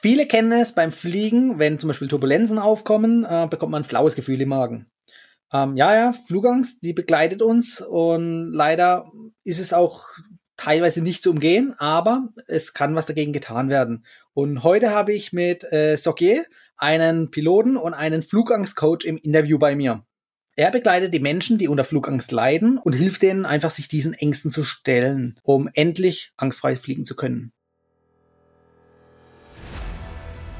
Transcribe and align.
Viele 0.00 0.26
kennen 0.26 0.52
es 0.52 0.74
beim 0.74 0.92
Fliegen, 0.92 1.58
wenn 1.58 1.78
zum 1.78 1.88
Beispiel 1.88 2.08
Turbulenzen 2.08 2.58
aufkommen, 2.58 3.24
äh, 3.24 3.46
bekommt 3.50 3.72
man 3.72 3.82
ein 3.82 3.86
flaues 3.86 4.14
Gefühl 4.14 4.40
im 4.40 4.50
Magen. 4.50 4.90
Ähm, 5.52 5.76
ja, 5.76 5.94
ja, 5.94 6.12
Flugangst, 6.12 6.82
die 6.82 6.92
begleitet 6.92 7.40
uns 7.40 7.80
und 7.80 8.52
leider 8.52 9.10
ist 9.44 9.60
es 9.60 9.72
auch 9.72 10.08
teilweise 10.56 11.02
nicht 11.02 11.22
zu 11.22 11.30
umgehen, 11.30 11.74
aber 11.78 12.28
es 12.46 12.74
kann 12.74 12.94
was 12.94 13.06
dagegen 13.06 13.32
getan 13.32 13.68
werden. 13.68 14.04
Und 14.32 14.64
heute 14.64 14.90
habe 14.90 15.12
ich 15.12 15.32
mit 15.32 15.64
äh, 15.72 15.96
Sokier 15.96 16.44
einen 16.76 17.30
Piloten 17.30 17.76
und 17.76 17.94
einen 17.94 18.22
Flugangstcoach 18.22 19.04
im 19.04 19.16
Interview 19.16 19.58
bei 19.58 19.76
mir. 19.76 20.04
Er 20.56 20.70
begleitet 20.70 21.12
die 21.12 21.20
Menschen, 21.20 21.58
die 21.58 21.68
unter 21.68 21.84
Flugangst 21.84 22.32
leiden 22.32 22.78
und 22.78 22.94
hilft 22.94 23.22
denen 23.22 23.44
einfach, 23.44 23.70
sich 23.70 23.88
diesen 23.88 24.14
Ängsten 24.14 24.50
zu 24.50 24.64
stellen, 24.64 25.38
um 25.42 25.68
endlich 25.74 26.32
angstfrei 26.38 26.76
fliegen 26.76 27.04
zu 27.04 27.14
können. 27.14 27.52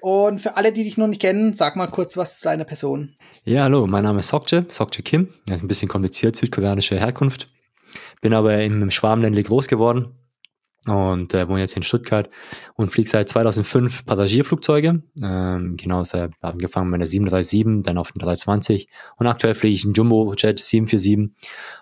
Und 0.00 0.40
für 0.40 0.56
alle, 0.56 0.72
die 0.72 0.84
dich 0.84 0.98
noch 0.98 1.06
nicht 1.06 1.20
kennen, 1.20 1.54
sag 1.54 1.76
mal 1.76 1.88
kurz 1.88 2.16
was 2.16 2.38
zu 2.38 2.48
deiner 2.48 2.64
Person. 2.64 3.14
Ja, 3.44 3.64
hallo, 3.64 3.86
mein 3.86 4.04
Name 4.04 4.20
ist 4.20 4.28
Sokje, 4.28 4.66
Sokje 4.68 5.02
Kim. 5.02 5.28
Das 5.46 5.58
ist 5.58 5.64
ein 5.64 5.68
bisschen 5.68 5.88
kompliziert, 5.88 6.36
südkoreanische 6.36 6.98
Herkunft. 6.98 7.48
Bin 8.20 8.34
aber 8.34 8.60
im 8.60 8.90
Schwabenländle 8.90 9.42
groß 9.42 9.68
geworden 9.68 10.14
und 10.86 11.34
äh, 11.34 11.48
wohne 11.48 11.60
jetzt 11.60 11.76
in 11.76 11.82
Stuttgart 11.82 12.30
und 12.74 12.90
fliege 12.90 13.08
seit 13.08 13.28
2005 13.28 14.06
Passagierflugzeuge. 14.06 15.02
Ähm, 15.22 15.76
genau, 15.76 16.04
habe 16.04 16.30
angefangen 16.40 16.90
mit 16.90 17.00
der 17.00 17.06
737, 17.06 17.84
dann 17.84 17.98
auf 17.98 18.12
den 18.12 18.20
320 18.20 18.88
und 19.16 19.26
aktuell 19.26 19.54
fliege 19.54 19.74
ich 19.74 19.84
einen 19.84 19.94
Jumbo-Jet 19.94 20.58
747 20.58 21.34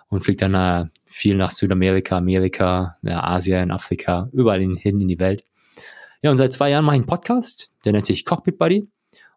und 0.09 0.21
fliege 0.21 0.39
dann 0.39 0.53
äh, 0.55 0.89
viel 1.03 1.35
nach 1.35 1.51
Südamerika, 1.51 2.17
Amerika, 2.17 2.97
ja, 3.03 3.23
Asien, 3.23 3.71
Afrika, 3.71 4.29
überall 4.33 4.59
hin 4.59 5.01
in 5.01 5.07
die 5.07 5.19
Welt. 5.19 5.43
Ja, 6.25 6.31
und 6.31 6.37
seit 6.37 6.53
zwei 6.53 6.71
Jahren 6.71 6.83
mache 6.83 6.95
ich 6.95 7.01
einen 7.01 7.07
Podcast, 7.07 7.69
der 7.85 7.91
nennt 7.91 8.07
sich 8.07 8.25
Cockpit 8.25 8.57
Buddy. 8.57 8.87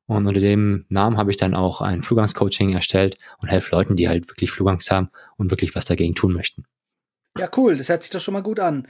Und 0.07 0.27
unter 0.27 0.41
dem 0.41 0.87
Namen 0.89 1.19
habe 1.19 1.31
ich 1.31 1.37
dann 1.37 1.55
auch 1.55 1.83
ein 1.83 2.03
Flugangstcoaching 2.03 2.73
erstellt 2.73 3.19
und 3.43 3.49
helfe 3.49 3.77
Leuten, 3.77 3.95
die 3.95 4.09
halt 4.09 4.27
wirklich 4.31 4.51
Flugangst 4.51 4.91
haben 4.91 5.11
und 5.37 5.51
wirklich 5.51 5.75
was 5.75 5.85
dagegen 5.85 6.15
tun 6.15 6.33
möchten. 6.33 6.65
Ja, 7.37 7.51
cool, 7.59 7.77
das 7.77 7.91
hört 7.91 8.05
sich 8.05 8.11
doch 8.11 8.23
schon 8.23 8.33
mal 8.33 8.43
gut 8.43 8.59
an. 8.59 8.87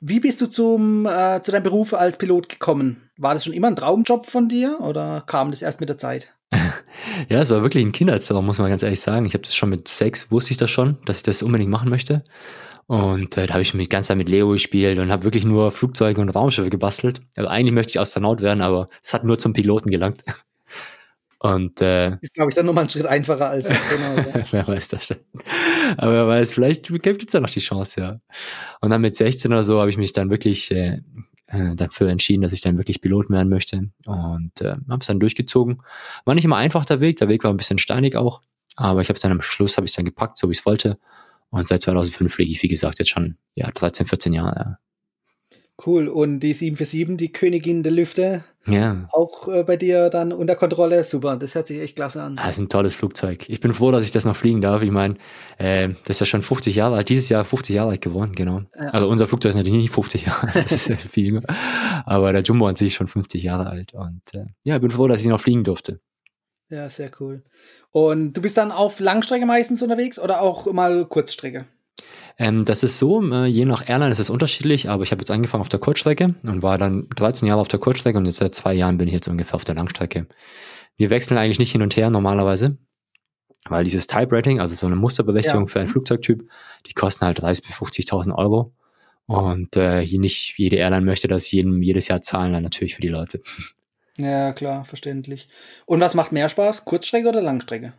Wie 0.00 0.18
bist 0.18 0.40
du 0.40 0.46
zum, 0.46 1.04
äh, 1.04 1.42
zu 1.42 1.52
deinem 1.52 1.64
Beruf 1.64 1.92
als 1.92 2.16
Pilot 2.16 2.48
gekommen? 2.48 3.10
War 3.18 3.34
das 3.34 3.44
schon 3.44 3.52
immer 3.52 3.66
ein 3.66 3.76
Traumjob 3.76 4.24
von 4.24 4.48
dir 4.48 4.78
oder 4.80 5.22
kam 5.26 5.50
das 5.50 5.60
erst 5.60 5.80
mit 5.80 5.90
der 5.90 5.98
Zeit? 5.98 6.32
ja, 7.28 7.42
es 7.42 7.50
war 7.50 7.60
wirklich 7.60 7.84
ein 7.84 7.92
Kindertraum, 7.92 8.46
muss 8.46 8.58
man 8.58 8.70
ganz 8.70 8.82
ehrlich 8.82 9.00
sagen. 9.02 9.26
Ich 9.26 9.34
habe 9.34 9.44
das 9.44 9.54
schon 9.54 9.68
mit 9.68 9.88
sechs, 9.88 10.30
wusste 10.32 10.52
ich 10.52 10.56
das 10.56 10.70
schon, 10.70 10.96
dass 11.04 11.18
ich 11.18 11.22
das 11.24 11.42
unbedingt 11.42 11.70
machen 11.70 11.90
möchte. 11.90 12.24
Und 12.90 13.36
äh, 13.36 13.46
da 13.46 13.52
habe 13.52 13.62
ich 13.62 13.72
mich 13.72 13.88
ganz 13.88 14.08
Zeit 14.08 14.16
mit 14.16 14.28
Leo 14.28 14.48
gespielt 14.48 14.98
und 14.98 15.12
habe 15.12 15.22
wirklich 15.22 15.44
nur 15.44 15.70
Flugzeuge 15.70 16.20
und 16.20 16.28
Raumschiffe 16.30 16.70
gebastelt. 16.70 17.20
Also 17.36 17.48
eigentlich 17.48 17.72
möchte 17.72 17.90
ich 17.90 18.00
Astronaut 18.00 18.40
werden, 18.40 18.62
aber 18.62 18.88
es 19.00 19.14
hat 19.14 19.22
nur 19.22 19.38
zum 19.38 19.52
Piloten 19.52 19.90
gelangt. 19.90 20.24
Und 21.38 21.80
äh, 21.80 22.18
ist, 22.20 22.34
glaube 22.34 22.50
ich, 22.50 22.54
dann 22.56 22.66
nochmal 22.66 22.82
einen 22.82 22.90
Schritt 22.90 23.06
einfacher 23.06 23.48
als 23.48 23.70
Astronaut. 23.70 24.52
wer 24.52 24.68
weiß 24.68 24.88
das 24.88 25.06
schon. 25.06 25.16
Aber 25.96 26.12
wer 26.12 26.28
weiß, 26.28 26.52
vielleicht 26.52 26.88
gibt 26.88 27.28
es 27.28 27.32
ja 27.32 27.40
noch 27.40 27.48
die 27.48 27.60
Chance, 27.60 28.00
ja. 28.00 28.20
Und 28.82 28.90
dann 28.90 29.00
mit 29.00 29.14
16 29.14 29.50
oder 29.50 29.64
so 29.64 29.78
habe 29.80 29.88
ich 29.88 29.96
mich 29.96 30.12
dann 30.12 30.28
wirklich 30.28 30.70
äh, 30.72 31.00
äh, 31.46 31.76
dafür 31.76 32.08
entschieden, 32.08 32.42
dass 32.42 32.52
ich 32.52 32.60
dann 32.60 32.76
wirklich 32.76 33.00
Pilot 33.00 33.30
werden 33.30 33.48
möchte. 33.48 33.88
Und 34.04 34.60
äh, 34.60 34.74
habe 34.90 35.00
es 35.00 35.06
dann 35.06 35.20
durchgezogen. 35.20 35.80
War 36.24 36.34
nicht 36.34 36.44
immer 36.44 36.56
einfach 36.56 36.84
der 36.84 37.00
Weg, 37.00 37.18
der 37.18 37.28
Weg 37.28 37.44
war 37.44 37.52
ein 37.52 37.56
bisschen 37.56 37.78
steinig 37.78 38.16
auch. 38.16 38.42
Aber 38.74 39.00
ich 39.00 39.08
habe 39.08 39.16
es 39.16 39.22
dann 39.22 39.32
am 39.32 39.42
Schluss, 39.42 39.76
habe 39.76 39.86
ich 39.86 39.94
dann 39.94 40.04
gepackt, 40.04 40.36
so 40.36 40.48
wie 40.48 40.52
ich 40.52 40.58
es 40.58 40.66
wollte. 40.66 40.98
Und 41.50 41.66
seit 41.66 41.82
2005 41.82 42.32
fliege 42.32 42.50
ich, 42.50 42.62
wie 42.62 42.68
gesagt, 42.68 42.98
jetzt 42.98 43.10
schon 43.10 43.36
ja, 43.54 43.70
13, 43.70 44.06
14 44.06 44.32
Jahre. 44.32 44.56
Ja. 44.56 44.78
Cool. 45.84 46.08
Und 46.08 46.40
die 46.40 46.52
747, 46.52 47.16
die 47.16 47.32
Königin 47.32 47.82
der 47.82 47.92
Lüfte, 47.92 48.44
ja. 48.66 49.08
auch 49.12 49.48
äh, 49.48 49.62
bei 49.64 49.76
dir 49.76 50.10
dann 50.10 50.32
unter 50.32 50.54
Kontrolle. 50.54 51.02
Super, 51.04 51.36
das 51.36 51.54
hört 51.54 51.66
sich 51.66 51.80
echt 51.80 51.96
klasse 51.96 52.22
an. 52.22 52.36
Das 52.36 52.50
ist 52.50 52.58
ein 52.58 52.68
tolles 52.68 52.94
Flugzeug. 52.94 53.48
Ich 53.48 53.60
bin 53.60 53.72
froh, 53.72 53.90
dass 53.90 54.04
ich 54.04 54.10
das 54.10 54.24
noch 54.24 54.36
fliegen 54.36 54.60
darf. 54.60 54.82
Ich 54.82 54.90
meine, 54.90 55.14
äh, 55.58 55.88
das 56.04 56.16
ist 56.16 56.20
ja 56.20 56.26
schon 56.26 56.42
50 56.42 56.74
Jahre 56.74 56.96
alt, 56.96 57.08
dieses 57.08 57.28
Jahr 57.28 57.44
50 57.44 57.74
Jahre 57.74 57.90
alt 57.90 58.02
geworden, 58.02 58.32
genau. 58.34 58.62
Ja. 58.78 58.88
Also 58.88 59.08
unser 59.08 59.26
Flugzeug 59.28 59.50
ist 59.50 59.56
natürlich 59.56 59.82
nicht 59.82 59.94
50 59.94 60.26
Jahre 60.26 60.48
alt, 60.48 60.56
das 60.56 60.72
ist 60.86 61.00
viel. 61.00 61.40
Aber 62.04 62.32
der 62.32 62.42
Jumbo 62.42 62.66
an 62.66 62.76
sich 62.76 62.88
ist 62.88 62.94
schon 62.94 63.08
50 63.08 63.42
Jahre 63.42 63.68
alt. 63.68 63.94
Und 63.94 64.22
äh, 64.34 64.46
ja, 64.64 64.76
ich 64.76 64.82
bin 64.82 64.90
froh, 64.90 65.08
dass 65.08 65.22
ich 65.22 65.28
noch 65.28 65.40
fliegen 65.40 65.64
durfte. 65.64 66.00
Ja, 66.70 66.88
sehr 66.88 67.10
cool. 67.20 67.42
Und 67.90 68.34
du 68.34 68.42
bist 68.42 68.56
dann 68.56 68.70
auf 68.70 69.00
Langstrecke 69.00 69.44
meistens 69.44 69.82
unterwegs 69.82 70.18
oder 70.18 70.40
auch 70.40 70.72
mal 70.72 71.04
Kurzstrecke? 71.04 71.66
Ähm, 72.38 72.64
das 72.64 72.82
ist 72.84 72.96
so, 72.96 73.22
äh, 73.32 73.46
je 73.46 73.64
nach 73.64 73.88
Airline 73.88 74.12
ist 74.12 74.20
es 74.20 74.30
unterschiedlich, 74.30 74.88
aber 74.88 75.02
ich 75.02 75.10
habe 75.10 75.20
jetzt 75.20 75.32
angefangen 75.32 75.60
auf 75.62 75.68
der 75.68 75.80
Kurzstrecke 75.80 76.36
und 76.42 76.62
war 76.62 76.78
dann 76.78 77.08
13 77.16 77.48
Jahre 77.48 77.60
auf 77.60 77.68
der 77.68 77.80
Kurzstrecke 77.80 78.16
und 78.16 78.24
jetzt 78.24 78.36
seit 78.36 78.54
zwei 78.54 78.72
Jahren 78.72 78.98
bin 78.98 79.08
ich 79.08 79.14
jetzt 79.14 79.28
ungefähr 79.28 79.56
auf 79.56 79.64
der 79.64 79.74
Langstrecke. 79.74 80.26
Wir 80.96 81.10
wechseln 81.10 81.36
eigentlich 81.38 81.58
nicht 81.58 81.72
hin 81.72 81.82
und 81.82 81.96
her 81.96 82.08
normalerweise, 82.08 82.78
weil 83.68 83.84
dieses 83.84 84.06
Type 84.06 84.34
Rating, 84.34 84.60
also 84.60 84.74
so 84.74 84.86
eine 84.86 84.96
Musterberechtigung 84.96 85.66
ja. 85.66 85.66
für 85.66 85.80
einen 85.80 85.88
Flugzeugtyp, 85.88 86.48
die 86.86 86.94
kosten 86.94 87.26
halt 87.26 87.40
30.000 87.40 87.66
bis 87.66 87.76
50.000 87.76 88.34
Euro. 88.34 88.72
Und 89.26 89.76
äh, 89.76 90.00
hier 90.00 90.18
nicht 90.18 90.54
jede 90.56 90.76
Airline 90.76 91.04
möchte 91.04 91.28
das 91.28 91.50
jedem, 91.52 91.82
jedes 91.82 92.08
Jahr 92.08 92.20
zahlen, 92.22 92.52
dann 92.52 92.62
natürlich 92.62 92.94
für 92.94 93.02
die 93.02 93.08
Leute. 93.08 93.40
Ja, 94.16 94.52
klar, 94.52 94.84
verständlich. 94.84 95.48
Und 95.86 96.00
was 96.00 96.14
macht 96.14 96.32
mehr 96.32 96.48
Spaß, 96.48 96.84
Kurzstrecke 96.84 97.28
oder 97.28 97.42
Langstrecke? 97.42 97.92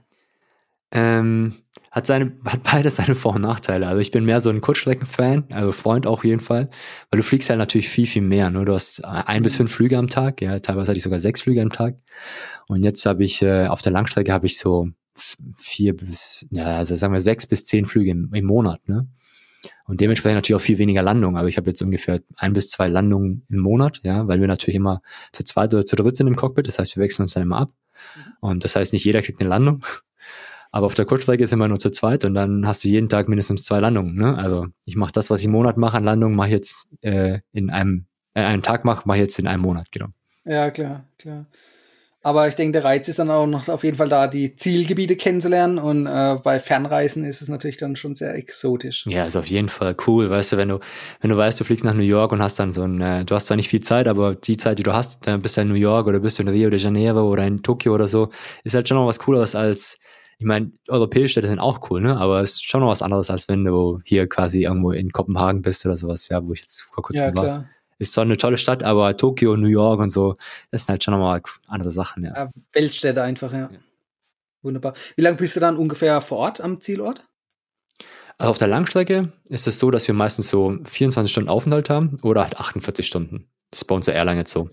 Ähm, 0.92 1.56
hat 1.90 2.06
seine, 2.06 2.34
hat 2.46 2.64
beides 2.64 2.98
seine 2.98 3.16
Vor- 3.16 3.36
und 3.36 3.42
Nachteile. 3.42 3.88
Also 3.88 4.00
ich 4.00 4.12
bin 4.12 4.26
mehr 4.26 4.42
so 4.42 4.50
ein 4.50 4.62
Kurzstrecken-Fan, 4.62 5.46
also 5.52 5.72
Freund 5.72 6.06
auch 6.06 6.20
auf 6.20 6.26
jeden 6.26 6.42
Fall, 6.42 6.70
weil 7.10 7.18
du 7.18 7.24
fliegst 7.24 7.50
halt 7.50 7.60
natürlich 7.60 7.90
viel, 7.90 8.06
viel 8.06 8.22
mehr. 8.22 8.50
Ne? 8.50 8.66
Du 8.66 8.74
hast 8.74 9.04
ein 9.06 9.44
bis 9.44 9.54
mhm. 9.54 9.58
fünf 9.58 9.72
Flüge 9.74 9.98
am 9.98 10.10
Tag, 10.10 10.42
ja, 10.42 10.60
teilweise 10.60 10.90
hatte 10.90 10.98
ich 10.98 11.04
sogar 11.04 11.20
sechs 11.20 11.42
Flüge 11.42 11.62
am 11.62 11.72
Tag. 11.72 11.96
Und 12.68 12.84
jetzt 12.84 13.06
habe 13.06 13.24
ich, 13.24 13.42
äh, 13.42 13.68
auf 13.68 13.82
der 13.82 13.92
Langstrecke 13.92 14.32
habe 14.32 14.46
ich 14.46 14.58
so 14.58 14.90
vier 15.58 15.96
bis, 15.96 16.48
ja, 16.52 16.78
also 16.78 16.96
sagen 16.96 17.14
wir 17.14 17.20
sechs 17.20 17.46
bis 17.46 17.66
zehn 17.66 17.86
Flüge 17.86 18.12
im, 18.12 18.34
im 18.34 18.46
Monat, 18.46 18.88
ne? 18.88 19.08
Und 19.86 20.02
dementsprechend 20.02 20.38
natürlich 20.38 20.62
auch 20.62 20.66
viel 20.66 20.78
weniger 20.78 21.04
Landungen. 21.04 21.38
Also 21.38 21.48
ich 21.48 21.58
habe 21.58 21.70
jetzt 21.70 21.82
ungefähr 21.82 22.22
ein 22.38 22.54
bis 22.54 22.70
zwei 22.70 22.88
Landungen 22.88 23.46
im 23.50 23.60
Monat, 23.60 24.00
ja, 24.04 24.28
weil 24.28 24.40
wir 24.40 24.48
natürlich 24.48 24.76
immer 24.76 25.02
zu 25.32 25.44
zweit 25.44 25.74
oder 25.74 25.86
zu 25.86 25.96
dritt 25.96 26.18
sind 26.18 26.28
im 26.28 26.36
Cockpit. 26.36 26.68
Das 26.68 26.80
heißt, 26.80 26.96
wir 26.96 27.04
wechseln 27.04 27.24
uns 27.24 27.34
dann 27.34 27.44
immer 27.44 27.58
ab. 27.58 27.72
Mhm. 28.16 28.22
Und 28.40 28.64
das 28.64 28.76
heißt, 28.76 28.94
nicht 28.94 29.06
jeder 29.06 29.22
kriegt 29.22 29.40
eine 29.40 29.50
Landung. 29.50 29.86
Aber 30.72 30.86
auf 30.86 30.94
der 30.94 31.06
Kurzstrecke 31.06 31.44
ist 31.44 31.52
immer 31.52 31.68
nur 31.68 31.80
zu 31.80 31.90
zweit 31.90 32.24
und 32.24 32.34
dann 32.34 32.66
hast 32.66 32.86
du 32.86 32.88
jeden 32.88 33.10
Tag 33.10 33.28
mindestens 33.28 33.64
zwei 33.64 33.80
Landungen. 33.80 34.16
Ne? 34.16 34.38
Also 34.38 34.68
ich 34.86 34.96
mache 34.96 35.12
das, 35.12 35.30
was 35.30 35.42
ich 35.42 35.46
im 35.48 35.52
Monat 35.52 35.76
mache 35.76 35.98
an 35.98 36.06
Landungen, 36.06 36.36
mache 36.36 36.48
ich 36.48 36.54
jetzt 36.54 36.88
äh, 37.02 37.40
in 37.52 37.70
einem, 37.70 38.06
äh, 38.36 38.44
einen 38.44 38.64
Tag 38.64 38.86
mache, 38.86 39.06
mache 39.06 39.18
ich 39.18 39.24
jetzt 39.24 39.38
in 39.38 39.48
einem 39.48 39.64
Monat, 39.64 39.92
genau. 39.92 40.08
Ja, 40.46 40.72
klar, 40.72 41.04
klar. 41.18 41.46
Aber 42.24 42.48
ich 42.48 42.54
denke, 42.54 42.74
der 42.74 42.84
Reiz 42.84 43.08
ist 43.08 43.18
dann 43.18 43.32
auch 43.32 43.48
noch 43.48 43.68
auf 43.68 43.84
jeden 43.84 43.98
Fall 43.98 44.10
da, 44.10 44.28
die 44.28 44.56
Zielgebiete 44.56 45.16
kennenzulernen. 45.16 45.80
Und 45.80 46.06
äh, 46.06 46.38
bei 46.44 46.60
Fernreisen 46.60 47.26
ist 47.26 47.42
es 47.42 47.48
natürlich 47.48 47.78
dann 47.78 47.96
schon 47.96 48.16
sehr 48.16 48.36
exotisch. 48.36 49.06
Ja, 49.08 49.26
ist 49.26 49.36
auf 49.36 49.48
jeden 49.48 49.70
Fall 49.70 49.96
cool. 50.06 50.30
Weißt 50.30 50.52
du, 50.52 50.58
wenn 50.58 50.70
du, 50.70 50.80
wenn 51.22 51.32
du 51.32 51.38
weißt, 51.38 51.60
du 51.60 51.64
fliegst 51.64 51.84
nach 51.84 51.96
New 51.96 52.04
York 52.04 52.32
und 52.32 52.42
hast 52.42 52.60
dann 52.60 52.74
so 52.74 52.84
ein, 52.84 53.02
äh, 53.02 53.26
du 53.26 53.34
hast 53.34 53.48
zwar 53.48 53.58
nicht 53.58 53.70
viel 53.70 53.80
Zeit, 53.80 54.08
aber 54.08 54.36
die 54.36 54.58
Zeit, 54.58 54.78
die 54.78 54.84
du 54.84 54.94
hast, 54.94 55.26
dann 55.26 55.42
bist 55.42 55.58
du 55.58 55.62
in 55.62 55.70
New 55.70 55.74
York 55.74 56.06
oder 56.06 56.20
bist 56.20 56.38
du 56.38 56.44
in 56.44 56.50
Rio 56.50 56.70
de 56.70 56.80
Janeiro 56.80 57.24
oder 57.24 57.44
in 57.44 57.64
Tokio 57.64 57.96
oder 57.96 58.08
so, 58.08 58.30
ist 58.64 58.76
halt 58.76 58.88
schon 58.88 58.98
noch 58.98 59.08
was 59.08 59.18
Cooleres 59.18 59.56
als, 59.56 59.98
ich 60.38 60.46
meine, 60.46 60.72
europäische 60.90 61.30
Städte 61.30 61.48
sind 61.48 61.60
auch 61.60 61.90
cool, 61.90 62.02
ne? 62.02 62.18
Aber 62.18 62.42
es 62.42 62.54
ist 62.54 62.66
schon 62.66 62.82
noch 62.82 62.90
was 62.90 63.02
anderes, 63.02 63.32
als 63.32 63.48
wenn 63.48 63.64
du 63.64 64.00
hier 64.06 64.28
quasi 64.28 64.64
irgendwo 64.64 64.92
in 64.92 65.12
Kopenhagen 65.12 65.64
bist 65.64 65.86
oder 65.88 65.96
sowas, 65.96 66.30
ja, 66.30 66.46
wo 66.46 66.54
ich 66.54 66.62
jetzt 66.62 66.82
vor 66.82 67.04
kurzem 67.04 67.30
ja, 67.30 67.36
war. 67.36 67.44
Klar 67.44 67.70
ist 68.02 68.14
zwar 68.14 68.24
eine 68.24 68.38
tolle 68.38 68.58
Stadt, 68.58 68.84
aber 68.84 69.16
Tokio, 69.16 69.56
New 69.56 69.68
York 69.68 70.00
und 70.00 70.10
so, 70.10 70.36
das 70.72 70.82
sind 70.82 70.90
halt 70.90 71.04
schon 71.04 71.14
nochmal 71.14 71.42
andere 71.68 71.92
Sachen, 71.92 72.24
ja. 72.24 72.34
ja 72.36 72.52
Weltstädte 72.74 73.22
einfach, 73.22 73.54
ja. 73.54 73.70
ja. 73.72 73.80
Wunderbar. 74.64 74.94
Wie 75.16 75.22
lange 75.22 75.38
bist 75.38 75.56
du 75.56 75.60
dann 75.60 75.78
ungefähr 75.78 76.20
vor 76.22 76.40
Ort 76.40 76.62
am 76.62 76.82
Zielort? 76.82 77.26
Also 78.38 78.52
auf 78.52 78.58
der 78.58 78.68
Langstrecke 78.68 79.32
ist 79.50 79.68
es 79.68 79.78
so, 79.78 79.92
dass 79.92 80.08
wir 80.08 80.16
meistens 80.16 80.50
so 80.50 80.78
24 80.84 81.32
Stunden 81.32 81.50
Aufenthalt 81.50 81.90
haben 81.90 82.18
oder 82.24 82.44
halt 82.44 82.58
48 82.60 83.06
Stunden. 83.06 83.48
Das 83.70 83.82
ist 83.82 83.86
bei 83.86 83.96
uns 83.96 84.06
der 84.06 84.16
Airline 84.16 84.40
jetzt 84.40 84.52
so. 84.52 84.70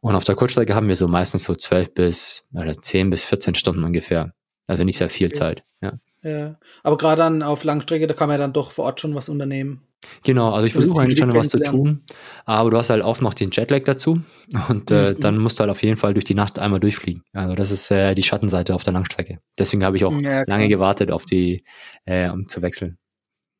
Und 0.00 0.14
auf 0.14 0.24
der 0.24 0.36
Kurzstrecke 0.36 0.74
haben 0.74 0.88
wir 0.88 0.96
so 0.96 1.08
meistens 1.08 1.44
so 1.44 1.54
12 1.54 1.94
bis 1.94 2.48
oder 2.54 2.72
10 2.72 3.10
bis 3.10 3.24
14 3.24 3.56
Stunden 3.56 3.82
ungefähr. 3.82 4.32
Also 4.66 4.84
nicht 4.84 4.96
sehr 4.96 5.10
viel 5.10 5.26
okay. 5.26 5.38
Zeit, 5.38 5.64
ja. 5.82 5.98
Ja, 6.22 6.58
aber 6.82 6.96
gerade 6.98 7.22
dann 7.22 7.42
auf 7.42 7.64
Langstrecke, 7.64 8.06
da 8.06 8.14
kann 8.14 8.28
man 8.28 8.34
ja 8.34 8.44
dann 8.44 8.52
doch 8.52 8.72
vor 8.72 8.84
Ort 8.84 9.00
schon 9.00 9.14
was 9.14 9.28
unternehmen. 9.28 9.86
Genau, 10.22 10.52
also 10.52 10.66
ich 10.66 10.72
versuche 10.72 11.02
eigentlich 11.02 11.18
schon 11.18 11.34
was 11.34 11.48
zu 11.50 11.58
tun, 11.62 12.04
aber 12.46 12.70
du 12.70 12.78
hast 12.78 12.88
halt 12.88 13.02
oft 13.04 13.20
noch 13.20 13.34
den 13.34 13.50
Jetlag 13.50 13.82
dazu 13.84 14.20
und 14.68 14.90
äh, 14.90 15.12
Mhm. 15.12 15.20
dann 15.20 15.38
musst 15.38 15.58
du 15.58 15.60
halt 15.60 15.70
auf 15.70 15.82
jeden 15.82 15.98
Fall 15.98 16.14
durch 16.14 16.24
die 16.24 16.34
Nacht 16.34 16.58
einmal 16.58 16.80
durchfliegen. 16.80 17.22
Also 17.34 17.54
das 17.54 17.70
ist 17.70 17.90
äh, 17.90 18.14
die 18.14 18.22
Schattenseite 18.22 18.74
auf 18.74 18.82
der 18.82 18.94
Langstrecke. 18.94 19.40
Deswegen 19.58 19.84
habe 19.84 19.96
ich 19.98 20.04
auch 20.06 20.18
Ja, 20.22 20.42
lange 20.46 20.68
gewartet 20.68 21.10
auf 21.10 21.26
die, 21.26 21.64
äh, 22.06 22.30
um 22.30 22.48
zu 22.48 22.62
wechseln. 22.62 22.96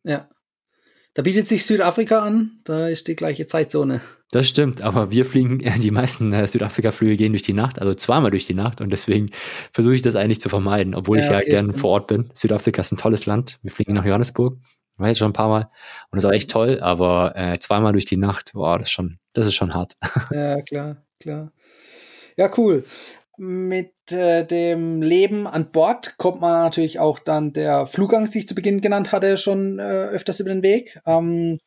Ja. 0.05 0.29
Da 1.15 1.23
bietet 1.23 1.47
sich 1.49 1.67
Südafrika 1.67 2.21
an, 2.21 2.61
da 2.65 2.89
ist 2.89 3.09
die 3.09 3.17
gleiche 3.17 3.47
Zeitzone. 3.47 4.01
Das 4.33 4.47
stimmt, 4.49 4.81
aber 4.81 5.11
wir 5.11 5.25
fliegen, 5.25 5.59
äh, 5.61 5.79
die 5.81 5.91
meisten 5.91 6.33
äh, 6.33 6.47
Südafrika-Flüge 6.47 7.17
gehen 7.17 7.33
durch 7.33 7.43
die 7.43 7.53
Nacht, 7.53 7.81
also 7.81 7.93
zweimal 7.95 8.31
durch 8.31 8.47
die 8.47 8.55
Nacht 8.55 8.81
und 8.81 8.91
deswegen 8.91 9.31
versuche 9.73 9.95
ich 9.97 10.03
das 10.03 10.15
eigentlich 10.15 10.41
zu 10.41 10.49
vermeiden, 10.49 10.95
obwohl 10.95 11.19
ich 11.19 11.27
Ja, 11.27 11.33
ja 11.33 11.39
okay, 11.39 11.51
gern 11.51 11.67
stimmt. 11.67 11.81
vor 11.81 11.91
Ort 11.91 12.07
bin. 12.07 12.31
Südafrika 12.35 12.81
ist 12.81 12.93
ein 12.93 12.97
tolles 12.97 13.27
Land. 13.27 13.59
Wir 13.63 13.73
fliegen 13.73 13.93
nach 13.93 14.05
Johannesburg, 14.05 14.57
war 14.97 15.09
jetzt 15.09 15.19
schon 15.19 15.31
ein 15.31 15.35
paar 15.35 15.49
Mal 15.49 15.69
und 16.11 16.17
das 16.17 16.25
war 16.25 16.33
echt 16.33 16.51
toll, 16.51 16.79
aber 16.81 17.33
äh, 17.35 17.59
zweimal 17.59 17.93
durch 17.93 18.05
die 18.05 18.17
Nacht, 18.19 18.53
boah, 18.55 18.79
das 18.79 18.87
ist 18.87 18.93
schon, 18.93 19.19
das 19.33 19.47
ist 19.47 19.55
schon 19.55 19.75
hart. 19.75 19.95
Ja, 20.33 20.63
klar, 20.63 20.97
klar. 21.19 21.53
Ja, 22.37 22.51
cool. 22.57 22.85
Mit 23.37 23.93
äh, 24.11 24.45
dem 24.45 25.01
Leben 25.01 25.47
an 25.47 25.73
Bord 25.73 26.19
kommt 26.19 26.43
man 26.43 26.53
natürlich 26.63 26.99
auch 26.99 27.19
dann 27.19 27.55
der 27.55 27.87
Flugangst, 27.87 28.35
die 28.35 28.39
ich 28.41 28.49
zu 28.49 28.55
Beginn 28.55 28.83
genannt 28.83 29.13
hatte, 29.13 29.39
schon 29.39 29.79
äh, 29.79 29.83
öfters 29.83 30.41
über 30.41 30.51
den 30.51 30.63
Weg. 30.63 31.01
Ähm, 31.07 31.59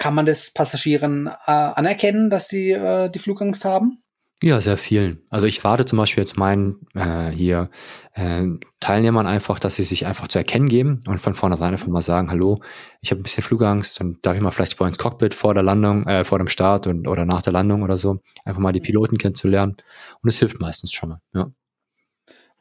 kann 0.00 0.14
man 0.14 0.26
das 0.26 0.50
Passagieren 0.50 1.28
äh, 1.28 1.50
anerkennen, 1.50 2.30
dass 2.30 2.48
sie 2.48 2.72
äh, 2.72 3.08
die 3.10 3.20
Flugangst 3.20 3.64
haben? 3.64 4.02
Ja, 4.42 4.58
sehr 4.62 4.78
vielen. 4.78 5.22
Also 5.28 5.46
ich 5.46 5.62
rate 5.62 5.84
zum 5.84 5.98
Beispiel 5.98 6.22
jetzt 6.22 6.38
meinen 6.38 6.86
äh, 6.94 7.28
hier 7.28 7.68
äh, 8.14 8.46
Teilnehmern 8.80 9.26
einfach, 9.26 9.58
dass 9.58 9.74
sie 9.74 9.82
sich 9.82 10.06
einfach 10.06 10.28
zu 10.28 10.38
erkennen 10.38 10.70
geben 10.70 11.04
und 11.06 11.20
von 11.20 11.34
vornherein 11.34 11.74
einfach 11.74 11.88
mal 11.88 12.00
sagen, 12.00 12.30
hallo, 12.30 12.62
ich 13.02 13.10
habe 13.10 13.20
ein 13.20 13.22
bisschen 13.22 13.42
Flugangst 13.42 14.00
und 14.00 14.24
darf 14.24 14.34
ich 14.34 14.40
mal 14.40 14.50
vielleicht 14.50 14.78
vor 14.78 14.86
ins 14.86 14.96
Cockpit 14.96 15.34
vor 15.34 15.52
der 15.52 15.62
Landung, 15.62 16.06
äh, 16.06 16.24
vor 16.24 16.38
dem 16.38 16.48
Start 16.48 16.86
und 16.86 17.06
oder 17.06 17.26
nach 17.26 17.42
der 17.42 17.52
Landung 17.52 17.82
oder 17.82 17.98
so, 17.98 18.20
einfach 18.46 18.62
mal 18.62 18.72
die 18.72 18.80
Piloten 18.80 19.18
kennenzulernen. 19.18 19.76
Und 20.22 20.30
es 20.30 20.38
hilft 20.38 20.58
meistens 20.58 20.92
schon 20.92 21.10
mal. 21.10 21.20
Ja. 21.34 21.50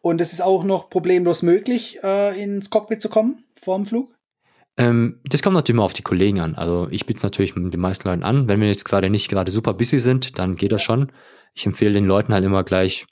Und 0.01 0.19
es 0.19 0.33
ist 0.33 0.41
auch 0.41 0.65
noch 0.65 0.89
problemlos 0.89 1.41
möglich, 1.43 1.99
äh, 2.03 2.37
ins 2.43 2.69
Cockpit 2.69 3.01
zu 3.01 3.07
kommen 3.07 3.45
vor 3.57 3.77
dem 3.77 3.85
Flug? 3.85 4.18
Ähm, 4.79 5.19
das 5.25 5.43
kommt 5.43 5.55
natürlich 5.55 5.75
immer 5.75 5.83
auf 5.83 5.93
die 5.93 6.01
Kollegen 6.01 6.39
an. 6.39 6.55
Also 6.55 6.87
ich 6.89 7.05
biete 7.05 7.17
es 7.17 7.23
natürlich 7.23 7.55
mit 7.55 7.73
den 7.73 7.81
meisten 7.81 8.07
Leuten 8.07 8.23
an. 8.23 8.47
Wenn 8.47 8.61
wir 8.61 8.67
jetzt 8.69 8.85
gerade 8.85 9.09
nicht 9.09 9.29
gerade 9.29 9.51
super 9.51 9.73
busy 9.73 9.99
sind, 9.99 10.39
dann 10.39 10.55
geht 10.55 10.71
das 10.71 10.81
schon. 10.81 11.11
Ich 11.53 11.65
empfehle 11.65 11.93
den 11.93 12.05
Leuten 12.05 12.33
halt 12.33 12.45
immer 12.45 12.63
gleich 12.63 13.05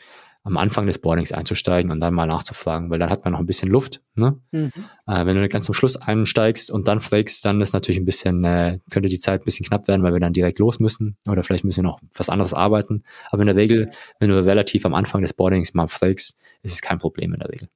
am 0.43 0.55
Anfang 0.55 0.85
des 0.85 0.99
Boardings 0.99 1.33
einzusteigen 1.33 1.91
und 1.91 1.99
dann 1.99 2.13
mal 2.13 2.25
nachzufragen, 2.25 2.89
weil 2.89 2.99
dann 2.99 3.09
hat 3.09 3.25
man 3.25 3.33
noch 3.33 3.41
ein 3.41 3.45
bisschen 3.45 3.69
Luft. 3.69 4.01
Ne? 4.15 4.39
Mhm. 4.51 4.71
Äh, 5.05 5.25
wenn 5.25 5.35
du 5.35 5.45
ganz 5.49 5.65
zum 5.65 5.73
Schluss 5.73 5.97
einsteigst 5.97 6.71
und 6.71 6.87
dann 6.87 7.01
fragst, 7.01 7.43
dann 7.43 7.59
ist 7.59 7.73
natürlich 7.73 7.99
ein 7.99 8.05
bisschen, 8.05 8.45
äh, 8.45 8.79
könnte 8.89 9.09
die 9.09 9.19
Zeit 9.19 9.41
ein 9.41 9.45
bisschen 9.45 9.65
knapp 9.65 9.89
werden, 9.89 10.03
weil 10.03 10.13
wir 10.13 10.21
dann 10.21 10.31
direkt 10.31 10.59
los 10.59 10.79
müssen 10.79 11.17
oder 11.27 11.43
vielleicht 11.43 11.65
müssen 11.65 11.83
wir 11.83 11.89
noch 11.89 11.99
was 12.15 12.29
anderes 12.29 12.53
arbeiten. 12.53 13.03
Aber 13.29 13.41
in 13.41 13.47
der 13.47 13.57
Regel, 13.57 13.91
wenn 14.21 14.29
du 14.29 14.41
relativ 14.41 14.85
am 14.85 14.93
Anfang 14.93 15.21
des 15.21 15.33
Boardings 15.33 15.73
mal 15.73 15.89
fragst, 15.89 16.37
ist 16.61 16.71
es 16.71 16.81
kein 16.81 16.97
Problem 16.97 17.33
in 17.33 17.41
der 17.41 17.49
Regel. 17.49 17.67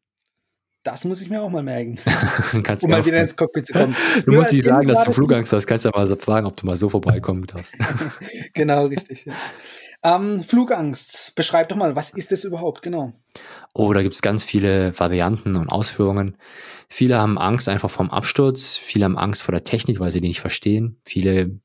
Das 0.83 1.05
muss 1.05 1.21
ich 1.21 1.29
mir 1.29 1.41
auch 1.41 1.49
mal 1.49 1.61
merken, 1.61 1.99
um 2.53 2.89
mal 2.89 3.05
wieder 3.05 3.21
ins 3.21 3.35
Cockpit 3.35 3.67
zu 3.67 3.73
kommen. 3.73 3.95
Du 4.25 4.31
musst 4.31 4.51
nicht 4.51 4.65
sagen, 4.65 4.87
dass 4.87 5.05
du 5.05 5.11
Flugangst 5.11 5.53
hast. 5.53 5.67
Kannst 5.67 5.85
ja 5.85 5.91
mal 5.93 6.07
fragen, 6.17 6.47
ob 6.47 6.57
du 6.57 6.65
mal 6.65 6.75
so 6.75 6.89
vorbeikommen 6.89 7.45
darfst. 7.45 7.77
Genau, 8.53 8.87
richtig. 8.87 9.25
Ja. 9.25 9.33
Ähm, 10.03 10.43
Flugangst. 10.43 11.35
Beschreib 11.35 11.69
doch 11.69 11.75
mal, 11.75 11.95
was 11.95 12.11
ist 12.11 12.31
das 12.31 12.43
überhaupt 12.43 12.81
genau? 12.81 13.13
Oh, 13.75 13.93
da 13.93 14.01
gibt's 14.01 14.23
ganz 14.23 14.43
viele 14.43 14.97
Varianten 14.99 15.55
und 15.55 15.69
Ausführungen. 15.69 16.35
Viele 16.89 17.19
haben 17.19 17.37
Angst 17.37 17.69
einfach 17.69 17.91
vom 17.91 18.09
Absturz. 18.09 18.77
Viele 18.77 19.05
haben 19.05 19.17
Angst 19.17 19.43
vor 19.43 19.51
der 19.51 19.63
Technik, 19.63 19.99
weil 19.99 20.11
sie 20.11 20.19
die 20.19 20.29
nicht 20.29 20.41
verstehen. 20.41 20.99
Viele 21.05 21.59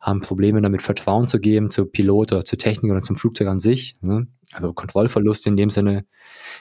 haben 0.00 0.22
Probleme 0.22 0.62
damit, 0.62 0.80
Vertrauen 0.80 1.28
zu 1.28 1.40
geben 1.40 1.70
zu 1.70 1.84
Pilot 1.84 2.32
oder 2.32 2.44
zur 2.44 2.58
Technik 2.58 2.90
oder 2.90 3.02
zum 3.02 3.16
Flugzeug 3.16 3.48
an 3.48 3.60
sich. 3.60 3.96
Ne? 4.00 4.28
Also 4.52 4.72
Kontrollverlust 4.72 5.46
in 5.46 5.56
dem 5.56 5.68
Sinne. 5.68 6.06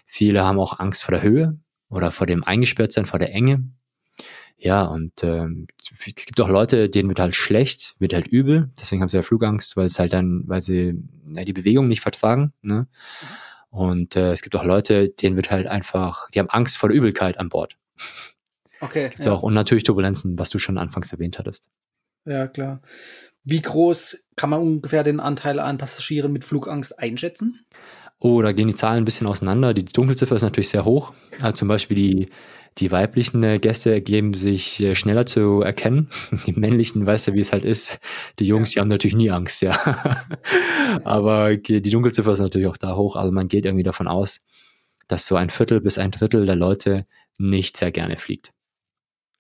Viele 0.05 0.43
haben 0.43 0.59
auch 0.59 0.79
Angst 0.79 1.03
vor 1.03 1.13
der 1.13 1.21
Höhe 1.21 1.59
oder 1.95 2.11
vor 2.11 2.27
dem 2.27 2.43
Eingesperrtsein, 2.43 3.05
vor 3.05 3.19
der 3.19 3.33
Enge. 3.33 3.63
Ja, 4.57 4.83
und 4.83 5.23
ähm, 5.23 5.67
es 5.79 6.25
gibt 6.25 6.39
auch 6.41 6.49
Leute, 6.49 6.89
denen 6.89 7.07
wird 7.07 7.19
halt 7.19 7.35
schlecht, 7.35 7.95
wird 7.99 8.13
halt 8.13 8.27
übel, 8.27 8.69
deswegen 8.79 9.01
haben 9.01 9.09
sie 9.09 9.17
ja 9.17 9.23
Flugangst, 9.23 9.77
weil 9.77 9.85
es 9.85 9.97
halt 9.97 10.11
dann, 10.11 10.43
weil 10.45 10.61
sie 10.61 11.01
ja, 11.33 11.45
die 11.45 11.53
Bewegung 11.53 11.87
nicht 11.87 12.01
vertragen. 12.01 12.53
Ne? 12.61 12.87
Und 13.69 14.15
äh, 14.15 14.31
es 14.31 14.41
gibt 14.41 14.55
auch 14.55 14.63
Leute, 14.65 15.09
denen 15.09 15.37
wird 15.37 15.51
halt 15.51 15.67
einfach, 15.67 16.29
die 16.31 16.39
haben 16.39 16.49
Angst 16.49 16.77
vor 16.77 16.89
der 16.89 16.97
Übelkeit 16.97 17.37
an 17.37 17.49
Bord. 17.49 17.77
Okay. 18.81 19.09
Gibt's 19.09 19.25
ja. 19.25 19.31
auch. 19.31 19.43
Und 19.43 19.53
natürlich 19.53 19.83
Turbulenzen, 19.83 20.37
was 20.37 20.49
du 20.49 20.59
schon 20.59 20.77
anfangs 20.77 21.13
erwähnt 21.13 21.39
hattest. 21.39 21.69
ja, 22.25 22.47
klar. 22.47 22.81
Wie 23.47 23.61
groß 23.61 24.27
kann 24.35 24.49
man 24.49 24.59
ungefähr 24.59 25.03
den 25.03 25.19
Anteil 25.19 25.59
an 25.59 25.77
Passagieren 25.77 26.31
mit 26.31 26.43
Flugangst 26.43 26.97
einschätzen? 26.97 27.63
Oh, 28.25 28.41
da 28.41 28.53
gehen 28.53 28.67
die 28.67 28.73
Zahlen 28.73 29.03
ein 29.03 29.05
bisschen 29.05 29.27
auseinander. 29.27 29.75
Die 29.75 29.85
Dunkelziffer 29.85 30.35
ist 30.35 30.41
natürlich 30.41 30.69
sehr 30.69 30.83
hoch. 30.83 31.13
Also 31.41 31.57
zum 31.57 31.67
Beispiel 31.67 31.95
die, 31.95 32.29
die 32.79 32.91
weiblichen 32.91 33.43
äh, 33.43 33.59
Gäste 33.59 34.01
geben 34.01 34.33
sich 34.33 34.81
äh, 34.81 34.95
schneller 34.95 35.27
zu 35.27 35.61
erkennen. 35.61 36.09
Die 36.47 36.53
männlichen, 36.53 37.05
weißt 37.05 37.27
du, 37.27 37.33
wie 37.33 37.41
es 37.41 37.51
halt 37.51 37.63
ist. 37.63 37.99
Die 38.39 38.45
Jungs, 38.45 38.71
die 38.71 38.79
haben 38.79 38.87
natürlich 38.87 39.13
nie 39.13 39.29
Angst, 39.29 39.61
ja. 39.61 39.77
Aber 41.03 41.55
die 41.55 41.83
Dunkelziffer 41.83 42.33
ist 42.33 42.39
natürlich 42.39 42.65
auch 42.65 42.77
da 42.77 42.95
hoch. 42.95 43.15
Also 43.15 43.31
man 43.31 43.47
geht 43.47 43.63
irgendwie 43.63 43.83
davon 43.83 44.07
aus, 44.07 44.39
dass 45.07 45.27
so 45.27 45.35
ein 45.35 45.51
Viertel 45.51 45.79
bis 45.79 45.99
ein 45.99 46.09
Drittel 46.09 46.47
der 46.47 46.55
Leute 46.55 47.05
nicht 47.37 47.77
sehr 47.77 47.91
gerne 47.91 48.17
fliegt. 48.17 48.53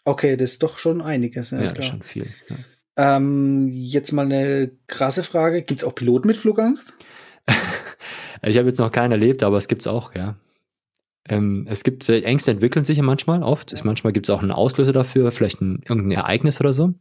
Okay, 0.03 0.37
das 0.37 0.51
ist 0.51 0.61
doch 0.61 0.77
schon 0.77 1.01
einiges. 1.01 1.49
Ja, 1.49 1.63
Ja, 1.63 1.71
das 1.71 1.85
ist 1.85 1.89
schon 1.89 2.03
viel. 2.03 2.27
Ja. 2.49 3.17
Ähm, 3.17 3.67
jetzt 3.67 4.11
mal 4.11 4.25
eine 4.25 4.69
krasse 4.85 5.23
Frage. 5.23 5.63
Gibt 5.63 5.81
es 5.81 5.87
auch 5.87 5.95
Piloten 5.95 6.27
mit 6.27 6.37
Flugangst? 6.37 6.93
Ich 8.45 8.57
habe 8.57 8.67
jetzt 8.67 8.79
noch 8.79 8.91
keinen 8.91 9.11
erlebt, 9.11 9.43
aber 9.43 9.57
es 9.57 9.67
gibt's 9.67 9.87
auch, 9.87 10.13
ja. 10.13 10.35
Ähm, 11.27 11.65
es 11.67 11.83
gibt, 11.83 12.07
äh, 12.07 12.21
Ängste 12.21 12.51
entwickeln 12.51 12.85
sich 12.85 12.97
ja 12.97 13.03
manchmal 13.03 13.41
oft. 13.41 13.73
Es, 13.73 13.83
manchmal 13.83 14.13
gibt 14.13 14.27
es 14.27 14.35
auch 14.35 14.41
einen 14.41 14.51
Auslöser 14.51 14.93
dafür, 14.93 15.31
vielleicht 15.31 15.61
ein, 15.61 15.81
irgendein 15.87 16.11
Ereignis 16.11 16.59
oder 16.59 16.71
so. 16.71 16.93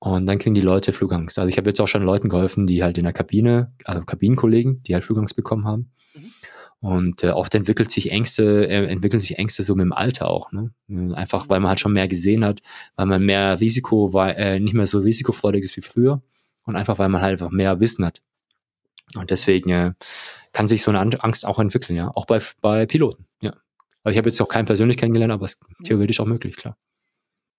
Und 0.00 0.26
dann 0.26 0.38
kriegen 0.38 0.54
die 0.54 0.60
Leute 0.62 0.92
Flugangst. 0.92 1.38
Also 1.38 1.48
ich 1.48 1.58
habe 1.58 1.68
jetzt 1.68 1.80
auch 1.80 1.86
schon 1.86 2.02
Leuten 2.02 2.28
geholfen, 2.28 2.66
die 2.66 2.82
halt 2.82 2.98
in 2.98 3.04
der 3.04 3.12
Kabine, 3.12 3.72
also 3.84 4.02
Kabinenkollegen, 4.02 4.82
die 4.82 4.94
halt 4.94 5.04
Flugangst 5.04 5.36
bekommen 5.36 5.66
haben. 5.66 5.92
Mhm. 6.14 6.32
Und 6.80 7.22
äh, 7.22 7.30
oft 7.30 7.54
entwickelt 7.54 7.90
sich 7.90 8.10
Ängste, 8.10 8.66
äh, 8.66 8.86
entwickeln 8.86 9.20
sich 9.20 9.38
Ängste 9.38 9.62
so 9.62 9.74
mit 9.74 9.84
dem 9.84 9.92
Alter 9.92 10.28
auch. 10.28 10.50
Ne? 10.52 10.72
Einfach 11.14 11.48
weil 11.48 11.60
man 11.60 11.68
halt 11.68 11.80
schon 11.80 11.92
mehr 11.92 12.08
gesehen 12.08 12.44
hat, 12.44 12.62
weil 12.96 13.06
man 13.06 13.22
mehr 13.22 13.60
Risiko, 13.60 14.12
war, 14.12 14.36
äh, 14.36 14.58
nicht 14.58 14.74
mehr 14.74 14.86
so 14.86 14.98
risikofreudig 14.98 15.62
ist 15.62 15.76
wie 15.76 15.82
früher 15.82 16.22
und 16.64 16.76
einfach 16.76 16.98
weil 16.98 17.10
man 17.10 17.20
halt 17.20 17.32
einfach 17.32 17.50
mehr 17.50 17.78
Wissen 17.78 18.04
hat. 18.04 18.22
Und 19.16 19.30
deswegen 19.30 19.70
äh, 19.70 19.92
kann 20.52 20.68
sich 20.68 20.82
so 20.82 20.90
eine 20.90 21.00
An- 21.00 21.14
Angst 21.14 21.46
auch 21.46 21.58
entwickeln, 21.58 21.96
ja. 21.96 22.10
Auch 22.14 22.26
bei, 22.26 22.40
bei 22.60 22.86
Piloten, 22.86 23.26
ja. 23.40 23.52
Also 24.02 24.12
ich 24.12 24.18
habe 24.18 24.28
jetzt 24.28 24.40
noch 24.40 24.48
keinen 24.48 24.66
persönlich 24.66 24.96
kennengelernt, 24.96 25.32
aber 25.32 25.44
es 25.44 25.52
ist 25.54 25.62
theoretisch 25.84 26.20
auch 26.20 26.26
möglich, 26.26 26.56
klar. 26.56 26.76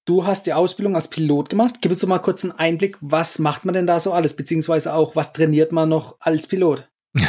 Du 0.06 0.26
hast 0.26 0.48
die 0.48 0.54
Ausbildung 0.54 0.96
als 0.96 1.10
Pilot 1.10 1.50
gemacht. 1.50 1.76
Gib 1.82 1.92
uns 1.92 2.02
doch 2.02 2.08
mal 2.08 2.20
kurz 2.20 2.44
einen 2.44 2.54
Einblick, 2.54 2.98
was 3.02 3.38
macht 3.38 3.66
man 3.66 3.74
denn 3.76 3.86
da 3.86 4.00
so 4.00 4.14
alles, 4.14 4.36
beziehungsweise 4.36 4.94
auch, 4.94 5.16
was 5.16 5.34
trainiert 5.34 5.72
man 5.72 5.90
noch 5.90 6.18
als 6.20 6.48
Pilot? 6.48 6.90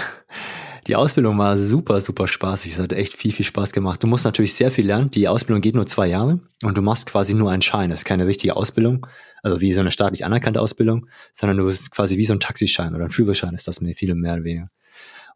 Die 0.88 0.96
Ausbildung 0.96 1.38
war 1.38 1.56
super, 1.56 2.00
super 2.00 2.26
spaßig. 2.26 2.72
Es 2.72 2.78
hat 2.80 2.92
echt 2.92 3.16
viel, 3.16 3.30
viel 3.30 3.44
Spaß 3.44 3.70
gemacht. 3.72 4.02
Du 4.02 4.08
musst 4.08 4.24
natürlich 4.24 4.54
sehr 4.54 4.72
viel 4.72 4.86
lernen. 4.86 5.10
Die 5.10 5.28
Ausbildung 5.28 5.60
geht 5.60 5.76
nur 5.76 5.86
zwei 5.86 6.08
Jahre 6.08 6.40
und 6.64 6.76
du 6.76 6.82
machst 6.82 7.06
quasi 7.06 7.34
nur 7.34 7.52
einen 7.52 7.62
Schein. 7.62 7.90
Das 7.90 8.00
ist 8.00 8.04
keine 8.04 8.26
richtige 8.26 8.56
Ausbildung, 8.56 9.06
also 9.44 9.60
wie 9.60 9.72
so 9.72 9.80
eine 9.80 9.92
staatlich 9.92 10.24
anerkannte 10.24 10.60
Ausbildung, 10.60 11.06
sondern 11.32 11.58
du 11.58 11.66
bist 11.66 11.92
quasi 11.92 12.16
wie 12.16 12.24
so 12.24 12.32
ein 12.32 12.40
Taxischein 12.40 12.96
oder 12.96 13.04
ein 13.04 13.10
Führerschein 13.10 13.54
ist 13.54 13.68
das 13.68 13.80
mit 13.80 13.96
viel 13.96 14.12
mehr 14.16 14.34
oder 14.34 14.44
weniger. 14.44 14.70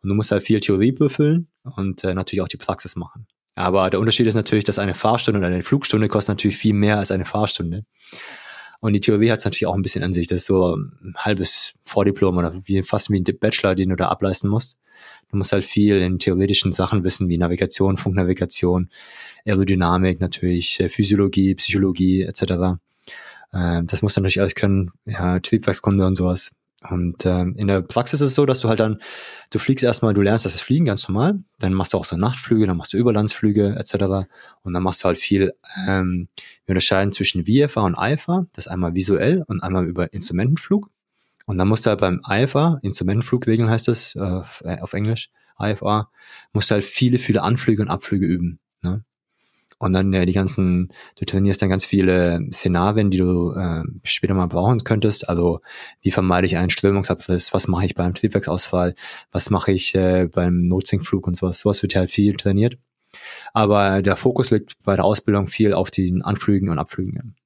Und 0.02 0.08
du 0.08 0.14
musst 0.16 0.32
halt 0.32 0.42
viel 0.42 0.58
Theorie 0.58 0.90
befüllen 0.90 1.48
und 1.62 2.02
äh, 2.02 2.12
natürlich 2.14 2.42
auch 2.42 2.48
die 2.48 2.56
Praxis 2.56 2.96
machen. 2.96 3.28
Aber 3.54 3.88
der 3.88 4.00
Unterschied 4.00 4.26
ist 4.26 4.34
natürlich, 4.34 4.64
dass 4.64 4.80
eine 4.80 4.94
Fahrstunde 4.94 5.38
oder 5.38 5.46
eine 5.46 5.62
Flugstunde 5.62 6.08
kostet 6.08 6.36
natürlich 6.36 6.56
viel 6.58 6.74
mehr 6.74 6.98
als 6.98 7.12
eine 7.12 7.24
Fahrstunde. 7.24 7.84
Und 8.80 8.92
die 8.92 9.00
Theorie 9.00 9.30
hat 9.30 9.38
es 9.38 9.44
natürlich 9.44 9.66
auch 9.66 9.74
ein 9.74 9.82
bisschen 9.82 10.04
an 10.04 10.12
sich. 10.12 10.26
Das 10.26 10.40
ist 10.40 10.46
so 10.46 10.76
ein 10.76 11.14
halbes 11.16 11.74
Vordiplom 11.82 12.36
oder 12.36 12.54
wie, 12.64 12.82
fast 12.82 13.10
wie 13.10 13.18
ein 13.18 13.24
Bachelor, 13.38 13.74
den 13.74 13.90
du 13.90 13.96
da 13.96 14.08
ableisten 14.08 14.50
musst. 14.50 14.76
Du 15.30 15.36
musst 15.36 15.52
halt 15.52 15.64
viel 15.64 15.96
in 15.96 16.18
theoretischen 16.18 16.72
Sachen 16.72 17.04
wissen, 17.04 17.28
wie 17.28 17.38
Navigation, 17.38 17.96
Funknavigation, 17.96 18.90
Aerodynamik 19.44 20.20
natürlich, 20.20 20.80
äh, 20.80 20.88
Physiologie, 20.88 21.54
Psychologie 21.54 22.22
etc. 22.22 22.78
Äh, 23.52 23.82
das 23.84 24.02
musst 24.02 24.16
du 24.16 24.20
natürlich 24.20 24.40
alles 24.40 24.54
können, 24.54 24.92
ja, 25.04 25.40
Triebwerkskunde 25.40 26.06
und 26.06 26.14
sowas. 26.14 26.52
Und 26.90 27.26
ähm, 27.26 27.54
in 27.58 27.68
der 27.68 27.82
Praxis 27.82 28.20
ist 28.20 28.30
es 28.30 28.34
so, 28.34 28.46
dass 28.46 28.60
du 28.60 28.68
halt 28.68 28.80
dann, 28.80 29.00
du 29.50 29.58
fliegst 29.58 29.84
erstmal, 29.84 30.14
du 30.14 30.22
lernst 30.22 30.44
das 30.44 30.60
Fliegen 30.60 30.86
ganz 30.86 31.08
normal, 31.08 31.40
dann 31.58 31.72
machst 31.74 31.92
du 31.92 31.98
auch 31.98 32.04
so 32.04 32.16
Nachtflüge, 32.16 32.66
dann 32.66 32.76
machst 32.76 32.92
du 32.92 32.96
Überlandsflüge 32.96 33.76
etc. 33.76 34.28
Und 34.62 34.72
dann 34.72 34.82
machst 34.82 35.02
du 35.02 35.06
halt 35.06 35.18
viel, 35.18 35.54
ähm, 35.88 36.28
wir 36.64 36.72
unterscheiden 36.72 37.12
zwischen 37.12 37.46
VFA 37.46 37.82
und 37.82 37.96
IFA, 37.98 38.46
das 38.54 38.68
einmal 38.68 38.94
visuell 38.94 39.44
und 39.46 39.62
einmal 39.62 39.86
über 39.86 40.12
Instrumentenflug. 40.12 40.90
Und 41.46 41.58
dann 41.58 41.68
musst 41.68 41.86
du 41.86 41.90
halt 41.90 42.00
beim 42.00 42.20
IFA, 42.28 42.80
Instrumentenflugregeln 42.82 43.70
heißt 43.70 44.18
auf, 44.18 44.62
äh, 44.64 44.80
auf 44.80 44.92
Englisch, 44.92 45.30
IFA, 45.60 46.10
musst 46.52 46.70
du 46.70 46.74
halt 46.74 46.84
viele, 46.84 47.18
viele 47.18 47.42
Anflüge 47.42 47.82
und 47.82 47.88
Abflüge 47.88 48.26
üben. 48.26 48.58
Und 49.78 49.92
dann 49.92 50.12
äh, 50.14 50.24
die 50.24 50.32
ganzen, 50.32 50.88
du 51.18 51.24
trainierst 51.26 51.60
dann 51.60 51.68
ganz 51.68 51.84
viele 51.84 52.40
Szenarien, 52.50 53.10
die 53.10 53.18
du 53.18 53.52
äh, 53.52 53.82
später 54.04 54.34
mal 54.34 54.46
brauchen 54.46 54.84
könntest. 54.84 55.28
Also 55.28 55.60
wie 56.00 56.10
vermeide 56.10 56.46
ich 56.46 56.56
einen 56.56 56.70
Strömungsabriss? 56.70 57.52
Was 57.52 57.68
mache 57.68 57.84
ich 57.84 57.94
beim 57.94 58.14
Triebwerksausfall? 58.14 58.94
Was 59.32 59.50
mache 59.50 59.72
ich 59.72 59.94
äh, 59.94 60.28
beim 60.32 60.66
Notsinkflug 60.66 61.26
und 61.26 61.36
sowas? 61.36 61.60
Sowas 61.60 61.82
wird 61.82 61.94
halt 61.94 62.10
viel 62.10 62.34
trainiert. 62.34 62.78
Aber 63.52 64.02
der 64.02 64.16
Fokus 64.16 64.50
liegt 64.50 64.82
bei 64.82 64.96
der 64.96 65.04
Ausbildung 65.04 65.46
viel 65.46 65.74
auf 65.74 65.90
den 65.90 66.22
Anflügen 66.22 66.70
und 66.70 66.78
Abflügen. 66.78 67.36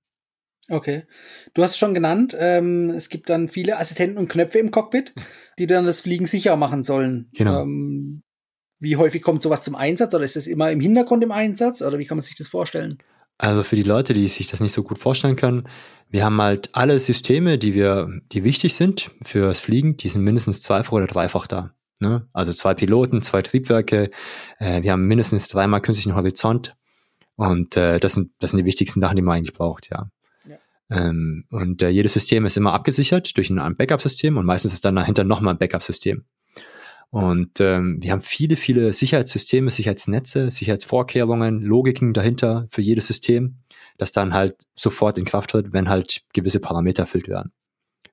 Okay. 0.68 1.04
Du 1.52 1.62
hast 1.62 1.72
es 1.72 1.78
schon 1.78 1.94
genannt, 1.94 2.36
ähm, 2.38 2.90
es 2.90 3.08
gibt 3.08 3.28
dann 3.28 3.48
viele 3.48 3.78
Assistenten 3.78 4.18
und 4.18 4.28
Knöpfe 4.28 4.60
im 4.60 4.70
Cockpit, 4.70 5.14
die 5.58 5.66
dann 5.66 5.84
das 5.84 6.00
Fliegen 6.00 6.26
sicher 6.26 6.56
machen 6.56 6.84
sollen. 6.84 7.28
Genau. 7.32 7.62
Ähm, 7.62 8.22
wie 8.80 8.96
häufig 8.96 9.22
kommt 9.22 9.42
sowas 9.42 9.62
zum 9.62 9.74
Einsatz 9.74 10.14
oder 10.14 10.24
ist 10.24 10.36
es 10.36 10.46
immer 10.46 10.70
im 10.72 10.80
Hintergrund 10.80 11.22
im 11.22 11.30
Einsatz 11.30 11.82
oder 11.82 11.98
wie 11.98 12.06
kann 12.06 12.16
man 12.16 12.22
sich 12.22 12.34
das 12.34 12.48
vorstellen? 12.48 12.98
Also 13.38 13.62
für 13.62 13.76
die 13.76 13.82
Leute, 13.82 14.12
die 14.12 14.28
sich 14.28 14.48
das 14.48 14.60
nicht 14.60 14.72
so 14.72 14.82
gut 14.82 14.98
vorstellen 14.98 15.36
können, 15.36 15.66
wir 16.10 16.24
haben 16.24 16.40
halt 16.42 16.70
alle 16.74 16.98
Systeme, 16.98 17.56
die 17.56 17.74
wir, 17.74 18.20
die 18.32 18.44
wichtig 18.44 18.74
sind 18.74 19.12
fürs 19.22 19.60
Fliegen, 19.60 19.96
die 19.96 20.08
sind 20.08 20.22
mindestens 20.22 20.60
zweifach 20.60 20.92
oder 20.92 21.06
dreifach 21.06 21.46
da. 21.46 21.72
Ne? 22.00 22.26
Also 22.32 22.52
zwei 22.52 22.74
Piloten, 22.74 23.22
zwei 23.22 23.42
Triebwerke, 23.42 24.10
äh, 24.58 24.82
wir 24.82 24.92
haben 24.92 25.06
mindestens 25.06 25.48
dreimal 25.48 25.80
künstlichen 25.80 26.16
Horizont 26.16 26.76
und 27.36 27.76
äh, 27.76 28.00
das 28.00 28.14
sind 28.14 28.32
das 28.40 28.50
sind 28.50 28.58
die 28.58 28.66
wichtigsten 28.66 29.00
Sachen, 29.00 29.16
die 29.16 29.22
man 29.22 29.38
eigentlich 29.38 29.54
braucht, 29.54 29.90
ja. 29.90 30.10
ja. 30.46 30.56
Ähm, 30.90 31.44
und 31.50 31.82
äh, 31.82 31.88
jedes 31.90 32.14
System 32.14 32.44
ist 32.46 32.56
immer 32.56 32.72
abgesichert 32.72 33.36
durch 33.36 33.50
ein 33.50 33.74
Backup-System 33.74 34.36
und 34.36 34.46
meistens 34.46 34.72
ist 34.72 34.84
dann 34.84 34.96
dahinter 34.96 35.24
nochmal 35.24 35.54
ein 35.54 35.58
Backup-System. 35.58 36.24
Und 37.10 37.60
ähm, 37.60 37.98
wir 38.00 38.12
haben 38.12 38.22
viele, 38.22 38.56
viele 38.56 38.92
Sicherheitssysteme, 38.92 39.70
Sicherheitsnetze, 39.70 40.50
Sicherheitsvorkehrungen, 40.50 41.60
Logiken 41.60 42.12
dahinter 42.12 42.66
für 42.70 42.82
jedes 42.82 43.08
System, 43.08 43.58
das 43.98 44.12
dann 44.12 44.32
halt 44.32 44.56
sofort 44.76 45.18
in 45.18 45.24
Kraft 45.24 45.50
tritt, 45.50 45.72
wenn 45.72 45.88
halt 45.88 46.22
gewisse 46.32 46.60
Parameter 46.60 47.02
erfüllt 47.02 47.26
werden. 47.26 47.52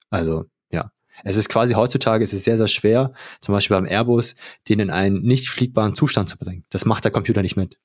Also 0.09 0.45
ja, 0.71 0.91
es 1.23 1.37
ist 1.37 1.49
quasi 1.49 1.75
heutzutage, 1.75 2.23
es 2.23 2.33
ist 2.33 2.43
sehr, 2.43 2.57
sehr 2.57 2.67
schwer, 2.67 3.13
zum 3.39 3.53
Beispiel 3.53 3.77
beim 3.77 3.85
Airbus, 3.85 4.33
den 4.67 4.79
in 4.79 4.89
einen 4.89 5.21
nicht 5.21 5.49
fliegbaren 5.49 5.93
Zustand 5.93 6.29
zu 6.29 6.37
bringen. 6.37 6.65
Das 6.69 6.85
macht 6.85 7.03
der 7.03 7.11
Computer 7.11 7.43
nicht 7.43 7.55
mit. 7.55 7.77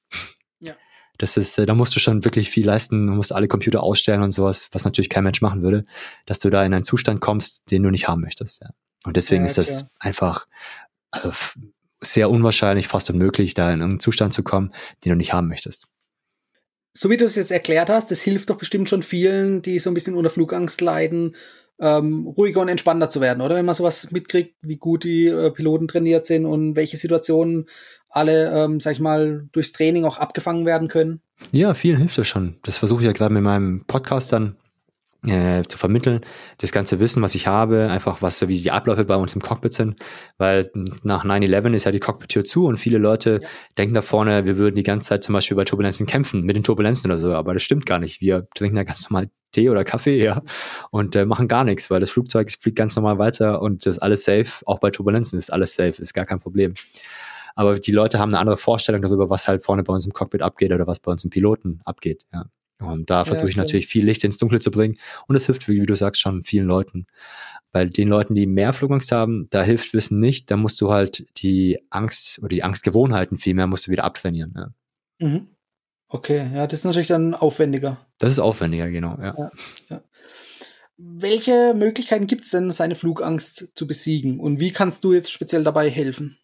Ja. 0.60 0.74
Das 1.18 1.36
ist, 1.36 1.58
äh, 1.58 1.66
da 1.66 1.74
musst 1.74 1.94
du 1.94 2.00
schon 2.00 2.24
wirklich 2.24 2.48
viel 2.48 2.64
leisten, 2.64 3.06
du 3.06 3.12
musst 3.12 3.34
alle 3.34 3.48
Computer 3.48 3.82
ausstellen 3.82 4.22
und 4.22 4.32
sowas, 4.32 4.70
was 4.72 4.86
natürlich 4.86 5.10
kein 5.10 5.24
Mensch 5.24 5.42
machen 5.42 5.62
würde, 5.62 5.84
dass 6.24 6.38
du 6.38 6.48
da 6.48 6.64
in 6.64 6.72
einen 6.72 6.84
Zustand 6.84 7.20
kommst, 7.20 7.70
den 7.70 7.82
du 7.82 7.90
nicht 7.90 8.08
haben 8.08 8.22
möchtest. 8.22 8.62
Ja. 8.62 8.70
Und 9.04 9.16
deswegen 9.16 9.44
ja, 9.44 9.48
ist 9.48 9.58
das 9.58 9.86
einfach 9.98 10.46
also 11.12 11.32
sehr 12.02 12.30
unwahrscheinlich, 12.30 12.88
fast 12.88 13.08
unmöglich, 13.10 13.54
da 13.54 13.72
in 13.72 13.80
einen 13.80 14.00
Zustand 14.00 14.34
zu 14.34 14.42
kommen, 14.42 14.72
den 15.04 15.10
du 15.10 15.16
nicht 15.16 15.32
haben 15.32 15.48
möchtest. 15.48 15.86
So 16.94 17.08
wie 17.08 17.16
du 17.16 17.24
es 17.24 17.36
jetzt 17.36 17.52
erklärt 17.52 17.88
hast, 17.88 18.10
das 18.10 18.20
hilft 18.20 18.50
doch 18.50 18.58
bestimmt 18.58 18.88
schon 18.88 19.02
vielen, 19.02 19.62
die 19.62 19.78
so 19.78 19.88
ein 19.88 19.94
bisschen 19.94 20.14
unter 20.14 20.30
Flugangst 20.30 20.80
leiden, 20.80 21.36
ähm, 21.80 22.26
ruhiger 22.26 22.60
und 22.60 22.68
entspannter 22.68 23.08
zu 23.08 23.20
werden, 23.20 23.40
oder? 23.40 23.56
Wenn 23.56 23.64
man 23.64 23.74
sowas 23.74 24.10
mitkriegt, 24.10 24.56
wie 24.60 24.76
gut 24.76 25.04
die 25.04 25.26
äh, 25.26 25.50
Piloten 25.50 25.88
trainiert 25.88 26.26
sind 26.26 26.44
und 26.44 26.76
welche 26.76 26.96
Situationen 26.96 27.66
alle, 28.10 28.52
ähm, 28.52 28.78
sag 28.78 28.92
ich 28.92 29.00
mal, 29.00 29.48
durchs 29.52 29.72
Training 29.72 30.04
auch 30.04 30.18
abgefangen 30.18 30.66
werden 30.66 30.88
können. 30.88 31.22
Ja, 31.50 31.72
vielen 31.72 31.96
hilft 31.96 32.18
das 32.18 32.28
schon. 32.28 32.58
Das 32.62 32.76
versuche 32.76 33.00
ich 33.00 33.06
ja 33.06 33.12
gerade 33.12 33.32
mit 33.32 33.42
meinem 33.42 33.84
Podcast 33.86 34.32
dann 34.32 34.56
äh, 35.26 35.62
zu 35.68 35.78
vermitteln, 35.78 36.20
das 36.58 36.72
ganze 36.72 36.98
Wissen, 36.98 37.22
was 37.22 37.34
ich 37.34 37.46
habe, 37.46 37.88
einfach 37.88 38.22
was, 38.22 38.46
wie 38.48 38.60
die 38.60 38.70
Abläufe 38.70 39.04
bei 39.04 39.14
uns 39.16 39.34
im 39.34 39.40
Cockpit 39.40 39.72
sind, 39.72 39.96
weil 40.38 40.68
nach 41.04 41.24
9-11 41.24 41.74
ist 41.74 41.84
ja 41.84 41.92
die 41.92 42.00
Cockpit-Tür 42.00 42.44
zu 42.44 42.66
und 42.66 42.78
viele 42.78 42.98
Leute 42.98 43.40
ja. 43.42 43.48
denken 43.78 43.94
da 43.94 44.02
vorne, 44.02 44.46
wir 44.46 44.58
würden 44.58 44.74
die 44.74 44.82
ganze 44.82 45.10
Zeit 45.10 45.24
zum 45.24 45.34
Beispiel 45.34 45.56
bei 45.56 45.64
Turbulenzen 45.64 46.06
kämpfen, 46.06 46.42
mit 46.42 46.56
den 46.56 46.64
Turbulenzen 46.64 47.10
oder 47.10 47.18
so, 47.18 47.34
aber 47.34 47.54
das 47.54 47.62
stimmt 47.62 47.86
gar 47.86 47.98
nicht. 47.98 48.20
Wir 48.20 48.48
trinken 48.54 48.76
da 48.76 48.84
ganz 48.84 49.08
normal 49.08 49.30
Tee 49.52 49.68
oder 49.68 49.84
Kaffee, 49.84 50.22
ja, 50.24 50.42
und 50.90 51.14
äh, 51.14 51.26
machen 51.26 51.46
gar 51.46 51.64
nichts, 51.64 51.90
weil 51.90 52.00
das 52.00 52.10
Flugzeug 52.10 52.50
fliegt 52.50 52.76
ganz 52.76 52.96
normal 52.96 53.18
weiter 53.18 53.62
und 53.62 53.86
das 53.86 53.96
ist 53.96 54.02
alles 54.02 54.24
safe, 54.24 54.66
auch 54.66 54.80
bei 54.80 54.90
Turbulenzen 54.90 55.38
ist 55.38 55.52
alles 55.52 55.74
safe, 55.74 56.00
ist 56.02 56.14
gar 56.14 56.24
kein 56.24 56.40
Problem. 56.40 56.74
Aber 57.54 57.78
die 57.78 57.92
Leute 57.92 58.18
haben 58.18 58.30
eine 58.30 58.38
andere 58.38 58.56
Vorstellung 58.56 59.02
darüber, 59.02 59.28
was 59.28 59.46
halt 59.46 59.62
vorne 59.62 59.82
bei 59.84 59.92
uns 59.92 60.06
im 60.06 60.12
Cockpit 60.12 60.42
abgeht 60.42 60.72
oder 60.72 60.86
was 60.86 61.00
bei 61.00 61.12
uns 61.12 61.22
im 61.22 61.30
Piloten 61.30 61.80
abgeht, 61.84 62.24
ja. 62.32 62.46
Und 62.84 63.10
da 63.10 63.24
versuche 63.24 63.48
ich 63.48 63.56
natürlich 63.56 63.86
viel 63.86 64.04
Licht 64.04 64.24
ins 64.24 64.36
Dunkle 64.36 64.60
zu 64.60 64.70
bringen. 64.70 64.98
Und 65.28 65.36
es 65.36 65.46
hilft, 65.46 65.68
wie 65.68 65.80
du 65.80 65.94
sagst, 65.94 66.20
schon 66.20 66.42
vielen 66.42 66.66
Leuten. 66.66 67.06
Bei 67.70 67.84
den 67.84 68.08
Leuten, 68.08 68.34
die 68.34 68.46
mehr 68.46 68.72
Flugangst 68.72 69.12
haben, 69.12 69.48
da 69.50 69.62
hilft 69.62 69.94
Wissen 69.94 70.20
nicht. 70.20 70.50
Da 70.50 70.56
musst 70.56 70.80
du 70.80 70.92
halt 70.92 71.26
die 71.42 71.78
Angst 71.90 72.38
oder 72.40 72.48
die 72.48 72.62
Angstgewohnheiten 72.62 73.38
viel 73.38 73.54
mehr 73.54 73.66
musst 73.66 73.86
du 73.86 73.90
wieder 73.90 74.04
abtrainieren. 74.04 74.54
Ja. 74.56 75.28
Mhm. 75.28 75.48
Okay, 76.08 76.50
ja, 76.54 76.66
das 76.66 76.80
ist 76.80 76.84
natürlich 76.84 77.08
dann 77.08 77.34
aufwendiger. 77.34 78.06
Das 78.18 78.30
ist 78.30 78.38
aufwendiger, 78.38 78.90
genau, 78.90 79.16
ja. 79.18 79.34
ja, 79.36 79.50
ja. 79.88 80.02
Welche 80.98 81.72
Möglichkeiten 81.74 82.26
gibt 82.26 82.44
es 82.44 82.50
denn, 82.50 82.70
seine 82.70 82.94
Flugangst 82.94 83.70
zu 83.74 83.86
besiegen? 83.86 84.38
Und 84.38 84.60
wie 84.60 84.72
kannst 84.72 85.04
du 85.04 85.14
jetzt 85.14 85.32
speziell 85.32 85.64
dabei 85.64 85.88
helfen? 85.88 86.38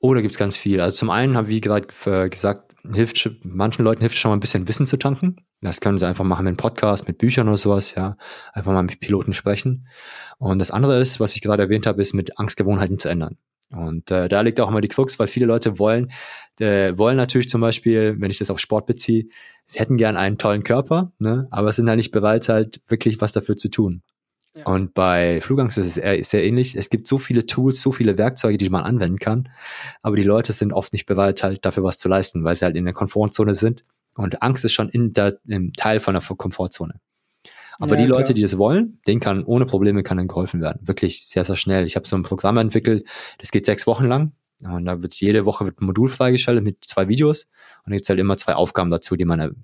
Oh, 0.00 0.12
da 0.12 0.20
gibt 0.20 0.32
es 0.32 0.38
ganz 0.38 0.56
viel. 0.56 0.80
Also 0.80 0.96
zum 0.96 1.10
einen 1.10 1.36
haben 1.36 1.46
wir 1.46 1.60
gerade 1.60 1.86
gesagt, 2.28 2.71
hilft, 2.94 3.30
manchen 3.42 3.84
Leuten 3.84 4.00
hilft 4.00 4.18
schon 4.18 4.30
mal 4.30 4.36
ein 4.36 4.40
bisschen 4.40 4.68
Wissen 4.68 4.86
zu 4.86 4.96
tanken. 4.96 5.36
Das 5.60 5.80
können 5.80 5.98
sie 5.98 6.06
einfach 6.06 6.24
machen 6.24 6.44
mit 6.44 6.50
einem 6.50 6.56
Podcast, 6.56 7.06
mit 7.06 7.18
Büchern 7.18 7.48
oder 7.48 7.56
sowas, 7.56 7.94
ja. 7.94 8.16
Einfach 8.52 8.72
mal 8.72 8.82
mit 8.82 9.00
Piloten 9.00 9.34
sprechen. 9.34 9.86
Und 10.38 10.58
das 10.58 10.70
andere 10.70 11.00
ist, 11.00 11.20
was 11.20 11.34
ich 11.34 11.42
gerade 11.42 11.62
erwähnt 11.62 11.86
habe, 11.86 12.02
ist 12.02 12.14
mit 12.14 12.38
Angstgewohnheiten 12.38 12.98
zu 12.98 13.08
ändern. 13.08 13.38
Und 13.70 14.10
äh, 14.10 14.28
da 14.28 14.40
liegt 14.42 14.60
auch 14.60 14.68
immer 14.68 14.80
die 14.80 14.88
Krux, 14.88 15.18
weil 15.18 15.28
viele 15.28 15.46
Leute 15.46 15.78
wollen, 15.78 16.12
äh, 16.60 16.96
wollen 16.96 17.16
natürlich 17.16 17.48
zum 17.48 17.60
Beispiel, 17.60 18.16
wenn 18.18 18.30
ich 18.30 18.38
das 18.38 18.50
auf 18.50 18.58
Sport 18.58 18.86
beziehe, 18.86 19.24
sie 19.66 19.78
hätten 19.78 19.96
gern 19.96 20.16
einen 20.16 20.38
tollen 20.38 20.62
Körper, 20.62 21.12
ne, 21.18 21.48
aber 21.50 21.72
sind 21.72 21.88
halt 21.88 21.96
nicht 21.96 22.10
bereit, 22.10 22.48
halt 22.48 22.82
wirklich 22.88 23.20
was 23.20 23.32
dafür 23.32 23.56
zu 23.56 23.68
tun. 23.68 24.02
Und 24.64 24.92
bei 24.92 25.40
Flugangst 25.40 25.78
ist 25.78 25.86
es 25.86 25.96
eher, 25.96 26.22
sehr 26.24 26.44
ähnlich. 26.44 26.76
Es 26.76 26.90
gibt 26.90 27.08
so 27.08 27.18
viele 27.18 27.46
Tools, 27.46 27.80
so 27.80 27.90
viele 27.90 28.18
Werkzeuge, 28.18 28.58
die 28.58 28.68
man 28.68 28.82
anwenden 28.82 29.18
kann, 29.18 29.48
aber 30.02 30.16
die 30.16 30.22
Leute 30.22 30.52
sind 30.52 30.72
oft 30.72 30.92
nicht 30.92 31.06
bereit, 31.06 31.42
halt 31.42 31.64
dafür 31.64 31.84
was 31.84 31.96
zu 31.96 32.08
leisten, 32.08 32.44
weil 32.44 32.54
sie 32.54 32.64
halt 32.66 32.76
in 32.76 32.84
der 32.84 32.92
Komfortzone 32.92 33.54
sind. 33.54 33.84
Und 34.14 34.42
Angst 34.42 34.64
ist 34.64 34.74
schon 34.74 34.90
in 34.90 35.14
der, 35.14 35.38
im 35.46 35.72
Teil 35.72 36.00
von 36.00 36.12
der 36.12 36.22
Komfortzone. 36.22 37.00
Aber 37.78 37.96
ja, 37.96 38.02
die 38.02 38.06
Leute, 38.06 38.24
klar. 38.24 38.34
die 38.34 38.42
das 38.42 38.58
wollen, 38.58 39.00
denen 39.06 39.20
kann 39.20 39.42
ohne 39.44 39.64
Probleme 39.64 40.02
kann 40.02 40.18
dann 40.18 40.28
geholfen 40.28 40.60
werden. 40.60 40.86
Wirklich 40.86 41.26
sehr, 41.26 41.44
sehr 41.44 41.56
schnell. 41.56 41.86
Ich 41.86 41.96
habe 41.96 42.06
so 42.06 42.14
ein 42.14 42.22
Programm 42.22 42.58
entwickelt, 42.58 43.08
das 43.38 43.50
geht 43.50 43.64
sechs 43.64 43.86
Wochen 43.86 44.04
lang. 44.04 44.32
Und 44.60 44.84
da 44.84 45.02
wird 45.02 45.14
jede 45.14 45.44
Woche 45.44 45.64
wird 45.64 45.80
ein 45.80 45.86
Modul 45.86 46.08
freigeschaltet 46.08 46.62
mit 46.62 46.84
zwei 46.84 47.08
Videos. 47.08 47.44
Und 47.84 47.90
da 47.90 47.96
gibt's 47.96 48.08
halt 48.08 48.20
immer 48.20 48.36
zwei 48.36 48.54
Aufgaben 48.54 48.90
dazu, 48.90 49.16
die 49.16 49.24
man 49.24 49.56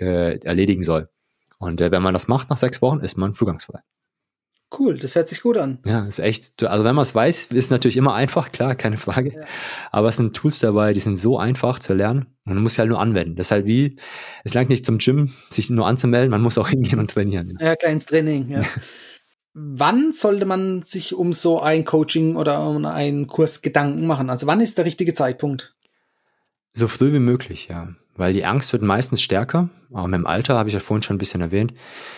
erledigen 0.00 0.82
soll. 0.82 1.08
Und 1.58 1.80
äh, 1.80 1.90
wenn 1.90 2.02
man 2.02 2.12
das 2.12 2.28
macht 2.28 2.50
nach 2.50 2.58
sechs 2.58 2.82
Wochen, 2.82 2.98
ist 2.98 3.16
man 3.16 3.34
flugangstfrei. 3.34 3.80
Cool, 4.76 4.98
das 4.98 5.14
hört 5.14 5.28
sich 5.28 5.40
gut 5.40 5.56
an. 5.56 5.78
Ja, 5.86 6.04
ist 6.04 6.18
echt, 6.18 6.62
also 6.62 6.84
wenn 6.84 6.94
man 6.94 7.02
es 7.02 7.14
weiß, 7.14 7.46
ist 7.46 7.70
natürlich 7.70 7.96
immer 7.96 8.14
einfach, 8.14 8.52
klar, 8.52 8.74
keine 8.74 8.98
Frage. 8.98 9.34
Ja. 9.34 9.40
Aber 9.90 10.10
es 10.10 10.18
sind 10.18 10.36
Tools 10.36 10.58
dabei, 10.58 10.92
die 10.92 11.00
sind 11.00 11.16
so 11.16 11.38
einfach 11.38 11.78
zu 11.78 11.94
lernen 11.94 12.26
und 12.44 12.54
man 12.54 12.62
muss 12.62 12.74
sie 12.74 12.80
halt 12.80 12.90
nur 12.90 13.00
anwenden. 13.00 13.36
Das 13.36 13.46
ist 13.46 13.50
halt 13.50 13.64
wie, 13.64 13.96
es 14.44 14.52
langt 14.52 14.68
nicht 14.68 14.84
zum 14.84 14.98
Gym, 14.98 15.32
sich 15.48 15.70
nur 15.70 15.86
anzumelden, 15.86 16.30
man 16.30 16.42
muss 16.42 16.58
auch 16.58 16.68
hingehen 16.70 16.98
und 16.98 17.10
trainieren. 17.10 17.56
Ja, 17.60 17.76
kleines 17.76 18.06
Training, 18.06 18.50
ja. 18.50 18.62
wann 19.54 20.12
sollte 20.12 20.44
man 20.44 20.82
sich 20.82 21.14
um 21.14 21.32
so 21.32 21.60
ein 21.60 21.84
Coaching 21.86 22.36
oder 22.36 22.66
um 22.68 22.84
einen 22.84 23.26
Kurs 23.26 23.62
Gedanken 23.62 24.06
machen? 24.06 24.28
Also 24.28 24.46
wann 24.46 24.60
ist 24.60 24.76
der 24.76 24.84
richtige 24.84 25.14
Zeitpunkt? 25.14 25.74
So 26.74 26.88
früh 26.88 27.12
wie 27.12 27.20
möglich, 27.20 27.68
ja 27.68 27.94
weil 28.18 28.32
die 28.32 28.44
Angst 28.44 28.72
wird 28.72 28.82
meistens 28.82 29.22
stärker. 29.22 29.70
Auch 29.92 30.04
im 30.04 30.26
Alter 30.26 30.58
habe 30.58 30.68
ich 30.68 30.74
ja 30.74 30.80
vorhin 30.80 31.02
schon 31.02 31.16
ein 31.16 31.18
bisschen 31.18 31.40
erwähnt. 31.40 31.72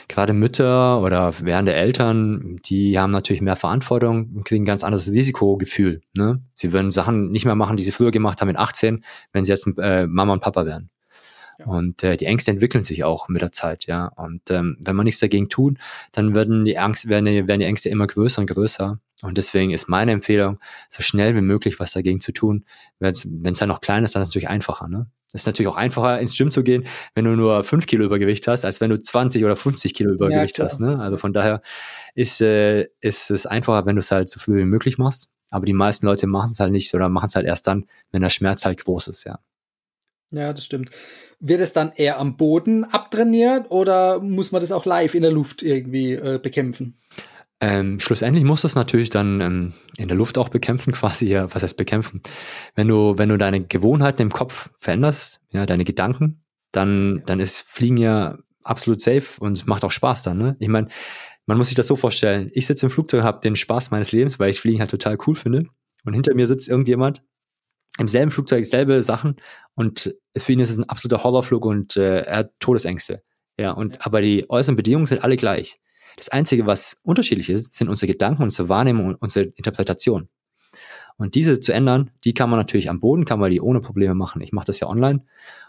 Gerade 0.09 0.33
Mütter 0.33 1.01
oder 1.03 1.33
werdende 1.41 1.75
Eltern, 1.75 2.59
die 2.65 2.99
haben 2.99 3.11
natürlich 3.11 3.43
mehr 3.43 3.55
Verantwortung 3.55 4.31
und 4.35 4.45
kriegen 4.45 4.65
ein 4.65 4.67
ganz 4.67 4.83
anderes 4.83 5.09
Risikogefühl. 5.09 6.01
Ne? 6.15 6.43
Sie 6.55 6.73
würden 6.73 6.91
Sachen 6.91 7.31
nicht 7.31 7.45
mehr 7.45 7.55
machen, 7.55 7.77
die 7.77 7.83
sie 7.83 7.93
früher 7.93 8.11
gemacht 8.11 8.41
haben 8.41 8.49
mit 8.49 8.59
18, 8.59 9.05
wenn 9.33 9.45
sie 9.45 9.53
jetzt 9.53 9.69
äh, 9.79 10.07
Mama 10.07 10.33
und 10.33 10.41
Papa 10.41 10.67
wären. 10.67 10.91
Und 11.67 12.03
äh, 12.03 12.17
die 12.17 12.25
Ängste 12.25 12.51
entwickeln 12.51 12.85
sich 12.85 13.05
auch 13.05 13.29
mit 13.29 13.43
der 13.43 13.53
Zeit, 13.53 13.87
ja. 13.87 14.07
Und 14.07 14.51
ähm, 14.51 14.79
wenn 14.83 14.97
man 14.97 15.05
nichts 15.05 15.21
dagegen 15.21 15.51
tut, 15.51 15.77
dann 16.13 16.35
werden 16.35 16.65
die 16.65 16.79
Angst, 16.79 17.09
werden 17.09 17.27
die, 17.27 17.47
werden 17.47 17.61
die 17.61 17.67
Ängste 17.67 17.91
immer 17.91 18.07
größer 18.07 18.41
und 18.41 18.47
größer. 18.47 18.99
Und 19.21 19.37
deswegen 19.37 19.71
ist 19.71 19.87
meine 19.87 20.13
Empfehlung, 20.13 20.59
so 20.89 21.03
schnell 21.03 21.37
wie 21.37 21.43
möglich 21.43 21.79
was 21.79 21.93
dagegen 21.93 22.21
zu 22.21 22.33
tun. 22.33 22.65
Wenn 22.99 23.13
es 23.13 23.59
dann 23.59 23.69
noch 23.69 23.83
klein 23.83 24.05
ist, 24.05 24.15
dann 24.15 24.23
ist 24.23 24.29
es 24.29 24.31
natürlich 24.35 24.49
einfacher. 24.49 24.89
Ne? 24.89 25.07
Es 25.33 25.43
ist 25.43 25.47
natürlich 25.47 25.69
auch 25.69 25.77
einfacher, 25.77 26.19
ins 26.19 26.37
Gym 26.37 26.51
zu 26.51 26.65
gehen, 26.65 26.87
wenn 27.15 27.25
du 27.25 27.37
nur 27.37 27.63
fünf 27.63 27.87
Kilo 27.87 28.05
Übergewicht 28.05 28.49
hast, 28.49 28.65
als 28.65 28.81
wenn 28.81 28.91
du 28.91 28.99
20 28.99 29.45
oder 29.45 29.55
50 29.55 29.95
Kilo 29.95 30.13
Übergewicht 30.13 30.59
ja, 30.59 30.65
hast. 30.65 30.81
Ne? 30.81 30.99
Also 30.99 31.17
von 31.17 31.33
daher 31.33 31.63
ist, 32.15 32.41
äh, 32.41 32.89
ist 33.01 33.31
es 33.31 33.47
einfacher, 33.47 33.87
wenn 33.87 33.97
du 33.97 34.01
es 34.01 34.11
halt 34.11 34.29
so 34.29 34.41
früh 34.41 34.59
wie 34.59 34.65
möglich 34.65 34.99
machst. 34.99 35.29
Aber 35.51 35.67
die 35.67 35.73
meisten 35.73 36.07
Leute 36.07 36.27
machen 36.27 36.51
es 36.53 36.61
halt 36.61 36.73
nicht 36.73 36.93
oder 36.95 37.09
machen 37.09 37.29
es 37.29 37.35
halt 37.35 37.47
erst 37.47 37.67
dann, 37.67 37.87
wenn 38.11 38.23
der 38.23 38.31
Schmerz 38.31 38.65
halt 38.65 38.85
groß 38.85 39.09
ist, 39.09 39.25
ja. 39.25 39.39
Ja, 40.33 40.53
das 40.53 40.65
stimmt. 40.65 40.91
Wird 41.41 41.61
es 41.61 41.73
dann 41.73 41.93
eher 41.95 42.19
am 42.19 42.37
Boden 42.37 42.85
abtrainiert 42.85 43.71
oder 43.71 44.21
muss 44.21 44.53
man 44.53 44.61
das 44.61 44.71
auch 44.71 44.85
live 44.85 45.15
in 45.15 45.23
der 45.23 45.33
Luft 45.33 45.63
irgendwie 45.63 46.13
äh, 46.13 46.39
bekämpfen? 46.41 46.99
Ähm, 47.63 48.01
schlussendlich 48.01 48.45
musst 48.45 48.65
du 48.65 48.69
es 48.69 48.75
natürlich 48.75 49.11
dann 49.11 49.41
ähm, 49.41 49.73
in 49.99 50.09
der 50.09 50.17
Luft 50.17 50.39
auch 50.39 50.49
bekämpfen, 50.49 50.93
quasi, 50.95 51.27
ja, 51.27 51.53
was 51.55 51.63
heißt 51.63 51.77
bekämpfen? 51.77 52.23
Wenn 52.75 52.89
du, 52.89 53.19
wenn 53.19 53.29
du 53.29 53.37
deine 53.37 53.65
Gewohnheiten 53.65 54.23
im 54.23 54.33
Kopf 54.33 54.71
veränderst, 54.81 55.41
ja, 55.51 55.67
deine 55.67 55.85
Gedanken, 55.85 56.43
dann, 56.73 57.23
dann 57.27 57.41
ist 57.41 57.63
Fliegen 57.63 57.97
ja 57.97 58.39
absolut 58.63 59.01
safe 59.01 59.41
und 59.41 59.67
macht 59.67 59.85
auch 59.85 59.91
Spaß 59.91 60.23
dann. 60.23 60.39
Ne? 60.39 60.57
Ich 60.59 60.69
meine, 60.69 60.89
man 61.47 61.59
muss 61.59 61.69
sich 61.69 61.77
das 61.77 61.87
so 61.87 61.97
vorstellen. 61.97 62.51
Ich 62.55 62.67
sitze 62.67 62.87
im 62.87 62.91
Flugzeug, 62.91 63.25
habe 63.25 63.41
den 63.41 63.57
Spaß 63.57 63.91
meines 63.91 64.13
Lebens, 64.13 64.39
weil 64.39 64.51
ich 64.51 64.61
Fliegen 64.61 64.81
halt 64.81 64.91
total 64.91 65.19
cool 65.27 65.35
finde. 65.35 65.67
Und 66.05 66.15
hinter 66.15 66.35
mir 66.35 66.47
sitzt 66.47 66.69
irgendjemand 66.69 67.23
im 67.99 68.09
selben 68.09 68.31
Flugzeug, 68.31 68.65
selbe 68.65 69.03
Sachen. 69.03 69.37
Und 69.75 70.15
für 70.37 70.53
ihn 70.53 70.61
ist 70.61 70.71
es 70.71 70.79
ein 70.79 70.89
absoluter 70.89 71.25
Horrorflug 71.25 71.65
und 71.65 71.97
äh, 71.97 72.23
er 72.23 72.37
hat 72.37 72.53
Todesängste. 72.61 73.23
Ja, 73.59 73.73
und 73.73 74.07
aber 74.07 74.23
die 74.23 74.49
äußeren 74.49 74.77
Bedingungen 74.77 75.07
sind 75.07 75.25
alle 75.25 75.37
gleich. 75.37 75.79
Das 76.17 76.29
Einzige, 76.29 76.67
was 76.67 76.97
unterschiedlich 77.03 77.51
ist, 77.51 77.75
sind 77.75 77.89
unsere 77.89 78.11
Gedanken, 78.13 78.43
unsere 78.43 78.69
Wahrnehmung 78.69 79.07
und 79.07 79.17
unsere 79.17 79.47
Interpretation. 79.47 80.29
Und 81.17 81.35
diese 81.35 81.61
zu 81.61 81.73
ändern, 81.73 82.11
die 82.25 82.33
kann 82.33 82.49
man 82.49 82.59
natürlich 82.59 82.89
am 82.89 83.01
Boden, 83.01 83.25
kann 83.25 83.41
man 83.41 83.51
die 83.51 83.61
ohne 83.61 83.81
Probleme 83.81 84.15
machen. 84.15 84.41
Ich 84.41 84.53
mache 84.53 84.67
das 84.67 84.81
ja 84.81 84.89
online 84.89 85.23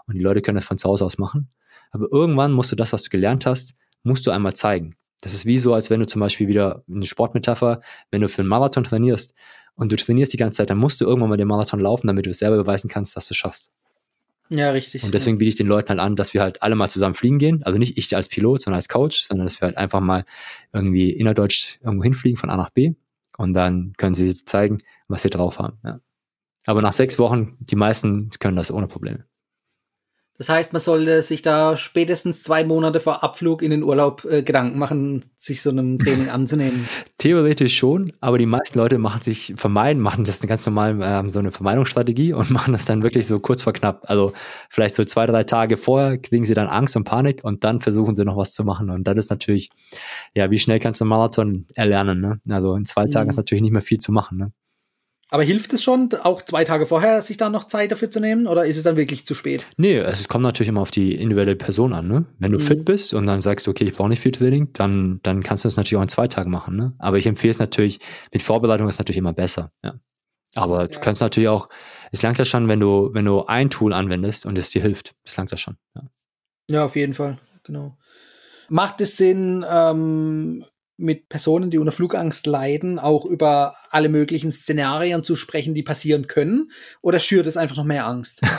und 0.07 0.15
die 0.15 0.21
Leute 0.21 0.41
können 0.41 0.55
das 0.55 0.63
von 0.63 0.77
zu 0.77 0.88
Hause 0.88 1.05
aus 1.05 1.17
machen. 1.17 1.50
Aber 1.91 2.07
irgendwann 2.10 2.53
musst 2.53 2.71
du 2.71 2.75
das, 2.75 2.93
was 2.93 3.03
du 3.03 3.10
gelernt 3.10 3.45
hast, 3.45 3.75
musst 4.03 4.25
du 4.25 4.31
einmal 4.31 4.53
zeigen. 4.53 4.95
Das 5.21 5.33
ist 5.33 5.45
wie 5.45 5.60
so, 5.60 5.74
als 5.74 5.89
wenn 5.89 6.00
du 6.00 6.07
zum 6.07 6.19
Beispiel 6.19 6.48
wieder 6.48 6.83
eine 6.89 7.05
Sportmetapher, 7.05 7.81
wenn 8.10 8.21
du 8.21 8.29
für 8.29 8.41
einen 8.41 8.50
Marathon 8.50 8.83
trainierst 8.83 9.33
und 9.75 9.91
du 9.91 9.95
trainierst 9.95 10.33
die 10.33 10.38
ganze 10.38 10.57
Zeit, 10.57 10.69
dann 10.69 10.77
musst 10.77 11.01
du 11.01 11.05
irgendwann 11.05 11.29
mal 11.29 11.38
den 11.38 11.48
Marathon 11.48 11.79
laufen, 11.79 12.07
damit 12.07 12.25
du 12.25 12.29
es 12.31 12.39
selber 12.39 12.57
beweisen 12.57 12.89
kannst, 12.89 13.15
dass 13.15 13.27
du 13.27 13.33
es 13.33 13.38
schaffst. 13.38 13.71
Ja, 14.53 14.72
richtig. 14.72 15.03
Und 15.03 15.13
deswegen 15.13 15.38
biete 15.38 15.50
ich 15.50 15.55
den 15.55 15.67
Leuten 15.67 15.89
halt 15.89 16.00
an, 16.00 16.17
dass 16.17 16.34
wir 16.34 16.41
halt 16.41 16.62
alle 16.62 16.75
mal 16.75 16.89
zusammen 16.89 17.15
fliegen 17.15 17.39
gehen. 17.39 17.63
Also 17.63 17.79
nicht 17.79 17.98
ich 17.98 18.13
als 18.15 18.27
Pilot, 18.27 18.62
sondern 18.62 18.77
als 18.77 18.89
Coach, 18.89 19.22
sondern 19.22 19.46
dass 19.46 19.62
wir 19.62 19.67
halt 19.67 19.77
einfach 19.77 20.01
mal 20.01 20.25
irgendwie 20.74 21.12
innerdeutsch 21.12 21.77
irgendwo 21.81 22.03
hinfliegen 22.03 22.38
von 22.38 22.50
A 22.50 22.58
nach 22.58 22.70
B. 22.70 22.93
Und 23.38 23.53
dann 23.53 23.93
können 23.98 24.13
sie 24.13 24.34
zeigen, 24.34 24.79
was 25.08 25.22
sie 25.22 25.29
drauf 25.29 25.58
haben. 25.60 25.77
Ja. 25.86 26.01
Aber 26.65 26.81
nach 26.81 26.91
sechs 26.93 27.17
Wochen, 27.17 27.55
die 27.60 27.77
meisten 27.77 28.29
können 28.39 28.58
das 28.58 28.72
ohne 28.72 28.88
Probleme. 28.88 29.25
Das 30.41 30.50
heißt, 30.50 30.74
man 30.74 30.79
sollte 30.79 31.21
sich 31.21 31.43
da 31.43 31.77
spätestens 31.77 32.41
zwei 32.41 32.63
Monate 32.63 33.00
vor 33.00 33.24
Abflug 33.24 33.62
in 33.62 33.69
den 33.69 33.83
Urlaub 33.83 34.25
äh, 34.25 34.41
Gedanken 34.41 34.79
machen, 34.79 35.24
sich 35.38 35.62
so 35.62 35.69
einem 35.69 36.00
Training 36.00 36.29
anzunehmen. 36.31 36.89
Theoretisch 37.19 37.77
schon, 37.77 38.12
aber 38.21 38.39
die 38.39 38.48
meisten 38.48 38.79
Leute 38.79 38.98
machen 38.98 39.21
sich 39.21 39.53
vermeiden, 39.55 40.01
machen 40.01 40.24
das 40.24 40.39
ganz 40.39 40.65
normal 40.65 40.98
ähm, 41.03 41.29
so 41.29 41.38
eine 41.38 41.51
Vermeidungsstrategie 41.51 42.33
und 42.33 42.50
machen 42.50 42.74
das 42.74 42.86
dann 42.86 43.03
wirklich 43.03 43.27
so 43.27 43.39
kurz 43.39 43.62
vor 43.62 43.74
knapp. 43.74 44.10
Also 44.10 44.33
vielleicht 44.71 44.95
so 44.95 45.03
zwei, 45.03 45.27
drei 45.27 45.43
Tage 45.43 45.77
vorher 45.77 46.17
kriegen 46.17 46.43
sie 46.43 46.55
dann 46.55 46.69
Angst 46.69 46.95
und 46.95 47.03
Panik 47.03 47.43
und 47.43 47.63
dann 47.63 47.79
versuchen 47.79 48.15
sie 48.15 48.25
noch 48.25 48.36
was 48.36 48.51
zu 48.51 48.63
machen. 48.63 48.89
Und 48.89 49.03
das 49.03 49.17
ist 49.17 49.29
natürlich, 49.29 49.69
ja, 50.33 50.50
wie 50.50 50.57
schnell 50.57 50.79
kannst 50.79 51.01
du 51.01 51.05
einen 51.05 51.10
Marathon 51.10 51.67
erlernen? 51.75 52.19
Ne? 52.19 52.41
Also 52.50 52.74
in 52.74 52.86
zwei 52.86 53.05
Tagen 53.05 53.27
mhm. 53.27 53.29
ist 53.29 53.38
natürlich 53.38 53.62
nicht 53.62 53.74
mehr 53.74 53.83
viel 53.83 54.00
zu 54.00 54.12
machen. 54.12 54.39
Ne? 54.39 54.51
Aber 55.34 55.44
hilft 55.44 55.72
es 55.72 55.82
schon, 55.82 56.10
auch 56.24 56.42
zwei 56.42 56.66
Tage 56.66 56.86
vorher 56.86 57.22
sich 57.22 57.38
da 57.38 57.50
noch 57.50 57.64
Zeit 57.64 57.94
dafür 57.94 58.12
zu 58.12 58.20
nehmen 58.20 58.48
oder 58.48 58.66
ist 58.66 58.76
es 58.76 58.84
dann 58.84 58.98
wirklich 58.98 59.26
zu 59.26 59.34
spät? 59.34 59.66
Nee, 59.78 59.98
es 59.98 60.28
kommt 60.28 60.44
natürlich 60.44 60.68
immer 60.68 60.82
auf 60.82 60.92
die 60.92 61.16
individuelle 61.16 61.56
Person 61.56 61.94
an. 61.94 62.10
Ne? 62.10 62.26
Wenn 62.38 62.52
du 62.52 62.60
mhm. 62.60 62.64
fit 62.64 62.84
bist 62.84 63.14
und 63.14 63.28
dann 63.28 63.40
sagst, 63.40 63.70
okay, 63.70 63.86
ich 63.86 63.94
brauche 63.94 64.10
nicht 64.10 64.20
viel 64.20 64.34
Training, 64.34 64.74
dann, 64.74 65.22
dann 65.24 65.42
kannst 65.42 65.64
du 65.64 65.70
es 65.70 65.78
natürlich 65.78 65.98
auch 65.98 66.04
in 66.04 66.10
zwei 66.10 66.28
Tagen 66.28 66.52
machen. 66.52 66.76
Ne? 66.76 66.94
Aber 67.00 67.18
ich 67.18 67.26
empfehle 67.28 67.52
es 67.52 67.60
natürlich, 67.60 68.00
mit 68.34 68.42
Vorbereitung 68.42 68.90
ist 68.90 69.00
natürlich 69.00 69.20
immer 69.20 69.32
besser. 69.32 69.72
Ja. 69.86 69.94
Aber 70.54 70.82
ja. 70.82 70.88
du 70.88 71.00
kannst 71.00 71.22
natürlich 71.22 71.48
auch, 71.48 71.70
es 72.12 72.22
langt 72.22 72.38
ja 72.38 72.44
schon, 72.44 72.68
wenn 72.68 72.82
du, 72.82 73.12
wenn 73.14 73.24
du 73.24 73.46
ein 73.46 73.70
Tool 73.70 73.94
anwendest 73.94 74.46
und 74.46 74.58
es 74.58 74.70
dir 74.70 74.82
hilft. 74.82 75.16
Es 75.24 75.38
langt 75.38 75.54
das 75.54 75.62
schon. 75.62 75.78
Ja. 75.96 76.02
ja, 76.70 76.84
auf 76.84 76.98
jeden 76.98 77.14
Fall, 77.14 77.40
genau. 77.64 77.98
Macht 78.68 79.00
es 79.00 79.16
Sinn, 79.16 79.66
ähm, 79.70 80.62
mit 81.01 81.29
Personen, 81.29 81.70
die 81.70 81.77
unter 81.77 81.91
Flugangst 81.91 82.48
leiden, 82.48 83.00
auch 83.00 83.25
über 83.25 83.75
alle 83.89 84.10
möglichen 84.10 84.51
Szenarien 84.51 85.24
zu 85.24 85.36
sprechen, 85.36 85.74
die 85.74 85.84
passieren 85.84 86.27
können? 86.27 86.72
Oder 87.01 87.20
schürt 87.20 87.48
es 87.48 87.58
einfach 87.58 87.75
noch 87.75 87.84
mehr 87.84 88.05
Angst? 88.08 88.41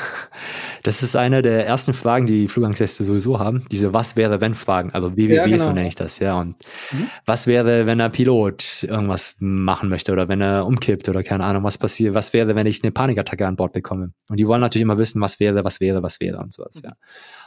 Das 0.85 1.05
ist 1.05 1.15
eine 1.15 1.43
der 1.43 1.65
ersten 1.65 1.95
Fragen, 1.95 2.27
die 2.27 2.49
Flugangstteste 2.49 3.05
sowieso 3.05 3.39
haben. 3.39 3.65
Diese 3.71 3.95
Was 3.95 4.17
wäre 4.17 4.41
wenn 4.41 4.57
Fragen. 4.57 4.91
Also 4.91 5.17
wie, 5.17 5.33
ja, 5.33 5.45
genau. 5.45 5.59
so 5.59 5.73
nenne 5.73 5.87
ich 5.87 5.95
das, 5.95 6.19
ja. 6.19 6.35
Und 6.35 6.57
mhm. 6.91 7.09
was 7.25 7.47
wäre, 7.47 7.87
wenn 7.87 8.01
ein 8.01 8.11
Pilot 8.11 8.83
irgendwas 8.83 9.37
machen 9.39 9.89
möchte 9.89 10.11
oder 10.11 10.29
wenn 10.29 10.41
er 10.41 10.67
umkippt 10.67 11.09
oder 11.09 11.23
keine 11.23 11.45
Ahnung, 11.45 11.63
was 11.63 11.79
passiert? 11.79 12.15
Was 12.15 12.33
wäre, 12.33 12.57
wenn 12.57 12.67
ich 12.67 12.83
eine 12.83 12.91
Panikattacke 12.91 13.47
an 13.47 13.55
Bord 13.55 13.73
bekomme? 13.73 14.13
Und 14.29 14.41
die 14.41 14.49
wollen 14.49 14.61
natürlich 14.61 14.83
immer 14.83 14.99
wissen, 14.99 15.21
was 15.21 15.39
wäre, 15.39 15.65
was 15.65 15.81
wäre, 15.81 16.03
was 16.03 16.19
wäre 16.19 16.39
und 16.39 16.53
sowas, 16.53 16.83
mhm. 16.83 16.89
ja. 16.89 16.97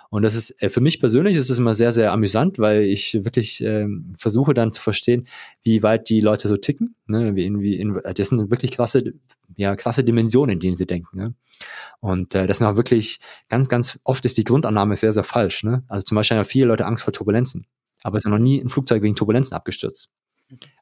Und 0.09 0.24
das 0.24 0.35
ist 0.35 0.62
äh, 0.62 0.69
für 0.69 0.81
mich 0.81 1.00
persönlich 1.00 1.35
ist 1.35 1.50
es 1.50 1.59
immer 1.59 1.75
sehr, 1.75 1.91
sehr 1.91 2.12
amüsant, 2.12 2.59
weil 2.59 2.83
ich 2.83 3.13
wirklich 3.25 3.62
ähm, 3.62 4.13
versuche 4.17 4.53
dann 4.53 4.71
zu 4.71 4.81
verstehen, 4.81 5.27
wie 5.63 5.83
weit 5.83 6.09
die 6.09 6.22
Leute 6.22 6.48
so 6.48 6.57
ticken. 6.57 6.96
Ne? 7.07 7.35
Wie 7.35 7.51
wie 7.59 7.75
in, 7.75 8.00
das 8.15 8.29
sind 8.29 8.50
wirklich 8.51 8.72
krasse, 8.72 9.13
ja, 9.55 9.75
krasse 9.75 10.03
Dimensionen, 10.03 10.53
in 10.53 10.59
denen 10.59 10.77
sie 10.77 10.85
denken. 10.85 11.18
Ne? 11.18 11.33
Und 12.00 12.35
äh, 12.35 12.48
das 12.48 12.59
sind 12.59 12.68
auch 12.68 12.77
wirklich 12.77 13.20
ganz, 13.50 13.70
ganz 13.70 14.00
oft 14.03 14.25
ist 14.25 14.37
die 14.37 14.44
Grundannahme 14.44 14.96
sehr, 14.96 15.11
sehr 15.11 15.24
falsch. 15.24 15.63
Ne? 15.63 15.83
Also 15.87 16.03
zum 16.03 16.15
Beispiel 16.15 16.37
haben 16.37 16.46
viele 16.46 16.68
Leute 16.68 16.85
Angst 16.85 17.03
vor 17.03 17.13
Turbulenzen, 17.13 17.65
aber 18.03 18.18
es 18.18 18.25
ist 18.25 18.31
noch 18.31 18.37
nie 18.37 18.61
ein 18.61 18.70
Flugzeug 18.70 19.03
wegen 19.03 19.15
Turbulenzen 19.15 19.55
abgestürzt. 19.55 20.09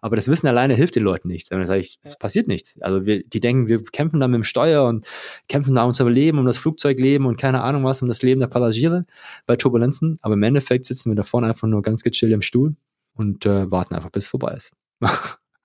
Aber 0.02 0.15
das 0.15 0.28
Wissen 0.28 0.47
alleine 0.47 0.76
hilft 0.76 0.95
den 0.95 1.04
Leuten 1.04 1.28
nicht. 1.28 1.52
Dann 1.52 1.63
sage 1.65 1.80
ich, 1.80 1.99
es 2.04 2.17
passiert 2.17 2.47
nichts. 2.47 2.80
Also 2.82 3.06
wir, 3.06 3.23
die 3.23 3.39
denken, 3.39 3.67
wir 3.67 3.82
kämpfen 3.84 4.19
da 4.19 4.28
mit 4.28 4.36
dem 4.36 4.43
Steuer 4.43 4.86
und 4.86 5.08
kämpfen 5.47 5.76
da 5.76 5.84
um 5.84 5.89
unser 5.89 6.10
Leben, 6.10 6.39
um 6.39 6.45
das 6.45 6.58
Flugzeugleben 6.58 7.26
und 7.26 7.38
keine 7.38 7.62
Ahnung 7.62 7.84
was, 7.84 8.02
um 8.02 8.08
das 8.08 8.21
Leben 8.21 8.41
der 8.41 8.47
Passagiere 8.47 9.06
bei 9.45 9.56
Turbulenzen. 9.56 10.19
Aber 10.21 10.34
im 10.34 10.43
Endeffekt 10.43 10.86
sitzen 10.86 11.12
wir 11.12 11.15
da 11.15 11.23
vorne 11.23 11.47
einfach 11.47 11.67
nur 11.67 11.82
ganz 11.82 12.04
gechillt 12.04 12.34
im 12.34 12.41
Stuhl 12.41 12.76
und 13.15 13.45
äh, 13.45 13.71
warten 13.71 13.95
einfach, 13.95 14.10
bis 14.10 14.26
es 14.26 14.30
vorbei 14.30 14.54
ist. 14.54 14.71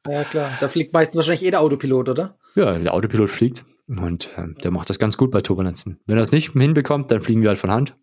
ja, 0.06 0.24
klar. 0.24 0.52
Da 0.60 0.68
fliegt 0.68 0.92
meistens 0.92 1.16
wahrscheinlich 1.16 1.44
eh 1.44 1.50
der 1.50 1.60
Autopilot, 1.60 2.08
oder? 2.08 2.38
Ja, 2.54 2.78
der 2.78 2.94
Autopilot 2.94 3.30
fliegt 3.30 3.64
und 3.88 4.30
äh, 4.36 4.46
der 4.62 4.70
macht 4.70 4.90
das 4.90 4.98
ganz 4.98 5.16
gut 5.16 5.30
bei 5.30 5.40
Turbulenzen. 5.40 5.98
Wenn 6.06 6.18
er 6.18 6.24
es 6.24 6.32
nicht 6.32 6.52
hinbekommt, 6.52 7.10
dann 7.10 7.20
fliegen 7.20 7.42
wir 7.42 7.48
halt 7.48 7.58
von 7.58 7.70
Hand. 7.70 7.96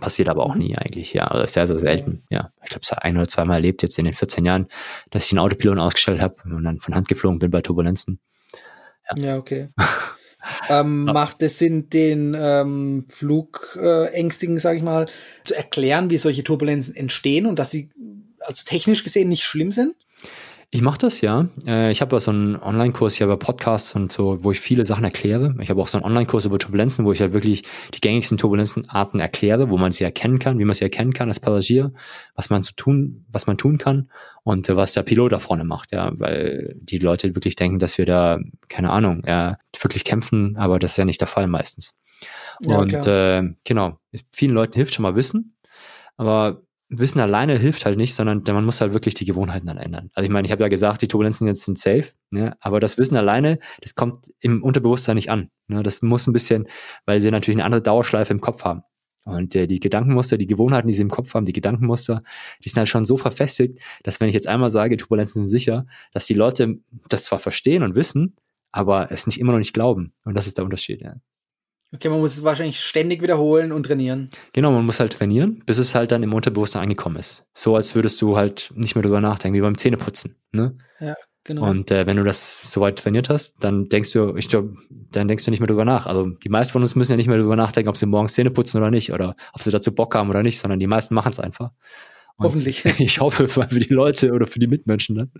Passiert 0.00 0.28
aber 0.28 0.44
auch 0.44 0.56
nie 0.56 0.76
eigentlich, 0.76 1.12
ja. 1.12 1.26
Also 1.28 1.46
sehr, 1.46 1.66
sehr 1.66 1.78
selten. 1.78 2.24
Ja, 2.28 2.50
ich 2.62 2.70
glaube, 2.70 2.80
es 2.82 2.90
hat 2.90 3.02
ein 3.02 3.16
oder 3.16 3.28
zweimal 3.28 3.56
erlebt 3.56 3.82
jetzt 3.82 3.98
in 3.98 4.04
den 4.04 4.14
14 4.14 4.44
Jahren, 4.44 4.66
dass 5.10 5.26
ich 5.26 5.32
einen 5.32 5.38
Autopilot 5.38 5.78
ausgestellt 5.78 6.20
habe 6.20 6.36
und 6.44 6.64
dann 6.64 6.80
von 6.80 6.94
Hand 6.94 7.08
geflogen 7.08 7.38
bin 7.38 7.50
bei 7.50 7.60
Turbulenzen. 7.60 8.18
Ja, 9.08 9.16
ja 9.24 9.36
okay. 9.38 9.68
ähm, 10.68 11.04
macht 11.04 11.42
es 11.42 11.58
Sinn, 11.58 11.88
den 11.90 12.34
ähm, 12.36 13.06
Flugängstigen, 13.08 14.58
sage 14.58 14.78
ich 14.78 14.82
mal, 14.82 15.06
zu 15.44 15.54
erklären, 15.54 16.10
wie 16.10 16.18
solche 16.18 16.44
Turbulenzen 16.44 16.96
entstehen 16.96 17.46
und 17.46 17.58
dass 17.58 17.70
sie 17.70 17.90
also 18.40 18.64
technisch 18.64 19.04
gesehen 19.04 19.28
nicht 19.28 19.44
schlimm 19.44 19.70
sind? 19.70 19.94
Ich 20.74 20.82
mache 20.82 20.98
das 20.98 21.20
ja. 21.20 21.46
Äh, 21.68 21.92
ich 21.92 22.00
habe 22.00 22.18
so 22.18 22.32
einen 22.32 22.56
Online-Kurs 22.56 23.14
hier 23.14 23.26
über 23.26 23.36
Podcasts 23.36 23.94
und 23.94 24.10
so, 24.10 24.42
wo 24.42 24.50
ich 24.50 24.58
viele 24.58 24.84
Sachen 24.84 25.04
erkläre. 25.04 25.54
Ich 25.60 25.70
habe 25.70 25.80
auch 25.80 25.86
so 25.86 25.98
einen 25.98 26.04
Online-Kurs 26.04 26.46
über 26.46 26.58
Turbulenzen, 26.58 27.04
wo 27.04 27.12
ich 27.12 27.20
halt 27.20 27.32
wirklich 27.32 27.62
die 27.94 28.00
gängigsten 28.00 28.38
Turbulenzenarten 28.38 29.20
erkläre, 29.20 29.70
wo 29.70 29.78
man 29.78 29.92
sie 29.92 30.02
erkennen 30.02 30.40
kann, 30.40 30.58
wie 30.58 30.64
man 30.64 30.74
sie 30.74 30.82
erkennen 30.82 31.12
kann 31.12 31.28
als 31.28 31.38
Passagier, 31.38 31.92
was 32.34 32.50
man 32.50 32.64
zu 32.64 32.74
tun, 32.74 33.24
was 33.30 33.46
man 33.46 33.56
tun 33.56 33.78
kann 33.78 34.10
und 34.42 34.68
äh, 34.68 34.74
was 34.74 34.94
der 34.94 35.04
Pilot 35.04 35.30
da 35.30 35.38
vorne 35.38 35.62
macht, 35.62 35.92
ja, 35.92 36.10
weil 36.18 36.74
die 36.80 36.98
Leute 36.98 37.36
wirklich 37.36 37.54
denken, 37.54 37.78
dass 37.78 37.96
wir 37.96 38.06
da, 38.06 38.40
keine 38.68 38.90
Ahnung, 38.90 39.22
ja, 39.24 39.58
wirklich 39.80 40.02
kämpfen, 40.02 40.56
aber 40.56 40.80
das 40.80 40.90
ist 40.90 40.96
ja 40.96 41.04
nicht 41.04 41.20
der 41.20 41.28
Fall 41.28 41.46
meistens. 41.46 42.00
Ja, 42.66 42.78
und 42.78 43.06
äh, 43.06 43.44
genau, 43.62 44.00
vielen 44.32 44.54
Leuten 44.54 44.74
hilft 44.74 44.94
schon 44.94 45.04
mal 45.04 45.14
Wissen, 45.14 45.54
aber 46.16 46.63
Wissen 46.88 47.20
alleine 47.20 47.58
hilft 47.58 47.86
halt 47.86 47.96
nicht, 47.96 48.14
sondern 48.14 48.42
man 48.46 48.64
muss 48.64 48.80
halt 48.80 48.92
wirklich 48.92 49.14
die 49.14 49.24
Gewohnheiten 49.24 49.66
dann 49.66 49.78
ändern. 49.78 50.10
Also 50.14 50.26
ich 50.26 50.30
meine, 50.30 50.46
ich 50.46 50.52
habe 50.52 50.62
ja 50.62 50.68
gesagt, 50.68 51.02
die 51.02 51.08
Turbulenzen 51.08 51.46
jetzt 51.46 51.64
sind 51.64 51.78
safe, 51.78 52.12
ne? 52.30 52.56
aber 52.60 52.78
das 52.78 52.98
Wissen 52.98 53.16
alleine, 53.16 53.58
das 53.80 53.94
kommt 53.94 54.32
im 54.40 54.62
Unterbewusstsein 54.62 55.16
nicht 55.16 55.30
an. 55.30 55.50
Ne? 55.66 55.82
Das 55.82 56.02
muss 56.02 56.26
ein 56.26 56.32
bisschen, 56.32 56.68
weil 57.06 57.20
sie 57.20 57.30
natürlich 57.30 57.56
eine 57.56 57.64
andere 57.64 57.82
Dauerschleife 57.82 58.32
im 58.32 58.40
Kopf 58.40 58.64
haben. 58.64 58.82
Und 59.24 59.56
äh, 59.56 59.66
die 59.66 59.80
Gedankenmuster, 59.80 60.36
die 60.36 60.46
Gewohnheiten, 60.46 60.86
die 60.86 60.92
sie 60.94 61.02
im 61.02 61.10
Kopf 61.10 61.32
haben, 61.32 61.46
die 61.46 61.54
Gedankenmuster, 61.54 62.22
die 62.62 62.68
sind 62.68 62.78
halt 62.78 62.88
schon 62.90 63.06
so 63.06 63.16
verfestigt, 63.16 63.80
dass 64.02 64.20
wenn 64.20 64.28
ich 64.28 64.34
jetzt 64.34 64.46
einmal 64.46 64.68
sage, 64.68 64.98
Turbulenzen 64.98 65.40
sind 65.40 65.48
sicher, 65.48 65.86
dass 66.12 66.26
die 66.26 66.34
Leute 66.34 66.78
das 67.08 67.24
zwar 67.24 67.38
verstehen 67.38 67.82
und 67.82 67.96
wissen, 67.96 68.36
aber 68.70 69.10
es 69.10 69.26
nicht 69.26 69.40
immer 69.40 69.52
noch 69.52 69.58
nicht 69.58 69.72
glauben. 69.72 70.12
Und 70.24 70.34
das 70.34 70.46
ist 70.46 70.58
der 70.58 70.64
Unterschied, 70.64 71.00
ja. 71.00 71.14
Okay, 71.94 72.08
man 72.08 72.18
muss 72.18 72.32
es 72.32 72.42
wahrscheinlich 72.42 72.80
ständig 72.80 73.22
wiederholen 73.22 73.70
und 73.70 73.84
trainieren. 73.84 74.28
Genau, 74.52 74.72
man 74.72 74.84
muss 74.84 74.98
halt 74.98 75.12
trainieren, 75.12 75.62
bis 75.64 75.78
es 75.78 75.94
halt 75.94 76.10
dann 76.10 76.24
im 76.24 76.34
Unterbewusstsein 76.34 76.82
angekommen 76.82 77.16
ist. 77.16 77.44
So 77.52 77.76
als 77.76 77.94
würdest 77.94 78.20
du 78.20 78.36
halt 78.36 78.72
nicht 78.74 78.96
mehr 78.96 79.02
drüber 79.02 79.20
nachdenken, 79.20 79.56
wie 79.56 79.60
beim 79.60 79.78
Zähneputzen. 79.78 80.34
Ne? 80.50 80.76
Ja, 80.98 81.14
genau. 81.44 81.70
Und 81.70 81.92
äh, 81.92 82.04
wenn 82.06 82.16
du 82.16 82.24
das 82.24 82.62
soweit 82.64 82.98
trainiert 82.98 83.28
hast, 83.28 83.62
dann 83.62 83.88
denkst 83.88 84.10
du, 84.10 84.34
ich 84.36 84.48
glaube, 84.48 84.72
dann 84.90 85.28
denkst 85.28 85.44
du 85.44 85.52
nicht 85.52 85.60
mehr 85.60 85.68
drüber 85.68 85.84
nach. 85.84 86.06
Also 86.06 86.30
die 86.30 86.48
meisten 86.48 86.72
von 86.72 86.82
uns 86.82 86.96
müssen 86.96 87.12
ja 87.12 87.16
nicht 87.16 87.28
mehr 87.28 87.38
drüber 87.38 87.54
nachdenken, 87.54 87.88
ob 87.88 87.96
sie 87.96 88.06
morgens 88.06 88.34
Zähne 88.34 88.50
putzen 88.50 88.78
oder 88.78 88.90
nicht, 88.90 89.12
oder 89.12 89.36
ob 89.52 89.62
sie 89.62 89.70
dazu 89.70 89.94
Bock 89.94 90.16
haben 90.16 90.30
oder 90.30 90.42
nicht, 90.42 90.58
sondern 90.58 90.80
die 90.80 90.88
meisten 90.88 91.14
machen 91.14 91.30
es 91.30 91.38
einfach. 91.38 91.70
Und 92.36 92.46
Hoffentlich. 92.46 92.84
Ich 92.98 93.20
hoffe 93.20 93.46
für 93.46 93.66
die 93.66 93.94
Leute 93.94 94.32
oder 94.32 94.48
für 94.48 94.58
die 94.58 94.66
Mitmenschen. 94.66 95.16
Ne? 95.16 95.30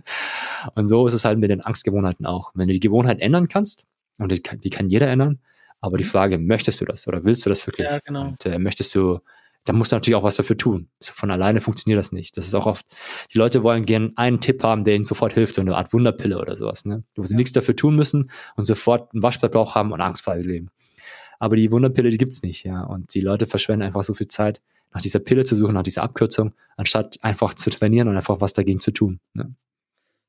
Und 0.76 0.86
so 0.86 1.04
ist 1.08 1.14
es 1.14 1.24
halt 1.24 1.40
mit 1.40 1.50
den 1.50 1.62
Angstgewohnheiten 1.62 2.26
auch. 2.26 2.52
Wenn 2.54 2.68
du 2.68 2.74
die 2.74 2.80
Gewohnheit 2.80 3.18
ändern 3.18 3.48
kannst, 3.48 3.84
und 4.18 4.30
die 4.30 4.40
kann, 4.40 4.58
die 4.58 4.70
kann 4.70 4.88
jeder 4.88 5.08
ändern, 5.08 5.40
aber 5.84 5.98
die 5.98 6.04
mhm. 6.04 6.08
Frage, 6.08 6.38
möchtest 6.38 6.80
du 6.80 6.84
das 6.84 7.06
oder 7.06 7.24
willst 7.24 7.44
du 7.44 7.50
das 7.50 7.66
wirklich? 7.66 7.86
Ja, 7.86 7.98
genau. 8.04 8.28
Und 8.28 8.46
äh, 8.46 8.58
möchtest 8.58 8.94
du, 8.94 9.20
da 9.64 9.72
musst 9.72 9.92
du 9.92 9.96
natürlich 9.96 10.16
auch 10.16 10.22
was 10.22 10.36
dafür 10.36 10.56
tun. 10.56 10.88
Von 11.00 11.30
alleine 11.30 11.60
funktioniert 11.60 11.98
das 11.98 12.12
nicht. 12.12 12.36
Das 12.36 12.46
ist 12.46 12.54
auch 12.54 12.66
oft, 12.66 12.86
die 13.32 13.38
Leute 13.38 13.62
wollen 13.62 13.86
gerne 13.86 14.12
einen 14.16 14.40
Tipp 14.40 14.62
haben, 14.62 14.84
der 14.84 14.94
ihnen 14.94 15.04
sofort 15.04 15.32
hilft, 15.32 15.54
so 15.54 15.60
eine 15.60 15.76
Art 15.76 15.92
Wunderpille 15.92 16.38
oder 16.38 16.56
sowas, 16.56 16.84
ne? 16.84 17.04
Wo 17.14 17.22
sie 17.22 17.32
ja. 17.32 17.36
nichts 17.36 17.52
dafür 17.52 17.76
tun 17.76 17.96
müssen 17.96 18.30
und 18.56 18.64
sofort 18.64 19.12
einen 19.12 19.22
Waschbrettbauch 19.22 19.74
haben 19.74 19.92
und 19.92 20.00
angstfrei 20.00 20.38
leben. 20.38 20.70
aber 21.38 21.56
die 21.56 21.70
Wunderpille, 21.70 22.10
die 22.10 22.18
gibt's 22.18 22.42
nicht, 22.42 22.64
ja. 22.64 22.82
Und 22.82 23.14
die 23.14 23.20
Leute 23.20 23.46
verschwenden 23.46 23.82
einfach 23.82 24.04
so 24.04 24.14
viel 24.14 24.28
Zeit, 24.28 24.60
nach 24.94 25.02
dieser 25.02 25.18
Pille 25.18 25.44
zu 25.44 25.56
suchen, 25.56 25.74
nach 25.74 25.82
dieser 25.82 26.04
Abkürzung, 26.04 26.54
anstatt 26.76 27.18
einfach 27.20 27.54
zu 27.54 27.68
trainieren 27.70 28.08
und 28.08 28.16
einfach 28.16 28.40
was 28.40 28.52
dagegen 28.52 28.80
zu 28.80 28.92
tun. 28.92 29.20
Ne? 29.34 29.54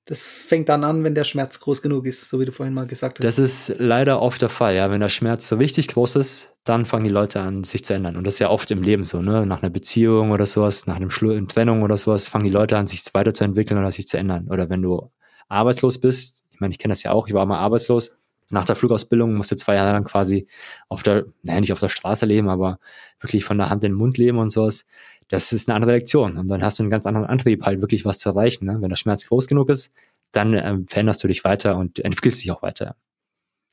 Das 0.08 0.28
fängt 0.28 0.70
dann 0.70 0.84
an, 0.84 1.04
wenn 1.04 1.16
der 1.16 1.24
Schmerz 1.24 1.60
groß 1.60 1.82
genug 1.82 2.06
ist, 2.06 2.30
so 2.30 2.40
wie 2.40 2.46
du 2.46 2.52
vorhin 2.52 2.76
mal 2.76 2.86
gesagt 2.86 3.18
hast. 3.18 3.26
Das 3.26 3.40
ist 3.40 3.74
leider 3.80 4.22
oft 4.22 4.40
der 4.40 4.50
Fall, 4.50 4.76
ja. 4.76 4.92
Wenn 4.92 5.00
der 5.00 5.10
Schmerz 5.10 5.48
so 5.48 5.56
richtig 5.56 5.88
groß 5.88 6.16
ist, 6.18 6.54
dann 6.64 6.86
fangen 6.86 7.06
die 7.06 7.10
Leute 7.10 7.40
an, 7.42 7.64
sich 7.64 7.84
zu 7.84 7.94
ändern. 7.94 8.16
Und 8.16 8.26
das 8.26 8.36
ist 8.36 8.40
ja 8.40 8.52
oft 8.52 8.70
im 8.70 8.84
Leben 8.84 9.04
so, 9.04 9.24
ne? 9.24 9.48
Nach 9.48 9.64
einer 9.64 9.72
Beziehung 9.72 10.30
oder 10.30 10.46
sowas, 10.46 10.86
nach 10.86 10.98
einem 10.98 11.10
Schlu 11.10 11.40
Trennung 11.48 11.82
oder 11.82 11.98
sowas, 11.98 12.28
fangen 12.28 12.46
die 12.46 12.52
Leute 12.52 12.78
an, 12.78 12.86
sich 12.86 13.04
weiterzuentwickeln 13.14 13.80
oder 13.80 13.92
sich 13.92 14.08
zu 14.08 14.18
ändern. 14.18 14.48
Oder 14.48 14.70
wenn 14.70 14.84
du 14.84 15.10
arbeitslos 15.48 16.00
bist, 16.00 16.44
ich 16.52 16.60
meine, 16.60 16.72
ich 16.72 16.78
kenne 16.78 16.92
das 16.92 17.02
ja 17.02 17.12
auch, 17.12 17.28
ich 17.28 17.34
war 17.34 17.46
mal 17.48 17.58
arbeitslos, 17.58 18.16
nach 18.50 18.66
der 18.66 18.76
Flugausbildung 18.76 19.34
musste 19.34 19.56
zwei 19.56 19.76
Jahre 19.76 19.92
lang 19.92 20.04
quasi 20.04 20.48
auf 20.88 21.02
der, 21.02 21.26
naja, 21.44 21.60
nicht 21.60 21.74
auf 21.74 21.80
der 21.80 21.90
Straße 21.90 22.26
leben, 22.26 22.48
aber 22.48 22.80
wirklich 23.20 23.44
von 23.44 23.58
der 23.58 23.70
Hand 23.70 23.84
in 23.84 23.92
den 23.92 23.98
Mund 23.98 24.18
leben 24.18 24.38
und 24.38 24.52
sowas. 24.52 24.86
Das 25.30 25.52
ist 25.52 25.68
eine 25.68 25.76
andere 25.76 25.94
Lektion. 25.94 26.38
Und 26.38 26.48
dann 26.50 26.64
hast 26.64 26.80
du 26.80 26.84
einen 26.84 26.90
ganz 26.90 27.06
anderen 27.06 27.28
Antrieb, 27.28 27.64
halt 27.64 27.82
wirklich 27.82 28.06
was 28.06 28.20
zu 28.20 28.30
erreichen. 28.30 28.66
Ne? 28.66 28.78
Wenn 28.80 28.90
der 28.90 28.96
Schmerz 28.96 29.28
groß 29.28 29.48
genug 29.48 29.70
ist, 29.70 29.92
dann 30.32 30.54
ähm, 30.54 30.88
veränderst 30.88 31.24
du 31.24 31.28
dich 31.28 31.44
weiter 31.44 31.78
und 31.78 32.00
entwickelst 32.00 32.44
dich 32.44 32.52
auch 32.52 32.62
weiter. 32.62 32.96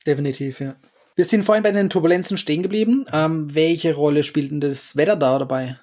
Definitiv, 0.05 0.59
ja. 0.59 0.75
Wir 1.15 1.25
sind 1.25 1.43
vorhin 1.45 1.63
bei 1.63 1.71
den 1.71 1.89
Turbulenzen 1.89 2.37
stehen 2.37 2.63
geblieben. 2.63 3.05
Ähm, 3.13 3.53
welche 3.53 3.93
Rolle 3.93 4.23
spielt 4.23 4.51
denn 4.51 4.61
das 4.61 4.95
Wetter 4.95 5.15
da 5.15 5.37
dabei? 5.37 5.79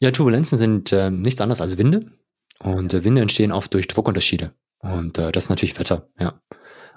Ja, 0.00 0.10
Turbulenzen 0.10 0.58
sind 0.58 0.92
äh, 0.92 1.10
nichts 1.10 1.40
anderes 1.40 1.60
als 1.60 1.78
Winde. 1.78 2.10
Und 2.58 2.94
äh, 2.94 3.04
Winde 3.04 3.22
entstehen 3.22 3.52
oft 3.52 3.72
durch 3.74 3.86
Druckunterschiede. 3.86 4.52
Und 4.80 5.18
äh, 5.18 5.30
das 5.30 5.44
ist 5.44 5.50
natürlich 5.50 5.78
Wetter, 5.78 6.08
ja. 6.18 6.40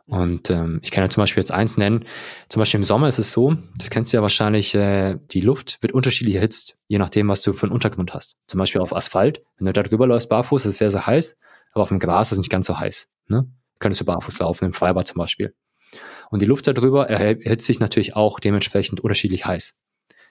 Und 0.08 0.50
ähm, 0.50 0.80
ich 0.84 0.92
kann 0.92 1.04
ja 1.04 1.10
zum 1.10 1.22
Beispiel 1.22 1.42
jetzt 1.42 1.52
eins 1.52 1.78
nennen. 1.78 2.06
Zum 2.48 2.62
Beispiel 2.62 2.80
im 2.80 2.86
Sommer 2.86 3.10
ist 3.10 3.20
es 3.20 3.32
so, 3.32 3.56
das 3.76 3.90
kennst 3.90 4.14
du 4.14 4.18
ja 4.18 4.22
wahrscheinlich, 4.22 4.74
äh, 4.74 5.18
die 5.32 5.42
Luft 5.42 5.78
wird 5.82 5.92
unterschiedlich 5.92 6.36
erhitzt, 6.36 6.78
je 6.88 6.98
nachdem, 6.98 7.28
was 7.28 7.42
du 7.42 7.52
für 7.52 7.66
einen 7.66 7.74
Untergrund 7.74 8.14
hast. 8.14 8.38
Zum 8.48 8.58
Beispiel 8.58 8.80
auf 8.80 8.96
Asphalt, 8.96 9.42
wenn 9.58 9.66
du 9.66 9.74
da 9.74 9.84
drüber 9.84 10.08
läufst 10.08 10.30
barfuß, 10.30 10.66
ist 10.66 10.74
es 10.74 10.78
sehr, 10.78 10.92
sehr 10.92 11.06
heiß, 11.06 11.36
aber 11.74 11.84
auf 11.84 11.90
dem 11.90 12.00
Gras 12.00 12.28
ist 12.28 12.34
es 12.34 12.38
nicht 12.38 12.50
ganz 12.50 12.68
so 12.68 12.80
heiß. 12.80 13.10
Ne? 13.28 13.52
Könntest 13.80 14.00
du 14.00 14.06
barfuß 14.06 14.40
laufen, 14.40 14.66
im 14.66 14.74
Freibad 14.74 15.08
zum 15.08 15.18
Beispiel. 15.18 15.54
Und 16.30 16.42
die 16.42 16.46
Luft 16.46 16.68
darüber 16.68 17.10
erhitzt 17.10 17.66
sich 17.66 17.80
natürlich 17.80 18.16
auch 18.16 18.40
dementsprechend 18.40 19.02
unterschiedlich 19.02 19.46
heiß. 19.46 19.76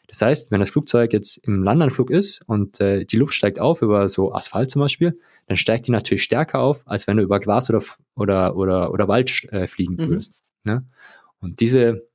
Das 0.09 0.23
heißt, 0.23 0.51
wenn 0.51 0.61
das 0.61 0.71
Flugzeug 0.71 1.13
jetzt 1.13 1.39
im 1.47 1.63
Landanflug 1.63 2.11
ist 2.11 2.43
und 2.47 2.81
äh, 2.81 3.05
die 3.05 3.17
Luft 3.17 3.35
steigt 3.35 3.61
auf 3.61 3.83
über 3.83 4.09
so 4.09 4.33
Asphalt 4.33 4.71
zum 4.71 4.81
Beispiel, 4.81 5.19
dann 5.47 5.57
steigt 5.57 5.87
die 5.87 5.93
natürlich 5.93 6.23
stärker 6.23 6.61
auf, 6.61 6.87
als 6.87 7.07
wenn 7.07 7.17
du 7.17 7.23
über 7.23 7.41
Gras 7.41 7.69
oder 7.71 7.83
oder 8.15 8.57
oder, 8.57 8.93
oder 8.93 9.09
Wald 9.09 9.45
äh, 9.53 9.67
fliegen 9.67 9.95
mhm. 9.95 10.09
würdest. 10.09 10.35
Ne? 10.65 10.85
Und 11.41 11.61
diese 11.61 12.09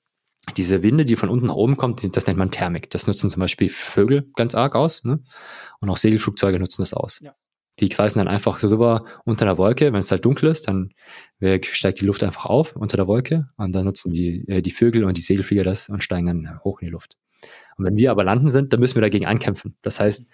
diese 0.57 0.81
Winde, 0.81 1.05
die 1.05 1.15
von 1.15 1.29
unten 1.29 1.47
nach 1.47 1.55
oben 1.55 1.77
kommen, 1.77 1.95
das 2.11 2.25
nennt 2.25 2.39
man 2.39 2.49
Thermik. 2.49 2.89
Das 2.89 3.05
nutzen 3.05 3.29
zum 3.29 3.39
Beispiel 3.39 3.69
Vögel 3.69 4.27
ganz 4.35 4.55
arg 4.55 4.75
aus. 4.75 5.03
Ne? 5.03 5.19
Und 5.79 5.89
auch 5.89 5.97
Segelflugzeuge 5.97 6.59
nutzen 6.59 6.81
das 6.81 6.93
aus. 6.93 7.19
Ja. 7.21 7.35
Die 7.79 7.89
kreisen 7.89 8.19
dann 8.19 8.27
einfach 8.27 8.59
so 8.59 8.67
rüber 8.67 9.05
unter 9.23 9.45
der 9.45 9.57
Wolke. 9.57 9.93
Wenn 9.93 9.99
es 9.99 10.11
halt 10.11 10.25
dunkel 10.25 10.49
ist, 10.49 10.67
dann 10.67 10.93
steigt 11.61 12.01
die 12.01 12.05
Luft 12.05 12.23
einfach 12.23 12.45
auf 12.45 12.75
unter 12.75 12.97
der 12.97 13.07
Wolke 13.07 13.49
und 13.57 13.73
dann 13.73 13.85
nutzen 13.85 14.11
die, 14.11 14.47
äh, 14.47 14.61
die 14.61 14.71
Vögel 14.71 15.03
und 15.03 15.17
die 15.17 15.21
Segelflieger 15.21 15.63
das 15.63 15.89
und 15.89 16.03
steigen 16.03 16.25
dann 16.25 16.59
hoch 16.63 16.81
in 16.81 16.87
die 16.87 16.91
Luft. 16.91 17.17
Und 17.77 17.85
wenn 17.85 17.97
wir 17.97 18.11
aber 18.11 18.23
landen 18.23 18.49
sind, 18.49 18.73
dann 18.73 18.79
müssen 18.79 18.95
wir 18.95 19.01
dagegen 19.01 19.25
ankämpfen. 19.25 19.75
Das 19.81 19.99
heißt, 19.99 20.27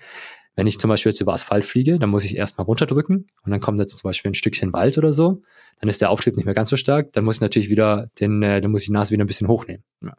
wenn 0.57 0.67
ich 0.67 0.79
zum 0.79 0.89
Beispiel 0.89 1.11
jetzt 1.11 1.21
über 1.21 1.33
Asphalt 1.33 1.65
fliege, 1.65 1.97
dann 1.97 2.09
muss 2.09 2.25
ich 2.25 2.35
erstmal 2.35 2.65
runterdrücken 2.65 3.27
und 3.43 3.51
dann 3.51 3.61
kommt 3.61 3.79
jetzt 3.79 3.99
zum 3.99 4.09
Beispiel 4.09 4.31
ein 4.31 4.33
Stückchen 4.33 4.73
Wald 4.73 4.97
oder 4.97 5.13
so, 5.13 5.43
dann 5.79 5.89
ist 5.89 6.01
der 6.01 6.09
Auftrieb 6.09 6.35
nicht 6.35 6.45
mehr 6.45 6.55
ganz 6.55 6.69
so 6.69 6.77
stark, 6.77 7.13
dann 7.13 7.23
muss 7.23 7.35
ich 7.35 7.41
natürlich 7.41 7.69
wieder 7.69 8.09
den, 8.19 8.41
äh, 8.41 8.59
dann 8.59 8.71
muss 8.71 8.81
ich 8.81 8.87
die 8.87 8.93
Nase 8.93 9.11
wieder 9.11 9.23
ein 9.23 9.27
bisschen 9.27 9.47
hochnehmen. 9.47 9.83
Ja. 10.01 10.17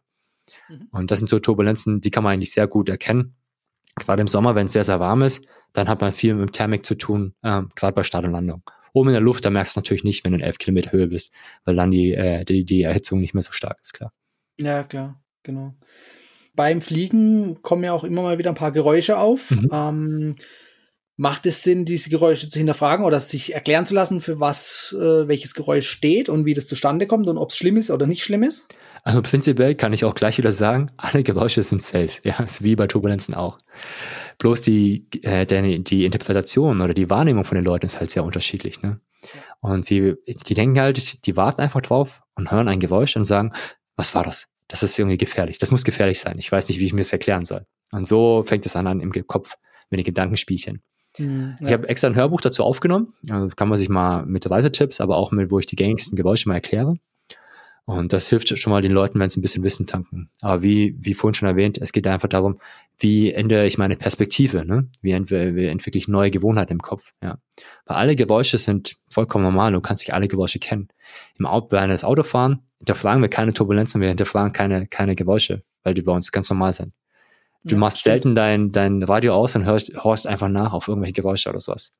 Mhm. 0.68 0.88
Und 0.92 1.10
das 1.10 1.18
sind 1.18 1.28
so 1.28 1.40
Turbulenzen, 1.40 2.00
die 2.00 2.10
kann 2.10 2.22
man 2.22 2.34
eigentlich 2.34 2.52
sehr 2.52 2.68
gut 2.68 2.88
erkennen. 2.88 3.34
Gerade 3.96 4.20
im 4.20 4.28
Sommer, 4.28 4.54
wenn 4.54 4.68
es 4.68 4.72
sehr, 4.72 4.84
sehr 4.84 5.00
warm 5.00 5.22
ist, 5.22 5.44
dann 5.72 5.88
hat 5.88 6.00
man 6.00 6.12
viel 6.12 6.34
mit 6.34 6.52
Thermik 6.52 6.86
zu 6.86 6.94
tun, 6.94 7.34
ähm, 7.42 7.68
gerade 7.74 7.94
bei 7.94 8.04
Start 8.04 8.24
und 8.24 8.32
Landung. 8.32 8.62
Oben 8.92 9.08
in 9.08 9.14
der 9.14 9.20
Luft, 9.20 9.44
da 9.44 9.50
merkst 9.50 9.74
du 9.74 9.80
natürlich 9.80 10.04
nicht, 10.04 10.24
wenn 10.24 10.32
du 10.32 10.38
in 10.38 10.44
elf 10.44 10.58
Kilometer 10.58 10.92
Höhe 10.92 11.08
bist, 11.08 11.32
weil 11.64 11.74
dann 11.74 11.90
die, 11.90 12.14
äh, 12.14 12.44
die, 12.44 12.64
die 12.64 12.82
Erhitzung 12.82 13.20
nicht 13.20 13.34
mehr 13.34 13.42
so 13.42 13.50
stark 13.50 13.78
ist, 13.82 13.92
klar. 13.92 14.12
Ja, 14.60 14.84
klar, 14.84 15.20
genau 15.42 15.74
beim 16.58 16.80
Fliegen 16.80 17.62
kommen 17.62 17.84
ja 17.84 17.92
auch 17.92 18.02
immer 18.02 18.22
mal 18.22 18.36
wieder 18.36 18.50
ein 18.50 18.56
paar 18.56 18.72
Geräusche 18.72 19.16
auf. 19.16 19.52
Mhm. 19.52 19.68
Ähm, 19.72 20.34
macht 21.16 21.46
es 21.46 21.62
Sinn, 21.62 21.84
diese 21.84 22.10
Geräusche 22.10 22.50
zu 22.50 22.58
hinterfragen 22.58 23.04
oder 23.06 23.20
sich 23.20 23.54
erklären 23.54 23.86
zu 23.86 23.94
lassen, 23.94 24.20
für 24.20 24.40
was 24.40 24.94
äh, 24.98 25.28
welches 25.28 25.54
Geräusch 25.54 25.88
steht 25.88 26.28
und 26.28 26.46
wie 26.46 26.54
das 26.54 26.66
zustande 26.66 27.06
kommt 27.06 27.28
und 27.28 27.38
ob 27.38 27.50
es 27.50 27.56
schlimm 27.56 27.76
ist 27.76 27.92
oder 27.92 28.08
nicht 28.08 28.24
schlimm 28.24 28.42
ist? 28.42 28.74
Also 29.04 29.22
prinzipiell 29.22 29.76
kann 29.76 29.92
ich 29.92 30.04
auch 30.04 30.16
gleich 30.16 30.36
wieder 30.36 30.50
sagen, 30.50 30.90
alle 30.96 31.22
Geräusche 31.22 31.62
sind 31.62 31.80
safe. 31.80 32.10
Ja, 32.24 32.40
ist 32.42 32.64
wie 32.64 32.74
bei 32.74 32.88
Turbulenzen 32.88 33.34
auch. 33.34 33.58
Bloß 34.38 34.62
die, 34.62 35.06
äh, 35.22 35.46
die, 35.46 35.84
die 35.84 36.04
Interpretation 36.04 36.80
oder 36.80 36.92
die 36.92 37.08
Wahrnehmung 37.08 37.44
von 37.44 37.54
den 37.54 37.64
Leuten 37.64 37.86
ist 37.86 38.00
halt 38.00 38.10
sehr 38.10 38.24
unterschiedlich. 38.24 38.82
Ne? 38.82 39.00
Und 39.60 39.84
sie, 39.84 40.16
die 40.26 40.54
denken 40.54 40.80
halt, 40.80 41.24
die 41.24 41.36
warten 41.36 41.60
einfach 41.60 41.82
drauf 41.82 42.22
und 42.34 42.50
hören 42.50 42.66
ein 42.66 42.80
Geräusch 42.80 43.16
und 43.16 43.26
sagen, 43.26 43.52
was 43.94 44.12
war 44.16 44.24
das? 44.24 44.48
Das 44.68 44.82
ist 44.82 44.98
irgendwie 44.98 45.16
gefährlich. 45.18 45.58
Das 45.58 45.70
muss 45.70 45.84
gefährlich 45.84 46.20
sein. 46.20 46.36
Ich 46.38 46.52
weiß 46.52 46.68
nicht, 46.68 46.78
wie 46.78 46.84
ich 46.84 46.92
mir 46.92 47.00
das 47.00 47.12
erklären 47.12 47.44
soll. 47.44 47.66
Und 47.90 48.06
so 48.06 48.44
fängt 48.46 48.66
es 48.66 48.76
an, 48.76 48.86
an 48.86 49.00
im 49.00 49.10
Kopf 49.26 49.54
mit 49.90 49.98
den 49.98 50.04
Gedankenspielchen. 50.04 50.82
Mhm, 51.18 51.56
ja. 51.60 51.66
Ich 51.66 51.72
habe 51.72 51.88
extra 51.88 52.08
ein 52.08 52.16
Hörbuch 52.16 52.42
dazu 52.42 52.62
aufgenommen. 52.62 53.14
Also 53.28 53.48
kann 53.48 53.68
man 53.68 53.78
sich 53.78 53.88
mal 53.88 54.26
mit 54.26 54.48
Reisetipps, 54.48 55.00
aber 55.00 55.16
auch 55.16 55.32
mit, 55.32 55.50
wo 55.50 55.58
ich 55.58 55.66
die 55.66 55.76
gängigsten 55.76 56.16
Geräusche 56.16 56.48
mal 56.48 56.56
erkläre. 56.56 56.96
Und 57.88 58.12
das 58.12 58.28
hilft 58.28 58.58
schon 58.58 58.70
mal 58.70 58.82
den 58.82 58.92
Leuten, 58.92 59.18
wenn 59.18 59.30
sie 59.30 59.40
ein 59.40 59.42
bisschen 59.42 59.64
Wissen 59.64 59.86
tanken. 59.86 60.28
Aber 60.42 60.62
wie, 60.62 60.94
wie 61.00 61.14
vorhin 61.14 61.32
schon 61.32 61.48
erwähnt, 61.48 61.78
es 61.78 61.90
geht 61.90 62.06
einfach 62.06 62.28
darum, 62.28 62.58
wie 62.98 63.32
ändere 63.32 63.66
ich 63.66 63.78
meine 63.78 63.96
Perspektive, 63.96 64.66
ne? 64.66 64.90
Wie, 65.00 65.12
ent 65.12 65.30
wie 65.30 65.64
entwickle 65.64 65.96
ich 65.96 66.06
neue 66.06 66.30
Gewohnheiten 66.30 66.74
im 66.74 66.82
Kopf, 66.82 67.14
ja. 67.22 67.38
Weil 67.86 67.96
alle 67.96 68.14
Geräusche 68.14 68.58
sind 68.58 68.96
vollkommen 69.10 69.42
normal, 69.42 69.72
du 69.72 69.80
kannst 69.80 70.02
nicht 70.02 70.12
alle 70.12 70.28
Geräusche 70.28 70.58
kennen. 70.58 70.88
Im 71.38 71.46
Auto, 71.46 71.68
während 71.70 71.90
das 71.90 72.04
Auto 72.04 72.24
fahren, 72.24 72.60
hinterfragen 72.76 73.22
wir 73.22 73.30
keine 73.30 73.54
Turbulenzen, 73.54 74.02
wir 74.02 74.08
hinterfragen 74.08 74.52
keine, 74.52 74.86
keine 74.86 75.14
Geräusche, 75.14 75.62
weil 75.82 75.94
die 75.94 76.02
bei 76.02 76.12
uns 76.12 76.30
ganz 76.30 76.50
normal 76.50 76.74
sind. 76.74 76.92
Du 77.64 77.76
ja, 77.76 77.78
machst 77.78 78.00
stimmt. 78.00 78.12
selten 78.12 78.34
dein, 78.34 78.70
dein 78.70 79.02
Radio 79.02 79.32
aus 79.32 79.56
und 79.56 79.64
hörst, 79.64 79.94
hörst 80.04 80.26
einfach 80.26 80.50
nach 80.50 80.74
auf 80.74 80.88
irgendwelche 80.88 81.14
Geräusche 81.14 81.48
oder 81.48 81.60
sowas. 81.60 81.94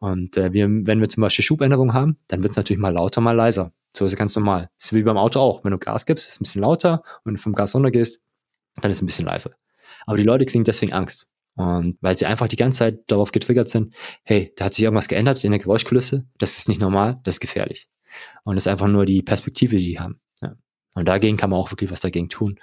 Und 0.00 0.36
äh, 0.36 0.52
wir, 0.52 0.66
wenn 0.68 1.00
wir 1.00 1.08
zum 1.08 1.20
Beispiel 1.20 1.44
Schubänderungen 1.44 1.94
haben, 1.94 2.16
dann 2.26 2.42
wird 2.42 2.50
es 2.50 2.56
natürlich 2.56 2.80
mal 2.80 2.92
lauter, 2.92 3.20
mal 3.20 3.36
leiser. 3.36 3.70
So 3.94 4.04
ist 4.04 4.12
es 4.12 4.18
ganz 4.18 4.34
normal. 4.36 4.70
Das 4.76 4.86
ist 4.86 4.92
wie 4.94 5.02
beim 5.02 5.16
Auto 5.16 5.40
auch. 5.40 5.64
Wenn 5.64 5.72
du 5.72 5.78
Gas 5.78 6.06
gibst, 6.06 6.26
ist 6.26 6.34
es 6.34 6.40
ein 6.40 6.44
bisschen 6.44 6.62
lauter. 6.62 7.02
Und 7.18 7.26
wenn 7.26 7.34
du 7.34 7.40
vom 7.40 7.54
Gas 7.54 7.74
runtergehst, 7.74 8.20
dann 8.76 8.90
ist 8.90 8.98
es 8.98 9.02
ein 9.02 9.06
bisschen 9.06 9.26
leiser. 9.26 9.50
Aber 10.06 10.16
die 10.16 10.22
Leute 10.22 10.44
kriegen 10.44 10.64
deswegen 10.64 10.92
Angst. 10.92 11.26
Und 11.54 11.98
weil 12.00 12.16
sie 12.16 12.26
einfach 12.26 12.46
die 12.46 12.56
ganze 12.56 12.78
Zeit 12.78 13.00
darauf 13.08 13.32
getriggert 13.32 13.68
sind, 13.68 13.92
hey, 14.22 14.52
da 14.56 14.66
hat 14.66 14.74
sich 14.74 14.84
irgendwas 14.84 15.08
geändert 15.08 15.42
in 15.42 15.50
der 15.50 15.58
Geräuschkulisse, 15.58 16.24
das 16.38 16.56
ist 16.56 16.68
nicht 16.68 16.80
normal, 16.80 17.18
das 17.24 17.36
ist 17.36 17.40
gefährlich. 17.40 17.88
Und 18.44 18.54
das 18.54 18.66
ist 18.66 18.68
einfach 18.68 18.86
nur 18.86 19.04
die 19.04 19.22
Perspektive, 19.22 19.76
die 19.76 19.84
die 19.84 19.98
haben. 19.98 20.20
Ja. 20.40 20.54
Und 20.94 21.08
dagegen 21.08 21.36
kann 21.36 21.50
man 21.50 21.58
auch 21.58 21.72
wirklich 21.72 21.90
was 21.90 21.98
dagegen 21.98 22.28
tun. 22.28 22.60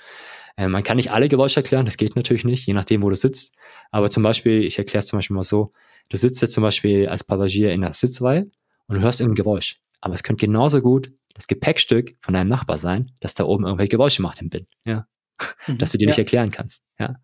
Ähm, 0.57 0.71
man 0.71 0.83
kann 0.83 0.95
nicht 0.95 1.11
alle 1.11 1.27
Geräusche 1.27 1.59
erklären, 1.59 1.85
das 1.85 1.97
geht 1.97 2.15
natürlich 2.15 2.45
nicht, 2.45 2.65
je 2.65 2.73
nachdem, 2.73 3.03
wo 3.03 3.09
du 3.09 3.17
sitzt. 3.17 3.53
Aber 3.91 4.09
zum 4.09 4.23
Beispiel, 4.23 4.63
ich 4.63 4.77
erkläre 4.77 4.99
es 4.99 5.07
zum 5.07 5.17
Beispiel 5.17 5.35
mal 5.35 5.43
so, 5.43 5.71
du 6.07 6.15
sitzt 6.15 6.41
jetzt 6.41 6.53
zum 6.53 6.63
Beispiel 6.63 7.09
als 7.09 7.25
Passagier 7.25 7.73
in 7.73 7.81
der 7.81 7.91
Sitzreihe 7.91 8.49
und 8.87 8.95
du 8.95 9.01
hörst 9.01 9.19
irgendein 9.19 9.43
Geräusch. 9.43 9.77
Aber 10.05 10.13
es 10.13 10.21
könnte 10.21 10.45
genauso 10.45 10.81
gut 10.81 11.11
das 11.33 11.47
Gepäckstück 11.47 12.15
von 12.19 12.35
deinem 12.35 12.47
Nachbar 12.47 12.77
sein, 12.77 13.11
das 13.21 13.33
da 13.33 13.43
oben 13.43 13.65
irgendwelche 13.65 13.89
Geräusche 13.89 14.21
macht 14.21 14.39
im 14.39 14.49
Bin, 14.49 14.67
ja. 14.85 15.07
Mhm, 15.65 15.79
dass 15.79 15.91
du 15.91 15.97
dir 15.97 16.05
ja. 16.05 16.09
nicht 16.09 16.19
erklären 16.19 16.51
kannst, 16.51 16.83
ja. 16.99 17.15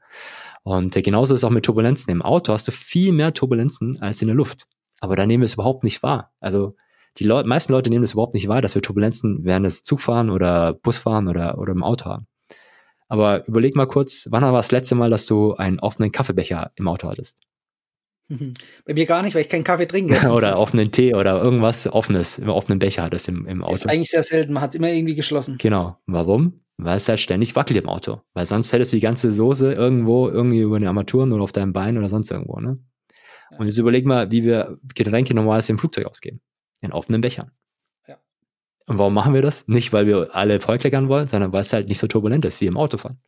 Und 0.63 0.95
äh, 0.95 1.03
genauso 1.03 1.35
ist 1.35 1.41
es 1.41 1.43
auch 1.43 1.51
mit 1.51 1.63
Turbulenzen. 1.63 2.11
Im 2.11 2.23
Auto 2.23 2.51
hast 2.51 2.67
du 2.67 2.71
viel 2.71 3.13
mehr 3.13 3.35
Turbulenzen 3.35 4.01
als 4.01 4.23
in 4.23 4.29
der 4.29 4.35
Luft. 4.35 4.65
Aber 4.99 5.15
da 5.15 5.27
nehmen 5.27 5.41
wir 5.41 5.45
es 5.45 5.53
überhaupt 5.53 5.83
nicht 5.83 6.01
wahr. 6.01 6.31
Also 6.39 6.75
die 7.19 7.23
Leute, 7.23 7.47
meisten 7.47 7.71
Leute 7.71 7.91
nehmen 7.91 8.03
es 8.03 8.13
überhaupt 8.13 8.33
nicht 8.33 8.47
wahr, 8.47 8.63
dass 8.63 8.73
wir 8.73 8.81
Turbulenzen 8.81 9.45
während 9.45 9.67
des 9.67 9.83
Zugfahren 9.83 10.31
oder 10.31 10.73
Busfahren 10.73 11.27
oder, 11.27 11.59
oder 11.59 11.73
im 11.73 11.83
Auto 11.83 12.05
haben. 12.05 12.25
Aber 13.09 13.47
überleg 13.47 13.75
mal 13.75 13.85
kurz, 13.85 14.27
wann 14.31 14.41
war 14.41 14.53
das 14.53 14.71
letzte 14.71 14.95
Mal, 14.95 15.11
dass 15.11 15.27
du 15.27 15.53
einen 15.53 15.79
offenen 15.79 16.11
Kaffeebecher 16.11 16.71
im 16.75 16.87
Auto 16.87 17.07
hattest? 17.07 17.37
Bei 18.85 18.93
mir 18.93 19.05
gar 19.05 19.21
nicht, 19.21 19.35
weil 19.35 19.41
ich 19.41 19.49
keinen 19.49 19.63
Kaffee 19.63 19.85
trinke. 19.85 20.15
oder 20.31 20.57
offenen 20.57 20.91
Tee 20.91 21.13
oder 21.13 21.41
irgendwas 21.41 21.87
offenes, 21.87 22.37
im 22.37 22.49
offenen 22.49 22.79
Becher 22.79 23.03
hattest 23.03 23.27
im, 23.27 23.45
im 23.45 23.63
Auto. 23.63 23.73
Ist 23.73 23.89
eigentlich 23.89 24.09
sehr 24.09 24.23
selten, 24.23 24.53
man 24.53 24.63
hat 24.63 24.71
es 24.71 24.75
immer 24.75 24.89
irgendwie 24.89 25.15
geschlossen. 25.15 25.57
Genau. 25.57 25.97
Warum? 26.05 26.61
Weil 26.77 26.97
es 26.97 27.09
halt 27.09 27.19
ständig 27.19 27.55
wackelt 27.55 27.81
im 27.81 27.89
Auto. 27.89 28.21
Weil 28.33 28.45
sonst 28.45 28.71
hättest 28.71 28.93
du 28.93 28.97
die 28.97 29.01
ganze 29.01 29.31
Soße 29.31 29.73
irgendwo, 29.73 30.29
irgendwie 30.29 30.59
über 30.61 30.79
den 30.79 30.87
Armaturen 30.87 31.31
oder 31.31 31.43
auf 31.43 31.51
deinem 31.51 31.73
Bein 31.73 31.97
oder 31.97 32.09
sonst 32.09 32.31
irgendwo, 32.31 32.59
ne? 32.59 32.79
Und 33.57 33.65
jetzt 33.65 33.77
überleg 33.77 34.05
mal, 34.05 34.31
wie 34.31 34.45
wir 34.45 34.79
Getränke 34.95 35.33
normalerweise 35.33 35.73
im 35.73 35.77
Flugzeug 35.77 36.05
ausgeben. 36.05 36.39
In 36.79 36.93
offenen 36.93 37.19
Bechern. 37.19 37.51
Ja. 38.07 38.17
Und 38.87 38.97
warum 38.97 39.13
machen 39.13 39.33
wir 39.33 39.41
das? 39.41 39.67
Nicht, 39.67 39.91
weil 39.91 40.07
wir 40.07 40.33
alle 40.33 40.61
vollkleckern 40.61 41.09
wollen, 41.09 41.27
sondern 41.27 41.51
weil 41.51 41.61
es 41.61 41.73
halt 41.73 41.89
nicht 41.89 41.99
so 41.99 42.07
turbulent 42.07 42.45
ist 42.45 42.61
wie 42.61 42.67
im 42.67 42.77
Autofahren. 42.77 43.19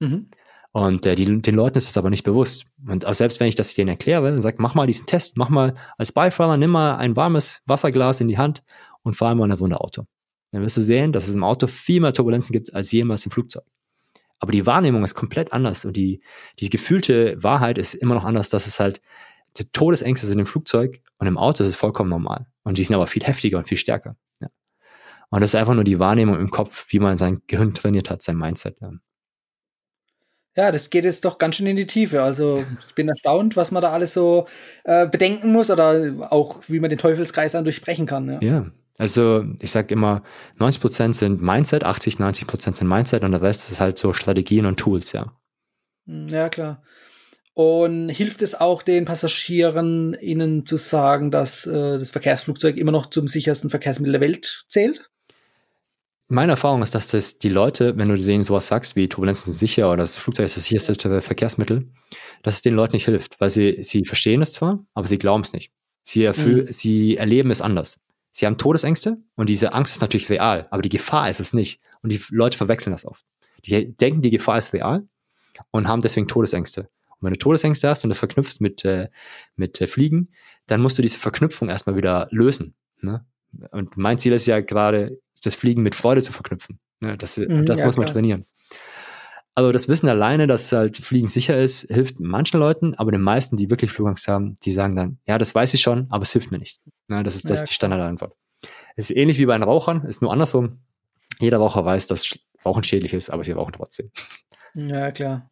Mhm. 0.00 0.30
Und 0.72 1.04
äh, 1.04 1.14
die, 1.14 1.42
den 1.42 1.54
Leuten 1.54 1.76
ist 1.76 1.88
das 1.88 1.98
aber 1.98 2.10
nicht 2.10 2.24
bewusst. 2.24 2.64
Und 2.86 3.06
auch 3.06 3.14
selbst 3.14 3.40
wenn 3.40 3.46
ich 3.46 3.54
das 3.54 3.74
denen 3.74 3.88
erkläre 3.88 4.32
und 4.32 4.40
sage, 4.40 4.56
mach 4.58 4.74
mal 4.74 4.86
diesen 4.86 5.06
Test, 5.06 5.36
mach 5.36 5.50
mal 5.50 5.74
als 5.98 6.12
Beifahrer, 6.12 6.56
nimm 6.56 6.70
mal 6.70 6.96
ein 6.96 7.14
warmes 7.14 7.62
Wasserglas 7.66 8.20
in 8.20 8.28
die 8.28 8.38
Hand 8.38 8.64
und 9.02 9.14
fahr 9.14 9.34
mal 9.34 9.44
in 9.44 9.50
das 9.50 9.60
Auto. 9.60 10.06
Dann 10.50 10.62
wirst 10.62 10.76
du 10.78 10.80
sehen, 10.80 11.12
dass 11.12 11.28
es 11.28 11.34
im 11.34 11.44
Auto 11.44 11.66
viel 11.66 12.00
mehr 12.00 12.12
Turbulenzen 12.12 12.52
gibt 12.52 12.74
als 12.74 12.90
jemals 12.92 13.24
im 13.26 13.32
Flugzeug. 13.32 13.64
Aber 14.38 14.52
die 14.52 14.66
Wahrnehmung 14.66 15.04
ist 15.04 15.14
komplett 15.14 15.52
anders 15.52 15.84
und 15.84 15.96
die, 15.96 16.20
die 16.58 16.68
gefühlte 16.68 17.42
Wahrheit 17.42 17.78
ist 17.78 17.94
immer 17.94 18.14
noch 18.14 18.24
anders, 18.24 18.48
dass 18.48 18.66
es 18.66 18.80
halt 18.80 19.00
die 19.58 19.70
Todesängste 19.70 20.26
sind 20.26 20.38
im 20.38 20.46
Flugzeug 20.46 21.00
und 21.18 21.26
im 21.26 21.38
Auto 21.38 21.62
ist 21.62 21.68
es 21.68 21.76
vollkommen 21.76 22.10
normal. 22.10 22.46
Und 22.64 22.78
die 22.78 22.84
sind 22.84 22.96
aber 22.96 23.06
viel 23.06 23.22
heftiger 23.22 23.58
und 23.58 23.68
viel 23.68 23.78
stärker. 23.78 24.16
Ja. 24.40 24.48
Und 25.30 25.42
das 25.42 25.50
ist 25.50 25.54
einfach 25.54 25.74
nur 25.74 25.84
die 25.84 25.98
Wahrnehmung 25.98 26.40
im 26.40 26.50
Kopf, 26.50 26.86
wie 26.88 26.98
man 26.98 27.18
sein 27.18 27.38
Gehirn 27.46 27.74
trainiert 27.74 28.10
hat, 28.10 28.22
sein 28.22 28.36
Mindset. 28.36 28.80
Ja. 28.80 28.90
Ja, 30.56 30.70
das 30.70 30.90
geht 30.90 31.04
jetzt 31.04 31.24
doch 31.24 31.38
ganz 31.38 31.56
schön 31.56 31.66
in 31.66 31.76
die 31.76 31.86
Tiefe. 31.86 32.22
Also 32.22 32.64
ich 32.86 32.94
bin 32.94 33.08
erstaunt, 33.08 33.56
was 33.56 33.70
man 33.70 33.82
da 33.82 33.90
alles 33.92 34.12
so 34.12 34.46
äh, 34.84 35.06
bedenken 35.06 35.50
muss 35.50 35.70
oder 35.70 36.28
auch 36.30 36.62
wie 36.68 36.80
man 36.80 36.90
den 36.90 36.98
Teufelskreis 36.98 37.52
dann 37.52 37.64
durchbrechen 37.64 38.06
kann. 38.06 38.28
Ja, 38.28 38.40
ja. 38.40 38.66
also 38.98 39.44
ich 39.60 39.70
sage 39.70 39.94
immer, 39.94 40.22
90% 40.58 41.14
sind 41.14 41.40
Mindset, 41.40 41.84
80, 41.84 42.16
90% 42.16 42.76
sind 42.76 42.88
Mindset 42.88 43.24
und 43.24 43.32
der 43.32 43.40
Rest 43.40 43.70
ist 43.70 43.80
halt 43.80 43.98
so 43.98 44.12
Strategien 44.12 44.66
und 44.66 44.78
Tools, 44.78 45.12
ja. 45.12 45.32
Hm, 46.06 46.28
ja, 46.28 46.50
klar. 46.50 46.82
Und 47.54 48.08
hilft 48.08 48.40
es 48.42 48.58
auch 48.58 48.82
den 48.82 49.04
Passagieren, 49.04 50.16
ihnen 50.20 50.64
zu 50.64 50.76
sagen, 50.78 51.30
dass 51.30 51.66
äh, 51.66 51.98
das 51.98 52.10
Verkehrsflugzeug 52.10 52.76
immer 52.76 52.92
noch 52.92 53.06
zum 53.06 53.26
sichersten 53.26 53.68
Verkehrsmittel 53.70 54.12
der 54.12 54.22
Welt 54.22 54.64
zählt? 54.68 55.10
Meine 56.32 56.52
Erfahrung 56.52 56.82
ist, 56.82 56.94
dass 56.94 57.08
das 57.08 57.38
die 57.38 57.48
Leute, 57.48 57.96
wenn 57.98 58.08
du 58.08 58.16
denen 58.16 58.42
sowas 58.42 58.66
sagst, 58.66 58.96
wie 58.96 59.08
Turbulenzen 59.08 59.52
sind 59.52 59.58
sicher 59.58 59.88
oder 59.88 59.98
das 59.98 60.16
Flugzeug 60.16 60.46
ist 60.46 60.56
das 60.56 60.64
sicherste 60.64 61.20
Verkehrsmittel, 61.20 61.88
dass 62.42 62.54
es 62.54 62.62
den 62.62 62.74
Leuten 62.74 62.96
nicht 62.96 63.04
hilft, 63.04 63.38
weil 63.40 63.50
sie, 63.50 63.82
sie 63.82 64.04
verstehen 64.04 64.40
es 64.40 64.52
zwar, 64.52 64.84
aber 64.94 65.06
sie 65.06 65.18
glauben 65.18 65.42
es 65.42 65.52
nicht. 65.52 65.72
Sie, 66.04 66.24
erfüll, 66.24 66.64
mhm. 66.64 66.72
sie 66.72 67.16
erleben 67.16 67.50
es 67.50 67.60
anders. 67.60 67.98
Sie 68.30 68.46
haben 68.46 68.56
Todesängste 68.56 69.18
und 69.36 69.50
diese 69.50 69.74
Angst 69.74 69.94
ist 69.94 70.00
natürlich 70.00 70.30
real, 70.30 70.66
aber 70.70 70.80
die 70.80 70.88
Gefahr 70.88 71.28
ist 71.28 71.38
es 71.38 71.52
nicht. 71.52 71.80
Und 72.02 72.10
die 72.10 72.20
Leute 72.30 72.56
verwechseln 72.56 72.92
das 72.92 73.04
oft. 73.04 73.24
Die 73.64 73.94
denken, 73.94 74.22
die 74.22 74.30
Gefahr 74.30 74.58
ist 74.58 74.72
real 74.72 75.06
und 75.70 75.86
haben 75.86 76.00
deswegen 76.00 76.26
Todesängste. 76.26 76.88
Und 77.10 77.26
wenn 77.26 77.34
du 77.34 77.38
Todesängste 77.38 77.88
hast 77.88 78.04
und 78.04 78.08
das 78.08 78.18
verknüpfst 78.18 78.60
mit, 78.60 78.84
äh, 78.84 79.08
mit 79.54 79.80
äh, 79.80 79.86
Fliegen, 79.86 80.30
dann 80.66 80.80
musst 80.80 80.96
du 80.96 81.02
diese 81.02 81.18
Verknüpfung 81.18 81.68
erstmal 81.68 81.96
wieder 81.96 82.26
lösen. 82.30 82.74
Ne? 83.00 83.24
Und 83.70 83.98
mein 83.98 84.18
Ziel 84.18 84.32
ist 84.32 84.46
ja 84.46 84.60
gerade, 84.60 85.20
das 85.42 85.54
Fliegen 85.54 85.82
mit 85.82 85.94
Freude 85.94 86.22
zu 86.22 86.32
verknüpfen. 86.32 86.78
Ja, 87.02 87.16
das 87.16 87.36
mhm, 87.36 87.66
das 87.66 87.78
ja, 87.78 87.86
muss 87.86 87.96
man 87.96 88.06
klar. 88.06 88.14
trainieren. 88.14 88.46
Also 89.54 89.70
das 89.70 89.88
Wissen 89.88 90.08
alleine, 90.08 90.46
dass 90.46 90.72
halt 90.72 90.96
Fliegen 90.96 91.26
sicher 91.26 91.58
ist, 91.58 91.82
hilft 91.92 92.20
manchen 92.20 92.58
Leuten, 92.58 92.94
aber 92.94 93.12
den 93.12 93.20
meisten, 93.20 93.56
die 93.58 93.68
wirklich 93.68 93.92
Flugangst 93.92 94.26
haben, 94.26 94.56
die 94.64 94.72
sagen 94.72 94.96
dann, 94.96 95.18
ja, 95.26 95.36
das 95.36 95.54
weiß 95.54 95.74
ich 95.74 95.82
schon, 95.82 96.06
aber 96.08 96.22
es 96.22 96.32
hilft 96.32 96.50
mir 96.50 96.58
nicht. 96.58 96.80
Ja, 97.10 97.22
das 97.22 97.34
ist, 97.34 97.50
das 97.50 97.58
ist 97.60 97.68
die 97.68 97.74
Standardantwort. 97.74 98.34
Es 98.96 99.10
ist 99.10 99.16
ähnlich 99.16 99.38
wie 99.38 99.46
bei 99.46 99.56
den 99.56 99.62
Rauchern, 99.62 100.06
ist 100.06 100.22
nur 100.22 100.32
andersrum. 100.32 100.78
Jeder 101.38 101.58
Raucher 101.58 101.84
weiß, 101.84 102.06
dass 102.06 102.38
Rauchen 102.64 102.84
schädlich 102.84 103.12
ist, 103.12 103.28
aber 103.28 103.44
sie 103.44 103.52
rauchen 103.52 103.72
trotzdem. 103.72 104.10
Ja, 104.74 105.10
klar. 105.10 105.50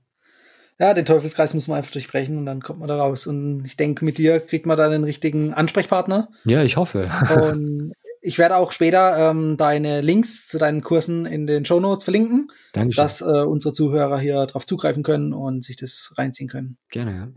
Ja, 0.79 0.95
den 0.95 1.05
Teufelskreis 1.05 1.53
muss 1.53 1.69
man 1.69 1.77
einfach 1.77 1.91
durchbrechen 1.91 2.39
und 2.39 2.47
dann 2.47 2.63
kommt 2.63 2.79
man 2.79 2.89
da 2.89 2.97
raus. 2.97 3.27
Und 3.27 3.67
ich 3.67 3.77
denke, 3.77 4.03
mit 4.03 4.17
dir 4.17 4.41
kriegt 4.41 4.65
man 4.65 4.79
da 4.79 4.89
den 4.89 5.05
richtigen 5.05 5.53
Ansprechpartner. 5.53 6.31
Ja, 6.45 6.63
ich 6.63 6.79
hoffe. 6.79 7.11
Und 7.43 7.93
ich 8.21 8.39
werde 8.39 8.57
auch 8.57 8.73
später 8.73 9.31
ähm, 9.31 9.57
deine 9.57 10.01
Links 10.01 10.47
zu 10.47 10.59
deinen 10.59 10.83
Kursen 10.83 11.27
in 11.27 11.47
den 11.47 11.65
Show 11.65 11.81
Notes 11.81 12.05
verlinken, 12.05 12.49
Dankeschön. 12.73 13.03
dass 13.03 13.21
äh, 13.23 13.25
unsere 13.25 13.73
Zuhörer 13.73 14.19
hier 14.19 14.47
drauf 14.47 14.67
zugreifen 14.67 15.03
können 15.03 15.33
und 15.33 15.65
sich 15.65 15.77
das 15.77 16.13
reinziehen 16.17 16.49
können. 16.49 16.79
Gerne, 16.91 17.13
ja. 17.13 17.29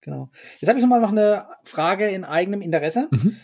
Genau. 0.00 0.30
Jetzt 0.58 0.68
habe 0.68 0.78
ich 0.78 0.84
nochmal 0.84 1.00
noch 1.00 1.10
eine 1.12 1.44
Frage 1.64 2.08
in 2.08 2.24
eigenem 2.24 2.60
Interesse. 2.62 3.08
Mhm. 3.10 3.36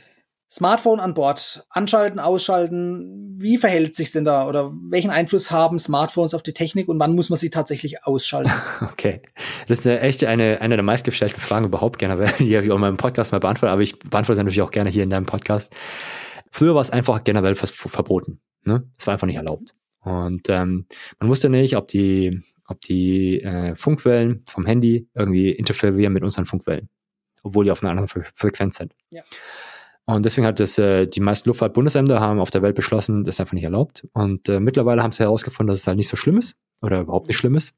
Smartphone 0.50 1.00
an 1.00 1.14
Bord, 1.14 1.66
anschalten, 1.68 2.20
ausschalten, 2.20 3.34
wie 3.40 3.58
verhält 3.58 3.96
sich 3.96 4.12
denn 4.12 4.24
da 4.24 4.46
oder 4.46 4.72
welchen 4.88 5.10
Einfluss 5.10 5.50
haben 5.50 5.80
Smartphones 5.80 6.32
auf 6.32 6.44
die 6.44 6.52
Technik 6.52 6.86
und 6.86 7.00
wann 7.00 7.16
muss 7.16 7.28
man 7.28 7.38
sie 7.38 7.50
tatsächlich 7.50 8.04
ausschalten? 8.04 8.52
Okay, 8.80 9.20
das 9.66 9.80
ist 9.80 9.86
echt 9.86 10.22
eine, 10.24 10.60
eine 10.60 10.76
der 10.76 10.84
meistgestellten 10.84 11.40
Fragen 11.40 11.66
überhaupt 11.66 11.98
generell, 11.98 12.30
die 12.38 12.54
habe 12.54 12.64
ich 12.64 12.70
auch 12.70 12.76
in 12.76 12.82
meinem 12.82 12.96
Podcast 12.96 13.32
mal 13.32 13.40
beantwortet, 13.40 13.72
aber 13.72 13.82
ich 13.82 13.98
beantworte 13.98 14.36
sie 14.36 14.44
natürlich 14.44 14.62
auch 14.62 14.70
gerne 14.70 14.90
hier 14.90 15.02
in 15.02 15.10
deinem 15.10 15.26
Podcast. 15.26 15.74
Früher 16.54 16.76
war 16.76 16.82
es 16.82 16.90
einfach 16.90 17.24
generell 17.24 17.56
verboten. 17.56 18.40
Ne? 18.62 18.88
Es 18.96 19.08
war 19.08 19.14
einfach 19.14 19.26
nicht 19.26 19.38
erlaubt. 19.38 19.74
Und 20.02 20.48
ähm, 20.48 20.86
man 21.18 21.28
wusste 21.28 21.48
nicht, 21.48 21.76
ob 21.76 21.88
die, 21.88 22.44
ob 22.68 22.80
die 22.80 23.40
äh, 23.40 23.74
Funkwellen 23.74 24.44
vom 24.46 24.64
Handy 24.64 25.08
irgendwie 25.14 25.50
interferieren 25.50 26.12
mit 26.12 26.22
unseren 26.22 26.46
Funkwellen, 26.46 26.88
obwohl 27.42 27.64
die 27.64 27.72
auf 27.72 27.82
einer 27.82 27.90
anderen 27.90 28.06
Fre 28.06 28.22
Frequenz 28.36 28.76
sind. 28.76 28.94
Ja. 29.10 29.24
Und 30.04 30.24
deswegen 30.24 30.46
hat 30.46 30.60
das 30.60 30.78
äh, 30.78 31.06
die 31.08 31.18
meisten 31.18 31.48
Luftfahrtbundesämter 31.48 32.20
haben 32.20 32.38
auf 32.38 32.50
der 32.50 32.62
Welt 32.62 32.76
beschlossen, 32.76 33.24
das 33.24 33.34
ist 33.34 33.40
einfach 33.40 33.54
nicht 33.54 33.64
erlaubt. 33.64 34.06
Und 34.12 34.48
äh, 34.48 34.60
mittlerweile 34.60 35.02
haben 35.02 35.10
sie 35.10 35.24
herausgefunden, 35.24 35.72
dass 35.72 35.80
es 35.80 35.88
halt 35.88 35.96
nicht 35.96 36.08
so 36.08 36.16
schlimm 36.16 36.38
ist 36.38 36.56
oder 36.82 37.00
überhaupt 37.00 37.26
nicht 37.26 37.36
schlimm 37.36 37.56
ist. 37.56 37.74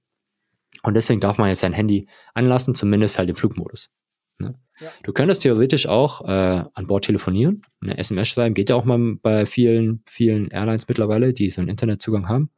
Und 0.83 0.93
deswegen 0.93 1.21
darf 1.21 1.39
man 1.39 1.49
jetzt 1.49 1.61
sein 1.61 1.73
Handy 1.73 2.09
anlassen, 2.35 2.75
zumindest 2.75 3.17
halt 3.17 3.31
im 3.31 3.37
Flugmodus. 3.37 3.89
Ne? 4.39 4.55
Ja. 4.81 4.91
Du 5.03 5.13
könntest 5.13 5.43
theoretisch 5.43 5.87
auch 5.87 6.27
äh, 6.29 6.65
an 6.73 6.87
Bord 6.87 7.05
telefonieren, 7.05 7.63
eine 7.81 7.97
SMS 7.97 8.29
schreiben, 8.29 8.55
geht 8.55 8.69
ja 8.69 8.77
auch 8.77 8.85
mal 8.85 9.17
bei 9.23 9.47
vielen, 9.47 10.03
vielen 10.09 10.51
Airlines 10.51 10.87
mittlerweile, 10.89 11.33
die 11.33 11.49
so 11.51 11.61
einen 11.61 11.71
Internetzugang 11.71 12.29
haben. 12.29 12.51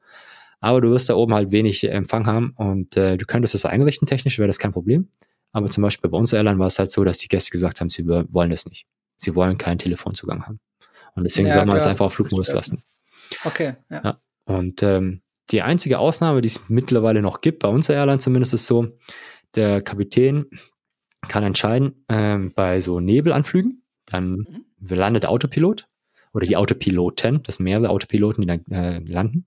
Aber 0.60 0.80
du 0.80 0.90
wirst 0.90 1.08
da 1.08 1.14
oben 1.14 1.34
halt 1.34 1.52
wenig 1.52 1.84
Empfang 1.88 2.26
haben 2.26 2.52
und 2.56 2.96
äh, 2.96 3.16
du 3.16 3.24
könntest 3.26 3.54
das 3.54 3.64
einrichten, 3.64 4.08
technisch 4.08 4.38
wäre 4.38 4.48
das 4.48 4.58
kein 4.58 4.72
Problem. 4.72 5.08
Aber 5.52 5.68
zum 5.68 5.82
Beispiel 5.82 6.10
bei 6.10 6.18
uns 6.18 6.32
Airline 6.32 6.58
war 6.58 6.66
es 6.66 6.78
halt 6.78 6.90
so, 6.90 7.04
dass 7.04 7.18
die 7.18 7.28
Gäste 7.28 7.50
gesagt 7.50 7.80
haben, 7.80 7.88
sie 7.88 8.06
wollen 8.06 8.50
das 8.50 8.66
nicht. 8.66 8.86
Sie 9.18 9.34
wollen 9.34 9.56
keinen 9.56 9.78
Telefonzugang 9.78 10.44
haben. 10.44 10.60
Und 11.14 11.24
deswegen 11.24 11.48
ja, 11.48 11.54
soll 11.54 11.66
man 11.66 11.76
es 11.76 11.86
einfach 11.86 12.06
auf 12.06 12.14
Flugmodus 12.14 12.52
lassen. 12.52 12.82
Okay. 13.44 13.74
Ja. 13.90 14.02
ja. 14.04 14.20
Und 14.44 14.82
ähm, 14.82 15.22
die 15.50 15.62
einzige 15.62 15.98
Ausnahme, 15.98 16.42
die 16.42 16.48
es 16.48 16.68
mittlerweile 16.68 17.22
noch 17.22 17.40
gibt, 17.40 17.60
bei 17.60 17.68
unserer 17.68 17.96
Airline 17.96 18.18
zumindest, 18.18 18.54
ist 18.54 18.66
so, 18.66 18.88
der 19.54 19.80
Kapitän 19.80 20.46
kann 21.26 21.44
entscheiden, 21.44 22.04
ähm, 22.08 22.52
bei 22.54 22.80
so 22.80 23.00
Nebelanflügen, 23.00 23.82
dann 24.06 24.46
mhm. 24.78 24.88
landet 24.88 25.24
der 25.24 25.30
Autopilot 25.30 25.88
oder 26.32 26.46
die 26.46 26.56
Autopiloten, 26.56 27.42
das 27.42 27.56
sind 27.56 27.64
mehrere 27.64 27.90
Autopiloten, 27.90 28.42
die 28.42 28.46
dann 28.46 28.64
äh, 28.70 28.98
landen. 29.00 29.46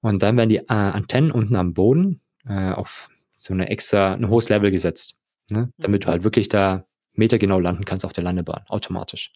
Und 0.00 0.22
dann 0.22 0.36
werden 0.36 0.50
die 0.50 0.58
äh, 0.58 0.64
Antennen 0.68 1.30
unten 1.30 1.56
am 1.56 1.74
Boden 1.74 2.20
äh, 2.48 2.70
auf 2.70 3.08
so 3.34 3.52
eine 3.52 3.68
extra, 3.68 4.14
ein 4.14 4.28
hohes 4.28 4.48
Level 4.48 4.70
gesetzt, 4.70 5.16
ne? 5.50 5.72
damit 5.78 6.04
du 6.04 6.08
mhm. 6.08 6.12
halt 6.12 6.24
wirklich 6.24 6.48
da 6.48 6.86
metergenau 7.12 7.58
landen 7.58 7.84
kannst 7.84 8.04
auf 8.04 8.12
der 8.12 8.24
Landebahn, 8.24 8.64
automatisch. 8.68 9.32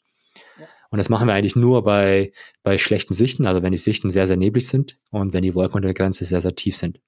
Ja. 0.59 0.67
Und 0.91 0.99
das 0.99 1.09
machen 1.09 1.29
wir 1.29 1.35
eigentlich 1.35 1.57
nur 1.57 1.85
bei, 1.85 2.33
bei 2.63 2.77
schlechten 2.77 3.15
Sichten, 3.15 3.47
also 3.47 3.63
wenn 3.63 3.73
die 3.73 3.79
Sichten 3.79 4.11
sehr, 4.11 4.27
sehr 4.27 4.37
neblig 4.37 4.67
sind 4.67 4.99
und 5.11 5.33
wenn 5.33 5.43
die 5.43 5.55
Wolken 5.55 5.77
unter 5.77 5.89
der 5.89 5.95
Grenze 5.95 6.25
sehr, 6.25 6.41
sehr 6.41 6.55
tief 6.55 6.77
sind. 6.77 7.01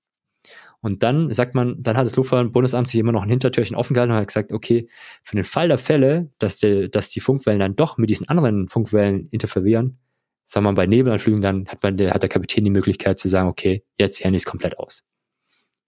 Und 0.81 1.02
dann 1.05 1.33
sagt 1.33 1.55
man, 1.55 1.81
dann 1.81 1.96
hat 1.96 2.07
das 2.07 2.16
Luftfahrtbundesamt 2.16 2.88
sich 2.88 2.98
immer 2.98 3.12
noch 3.12 3.22
ein 3.22 3.28
Hintertürchen 3.28 3.76
offen 3.76 3.94
gehalten 3.94 4.12
und 4.12 4.18
hat 4.18 4.26
gesagt, 4.26 4.52
okay, 4.52 4.88
für 5.22 5.37
den 5.37 5.44
Fall 5.44 5.68
der 5.68 5.78
Fälle, 5.78 6.31
dass, 6.38 6.59
die, 6.59 6.90
dass 6.90 7.09
die 7.09 7.20
Funkwellen 7.20 7.61
dann 7.61 7.76
doch 7.76 7.98
mit 7.98 8.11
diesen 8.11 8.28
anderen 8.28 8.68
Funkwellen 8.68 9.28
interferieren, 9.31 9.98
sagen 10.44 10.66
wir 10.66 10.72
mal 10.72 10.76
bei 10.76 10.87
Nebelanflügen, 10.87 11.40
dann 11.40 11.68
hat 11.68 11.83
man, 11.83 11.96
der, 11.96 12.12
hat 12.12 12.22
der 12.22 12.28
Kapitän 12.28 12.64
die 12.64 12.70
Möglichkeit 12.70 13.18
zu 13.18 13.28
sagen, 13.28 13.48
okay, 13.48 13.85
jetzt 13.96 14.22
Handys 14.24 14.44
komplett 14.44 14.78
aus. 14.78 15.05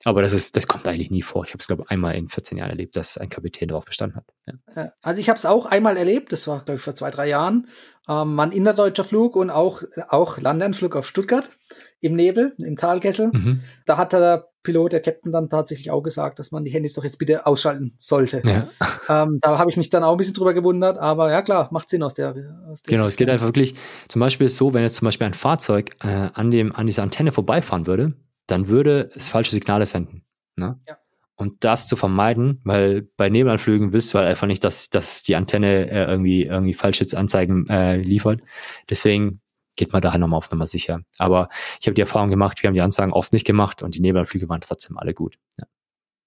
Aber 0.05 0.23
das 0.23 0.33
ist, 0.33 0.57
das 0.57 0.67
kommt 0.67 0.87
eigentlich 0.87 1.11
nie 1.11 1.23
vor. 1.23 1.45
Ich 1.45 1.51
habe 1.51 1.61
es, 1.61 1.67
glaube 1.67 1.85
ich, 1.85 1.91
einmal 1.91 2.15
in 2.15 2.29
14 2.29 2.59
Jahren 2.59 2.71
erlebt, 2.71 2.97
dass 2.97 3.17
ein 3.17 3.31
Kapitän 3.31 3.69
darauf 3.69 3.85
bestanden 3.85 4.17
hat. 4.17 4.25
Ja. 4.77 4.93
Also 5.03 5.21
ich 5.21 5.29
habe 5.29 5.39
es 5.39 5.47
auch 5.47 5.67
einmal 5.67 5.97
erlebt, 5.97 6.33
das 6.33 6.47
war, 6.47 6.65
glaube 6.65 6.77
ich, 6.77 6.83
vor 6.83 6.95
zwei, 6.95 7.11
drei 7.11 7.29
Jahren. 7.29 7.69
Ähm, 8.07 8.39
ein 8.39 8.53
innerdeutscher 8.53 9.05
Flug 9.05 9.35
und 9.35 9.51
auch, 9.51 9.83
auch 10.09 10.39
Landeanflug 10.39 10.95
auf 10.97 11.09
Stuttgart 11.09 11.49
im 12.01 12.15
Nebel, 12.15 12.55
im 12.59 12.77
Talkessel. 12.77 13.31
Mhm. 13.33 13.63
Da 13.87 13.97
hat 13.97 14.13
der 14.13 14.49
Pilot, 14.63 14.93
der 14.93 15.01
Captain, 15.01 15.33
dann 15.33 15.49
tatsächlich 15.49 15.91
auch 15.91 16.03
gesagt, 16.03 16.39
dass 16.39 16.51
man 16.51 16.65
die 16.65 16.71
Handys 16.71 16.95
doch 16.95 17.05
jetzt 17.05 17.19
bitte 17.19 17.47
ausschalten 17.47 17.95
sollte. 17.99 18.43
Ja. 18.45 18.69
Ähm, 19.07 19.39
da 19.43 19.59
habe 19.59 19.71
ich 19.71 19.77
mich 19.77 19.91
dann 19.91 20.03
auch 20.03 20.13
ein 20.13 20.17
bisschen 20.17 20.33
drüber 20.33 20.55
gewundert, 20.55 20.97
aber 20.97 21.31
ja 21.31 21.43
klar, 21.43 21.69
macht 21.71 21.91
Sinn 21.91 22.03
aus 22.03 22.15
der. 22.15 22.31
Aus 22.71 22.83
der 22.83 22.93
genau, 22.93 23.05
Sicht. 23.05 23.11
es 23.11 23.17
geht 23.17 23.29
einfach 23.29 23.45
wirklich, 23.45 23.75
zum 24.09 24.21
Beispiel 24.21 24.47
ist 24.47 24.57
so, 24.57 24.73
wenn 24.73 24.83
jetzt 24.83 24.97
zum 24.97 25.05
Beispiel 25.05 25.27
ein 25.27 25.35
Fahrzeug 25.35 25.91
äh, 26.03 26.31
an, 26.33 26.51
dem, 26.51 26.75
an 26.75 26.87
dieser 26.87 27.03
Antenne 27.03 27.31
vorbeifahren 27.31 27.87
würde, 27.87 28.15
dann 28.47 28.69
würde 28.69 29.11
es 29.15 29.29
falsche 29.29 29.53
Signale 29.53 29.87
senden. 29.87 30.25
Ne? 30.57 30.79
Ja. 30.89 30.99
Und 31.37 31.65
das 31.65 31.89
zu 31.89 31.97
vermeiden, 31.97 32.61
weil 32.65 33.09
bei 33.17 33.29
Nebelanflügen 33.29 33.93
willst 33.93 34.15
du 34.15 34.19
halt 34.19 34.29
einfach 34.29 34.47
nicht, 34.47 34.63
dass, 34.63 34.91
dass 34.91 35.23
die 35.23 35.35
Antenne 35.35 35.91
äh, 35.91 36.05
irgendwie, 36.05 36.45
irgendwie 36.45 36.75
falsche 36.75 37.05
Anzeigen 37.17 37.67
äh, 37.69 37.97
liefert. 37.97 38.41
Deswegen 38.89 39.41
geht 39.77 39.93
man 39.93 40.01
daher 40.01 40.21
nochmal 40.21 40.39
auf 40.39 40.51
Nummer 40.51 40.69
sicher. 40.69 41.01
Aber 41.19 41.49
ich 41.81 41.89
habe 41.89 41.95
die 41.95 42.03
Erfahrung 42.03 42.29
gemacht, 42.29 42.63
wir 42.63 42.69
haben 42.69 42.75
die 42.75 42.81
Anzeigen 42.81 43.13
oft 43.13 43.33
nicht 43.33 43.47
gemacht 43.47 43.83
und 43.83 43.97
die 43.97 44.01
Nebelanflüge 44.01 44.49
waren 44.49 44.61
trotzdem 44.61 44.97
alle 44.97 45.13
gut. 45.13 45.37
Ja. 45.59 45.67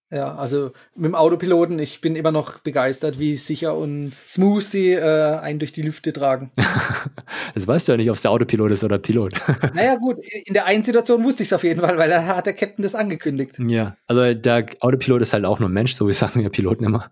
Ja, 0.09 0.35
also 0.35 0.71
mit 0.95 1.05
dem 1.05 1.15
Autopiloten, 1.15 1.79
ich 1.79 1.99
bin 1.99 2.15
immer 2.15 2.31
noch 2.31 2.59
begeistert, 2.59 3.19
wie 3.19 3.35
sicher 3.35 3.75
und 3.75 4.13
smooth 4.25 4.63
sie 4.63 4.91
äh, 4.91 5.37
einen 5.39 5.59
durch 5.59 5.73
die 5.73 5.81
Lüfte 5.81 6.13
tragen. 6.13 6.49
das 7.53 7.67
weißt 7.67 7.87
du 7.87 7.91
ja 7.91 7.97
nicht, 7.97 8.09
ob 8.09 8.15
es 8.15 8.21
der 8.21 8.31
Autopilot 8.31 8.71
ist 8.71 8.85
oder 8.85 8.99
Pilot. 8.99 9.33
naja, 9.73 9.95
gut, 9.95 10.17
in 10.45 10.53
der 10.53 10.65
einen 10.65 10.85
Situation 10.85 11.25
wusste 11.25 11.43
ich 11.43 11.49
es 11.49 11.53
auf 11.53 11.65
jeden 11.65 11.81
Fall, 11.81 11.97
weil 11.97 12.09
da 12.09 12.25
hat 12.25 12.45
der 12.45 12.53
Captain 12.53 12.83
das 12.83 12.95
angekündigt. 12.95 13.59
Ja, 13.59 13.97
also 14.07 14.33
der 14.33 14.67
Autopilot 14.79 15.21
ist 15.21 15.33
halt 15.33 15.43
auch 15.43 15.59
nur 15.59 15.67
ein 15.67 15.73
Mensch, 15.73 15.93
so 15.93 16.07
wie 16.07 16.13
sagen 16.17 16.41
wir 16.41 16.49
Piloten 16.49 16.85
immer. 16.85 17.09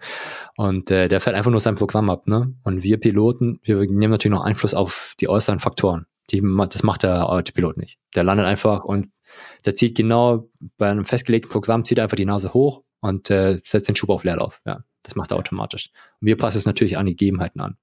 Und 0.55 0.89
äh, 0.89 1.09
der 1.09 1.19
fährt 1.19 1.35
einfach 1.35 1.51
nur 1.51 1.59
sein 1.59 1.75
Programm 1.75 2.09
ab, 2.09 2.27
ne? 2.27 2.53
Und 2.63 2.81
wir 2.81 2.97
Piloten, 2.97 3.59
wir 3.63 3.75
nehmen 3.75 4.11
natürlich 4.11 4.37
noch 4.37 4.45
Einfluss 4.45 4.73
auf 4.73 5.15
die 5.19 5.27
äußeren 5.27 5.59
Faktoren. 5.59 6.05
Die, 6.31 6.41
das 6.69 6.83
macht 6.83 7.03
der 7.03 7.29
Autopilot 7.29 7.75
nicht. 7.75 7.99
Der 8.15 8.23
landet 8.23 8.45
einfach 8.45 8.85
und 8.85 9.09
der 9.65 9.75
zieht 9.75 9.95
genau 9.95 10.49
bei 10.77 10.89
einem 10.89 11.05
festgelegten 11.05 11.51
Programm, 11.51 11.85
zieht 11.85 11.99
einfach 11.99 12.17
die 12.17 12.25
Nase 12.25 12.53
hoch 12.53 12.83
und 13.01 13.29
äh, 13.29 13.59
setzt 13.63 13.87
den 13.87 13.95
Schub 13.95 14.09
auf 14.09 14.23
Leerlauf. 14.23 14.61
Ja, 14.65 14.83
das 15.03 15.15
macht 15.15 15.31
er 15.31 15.37
automatisch. 15.37 15.91
Und 16.21 16.27
wir 16.27 16.37
passen 16.37 16.57
es 16.57 16.65
natürlich 16.65 16.97
an 16.97 17.05
Gegebenheiten 17.05 17.61
an. 17.61 17.77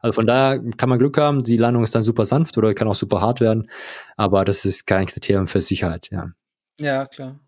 Also 0.00 0.14
von 0.14 0.26
daher 0.26 0.62
kann 0.76 0.88
man 0.88 0.98
Glück 0.98 1.18
haben, 1.18 1.42
die 1.42 1.56
Landung 1.56 1.82
ist 1.82 1.94
dann 1.94 2.02
super 2.02 2.24
sanft 2.24 2.56
oder 2.56 2.72
kann 2.74 2.88
auch 2.88 2.94
super 2.94 3.20
hart 3.20 3.40
werden, 3.40 3.68
aber 4.16 4.44
das 4.44 4.64
ist 4.64 4.86
kein 4.86 5.06
Kriterium 5.06 5.48
für 5.48 5.60
Sicherheit, 5.60 6.08
ja. 6.12 6.30
Ja, 6.80 7.06
klar. 7.06 7.40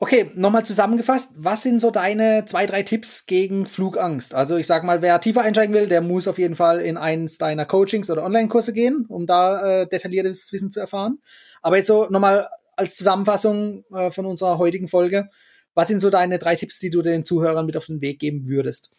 Okay, 0.00 0.30
nochmal 0.36 0.64
zusammengefasst, 0.64 1.32
was 1.36 1.64
sind 1.64 1.80
so 1.80 1.90
deine 1.90 2.44
zwei, 2.44 2.66
drei 2.66 2.84
Tipps 2.84 3.26
gegen 3.26 3.66
Flugangst? 3.66 4.32
Also 4.32 4.56
ich 4.56 4.68
sag 4.68 4.84
mal, 4.84 5.02
wer 5.02 5.20
tiefer 5.20 5.42
einsteigen 5.42 5.74
will, 5.74 5.88
der 5.88 6.02
muss 6.02 6.28
auf 6.28 6.38
jeden 6.38 6.54
Fall 6.54 6.80
in 6.80 6.96
eins 6.96 7.36
deiner 7.36 7.64
Coachings 7.64 8.08
oder 8.08 8.24
Online-Kurse 8.24 8.72
gehen, 8.72 9.06
um 9.08 9.26
da 9.26 9.82
äh, 9.82 9.88
detailliertes 9.88 10.52
Wissen 10.52 10.70
zu 10.70 10.78
erfahren. 10.78 11.18
Aber 11.62 11.78
jetzt 11.78 11.88
so 11.88 12.06
nochmal 12.10 12.48
als 12.76 12.94
Zusammenfassung 12.94 13.84
äh, 13.92 14.12
von 14.12 14.24
unserer 14.24 14.58
heutigen 14.58 14.86
Folge, 14.86 15.30
was 15.74 15.88
sind 15.88 15.98
so 15.98 16.10
deine 16.10 16.38
drei 16.38 16.54
Tipps, 16.54 16.78
die 16.78 16.90
du 16.90 17.02
den 17.02 17.24
Zuhörern 17.24 17.66
mit 17.66 17.76
auf 17.76 17.86
den 17.86 18.00
Weg 18.00 18.20
geben 18.20 18.48
würdest? 18.48 18.92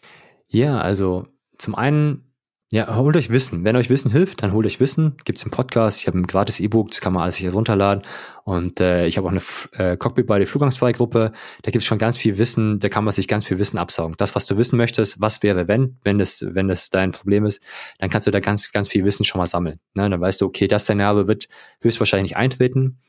Ja, 0.50 0.82
also 0.82 1.28
zum 1.58 1.76
einen 1.76 2.29
ja, 2.72 2.96
holt 2.96 3.16
euch 3.16 3.32
Wissen. 3.32 3.64
Wenn 3.64 3.76
euch 3.76 3.90
Wissen 3.90 4.12
hilft, 4.12 4.44
dann 4.44 4.54
holt 4.54 4.68
euch 4.68 4.80
Wissen. 4.80 5.18
Gibt's 5.26 5.42
im 5.42 5.50
Podcast. 5.50 6.02
Ich 6.02 6.08
habe 6.08 6.20
ein 6.20 6.28
gratis 6.28 6.60
E-Book, 6.60 6.92
das 6.92 7.02
kann 7.02 7.14
man 7.14 7.24
alles 7.24 7.36
hier 7.36 7.52
runterladen. 7.52 8.04
Und 8.44 8.80
äh, 8.80 9.08
ich 9.08 9.18
habe 9.18 9.28
auch 9.28 9.32
eine 9.32 9.42
äh, 9.74 9.98
Cockpit 9.98 10.28
bei 10.28 10.38
der 10.38 10.48
Flugangstfreigruppe. 10.48 11.32
Da 11.64 11.72
gibt's 11.72 11.88
schon 11.88 11.98
ganz 11.98 12.18
viel 12.18 12.38
Wissen, 12.38 12.78
da 12.78 12.88
kann 12.88 13.04
man 13.04 13.12
sich 13.12 13.28
ganz 13.28 13.44
viel 13.44 13.58
Wissen 13.58 13.80
absaugen. 13.80 14.14
Das, 14.20 14.36
was 14.36 14.46
du 14.46 14.56
wissen 14.60 14.78
möchtest, 14.78 15.20
was 15.20 15.42
wäre, 15.42 15.68
wenn, 15.68 15.98
wenn 16.04 16.20
das, 16.20 16.46
wenn 16.48 16.68
das 16.68 16.92
dein 16.92 17.12
Problem 17.12 17.44
ist, 17.46 17.60
dann 17.98 18.12
kannst 18.12 18.28
du 18.28 18.32
da 18.32 18.40
ganz, 18.40 18.72
ganz 18.72 18.88
viel 18.88 19.04
Wissen 19.04 19.24
schon 19.26 19.40
mal 19.40 19.48
sammeln. 19.48 19.80
Ne? 19.96 20.08
Dann 20.08 20.22
weißt 20.22 20.42
du, 20.42 20.46
okay, 20.46 20.68
das 20.68 20.84
Szenario 20.84 21.28
wird 21.28 21.48
höchstwahrscheinlich 21.82 22.38
eintreten. 22.38 23.00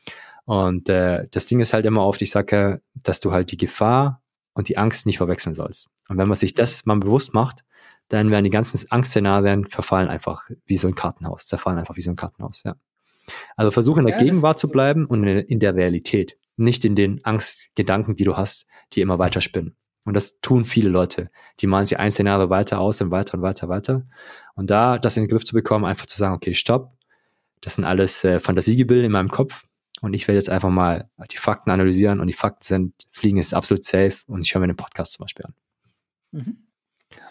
Und 0.45 0.89
äh, 0.89 1.27
das 1.29 1.45
Ding 1.45 1.59
ist 1.59 1.73
halt 1.73 1.85
immer 1.85 2.03
oft, 2.03 2.23
ich 2.23 2.31
sage, 2.31 2.81
dass 2.95 3.19
du 3.19 3.31
halt 3.31 3.51
die 3.51 3.57
Gefahr 3.57 4.23
und 4.53 4.69
die 4.69 4.79
Angst 4.79 5.05
nicht 5.05 5.17
verwechseln 5.17 5.53
sollst. 5.53 5.91
Und 6.09 6.17
wenn 6.17 6.27
man 6.27 6.35
sich 6.35 6.55
das 6.55 6.87
mal 6.87 6.97
bewusst 6.97 7.35
macht, 7.35 7.63
dann 8.11 8.29
werden 8.29 8.43
die 8.43 8.49
ganzen 8.49 8.85
Angstszenarien 8.91 9.67
verfallen 9.67 10.09
einfach 10.09 10.49
wie 10.65 10.75
so 10.75 10.87
ein 10.87 10.95
Kartenhaus, 10.95 11.47
zerfallen 11.47 11.79
einfach 11.79 11.95
wie 11.95 12.01
so 12.01 12.09
ein 12.09 12.17
Kartenhaus, 12.17 12.63
ja. 12.63 12.75
Also 13.55 13.71
versuche 13.71 14.01
in 14.01 14.07
der 14.07 14.17
ja, 14.17 14.23
Gegenwart 14.23 14.59
zu 14.59 14.67
bleiben 14.67 15.05
und 15.05 15.23
in 15.25 15.59
der 15.59 15.75
Realität, 15.75 16.37
nicht 16.57 16.83
in 16.83 16.95
den 16.95 17.23
Angstgedanken, 17.23 18.15
die 18.15 18.25
du 18.25 18.35
hast, 18.35 18.65
die 18.91 18.99
immer 18.99 19.17
weiter 19.17 19.39
spinnen. 19.39 19.77
Und 20.03 20.15
das 20.15 20.41
tun 20.41 20.65
viele 20.65 20.89
Leute. 20.89 21.29
Die 21.59 21.67
malen 21.67 21.85
sich 21.85 21.99
ein 21.99 22.11
Szenario 22.11 22.49
weiter 22.49 22.81
aus 22.81 22.99
und 22.99 23.11
weiter 23.11 23.37
und 23.37 23.43
weiter, 23.43 23.69
weiter. 23.69 24.05
Und 24.55 24.69
da 24.69 24.97
das 24.97 25.15
in 25.15 25.23
den 25.23 25.29
Griff 25.29 25.45
zu 25.45 25.53
bekommen, 25.53 25.85
einfach 25.85 26.07
zu 26.07 26.17
sagen, 26.17 26.35
okay, 26.35 26.53
stopp, 26.53 26.91
das 27.61 27.75
sind 27.75 27.85
alles 27.85 28.25
äh, 28.25 28.41
Fantasiegebilde 28.41 29.05
in 29.05 29.11
meinem 29.11 29.29
Kopf 29.29 29.63
und 30.01 30.13
ich 30.13 30.27
werde 30.27 30.37
jetzt 30.37 30.49
einfach 30.49 30.71
mal 30.71 31.09
die 31.31 31.37
Fakten 31.37 31.69
analysieren 31.69 32.19
und 32.19 32.27
die 32.27 32.33
Fakten 32.33 32.65
sind, 32.65 33.07
Fliegen 33.11 33.37
ist 33.37 33.53
absolut 33.53 33.85
safe 33.85 34.17
und 34.27 34.41
ich 34.41 34.53
höre 34.53 34.61
mir 34.61 34.67
den 34.67 34.75
Podcast 34.75 35.13
zum 35.13 35.23
Beispiel 35.23 35.45
an. 35.45 35.53
Mhm. 36.31 36.70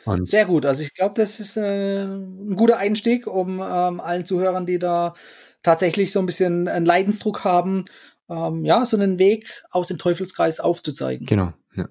Und 0.04 0.28
Sehr 0.28 0.46
gut. 0.46 0.66
Also 0.66 0.82
ich 0.82 0.94
glaube, 0.94 1.14
das 1.16 1.40
ist 1.40 1.56
äh, 1.56 2.04
ein 2.04 2.56
guter 2.56 2.78
Einstieg, 2.78 3.26
um 3.26 3.60
ähm, 3.60 4.00
allen 4.00 4.24
Zuhörern, 4.24 4.66
die 4.66 4.78
da 4.78 5.14
tatsächlich 5.62 6.12
so 6.12 6.20
ein 6.20 6.26
bisschen 6.26 6.68
einen 6.68 6.86
Leidensdruck 6.86 7.44
haben, 7.44 7.84
ähm, 8.30 8.64
ja, 8.64 8.84
so 8.86 8.96
einen 8.96 9.18
Weg 9.18 9.62
aus 9.70 9.88
dem 9.88 9.98
Teufelskreis 9.98 10.60
aufzuzeigen. 10.60 11.26
Genau. 11.26 11.52
Ja. 11.76 11.88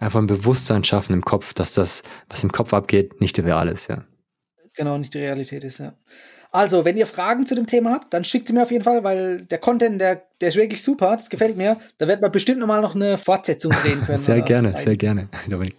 Einfach 0.00 0.20
ein 0.20 0.26
Bewusstsein 0.26 0.84
schaffen 0.84 1.12
im 1.12 1.24
Kopf, 1.24 1.52
dass 1.52 1.74
das, 1.74 2.02
was 2.28 2.42
im 2.42 2.52
Kopf 2.52 2.72
abgeht, 2.72 3.20
nicht 3.20 3.38
real 3.40 3.68
ist, 3.68 3.88
ja. 3.88 4.04
Genau, 4.74 4.96
nicht 4.98 5.12
die 5.14 5.18
Realität 5.18 5.64
ist, 5.64 5.78
ja. 5.78 5.94
Also, 6.52 6.84
wenn 6.84 6.96
ihr 6.96 7.06
Fragen 7.06 7.46
zu 7.46 7.54
dem 7.54 7.66
Thema 7.66 7.92
habt, 7.92 8.12
dann 8.12 8.24
schickt 8.24 8.48
sie 8.48 8.54
mir 8.54 8.62
auf 8.62 8.72
jeden 8.72 8.82
Fall, 8.82 9.04
weil 9.04 9.42
der 9.42 9.58
Content, 9.58 10.00
der, 10.00 10.26
der 10.40 10.48
ist 10.48 10.56
wirklich 10.56 10.82
super, 10.82 11.12
das 11.16 11.30
gefällt 11.30 11.56
mir. 11.56 11.76
Da 11.98 12.08
wird 12.08 12.20
man 12.20 12.32
bestimmt 12.32 12.58
nochmal 12.58 12.80
noch 12.80 12.96
eine 12.96 13.18
Fortsetzung 13.18 13.70
drehen 13.70 14.00
können. 14.06 14.18
sehr 14.20 14.42
gerne, 14.42 14.76
sehr 14.76 14.96
gerne, 14.96 15.28
Dominik. 15.48 15.76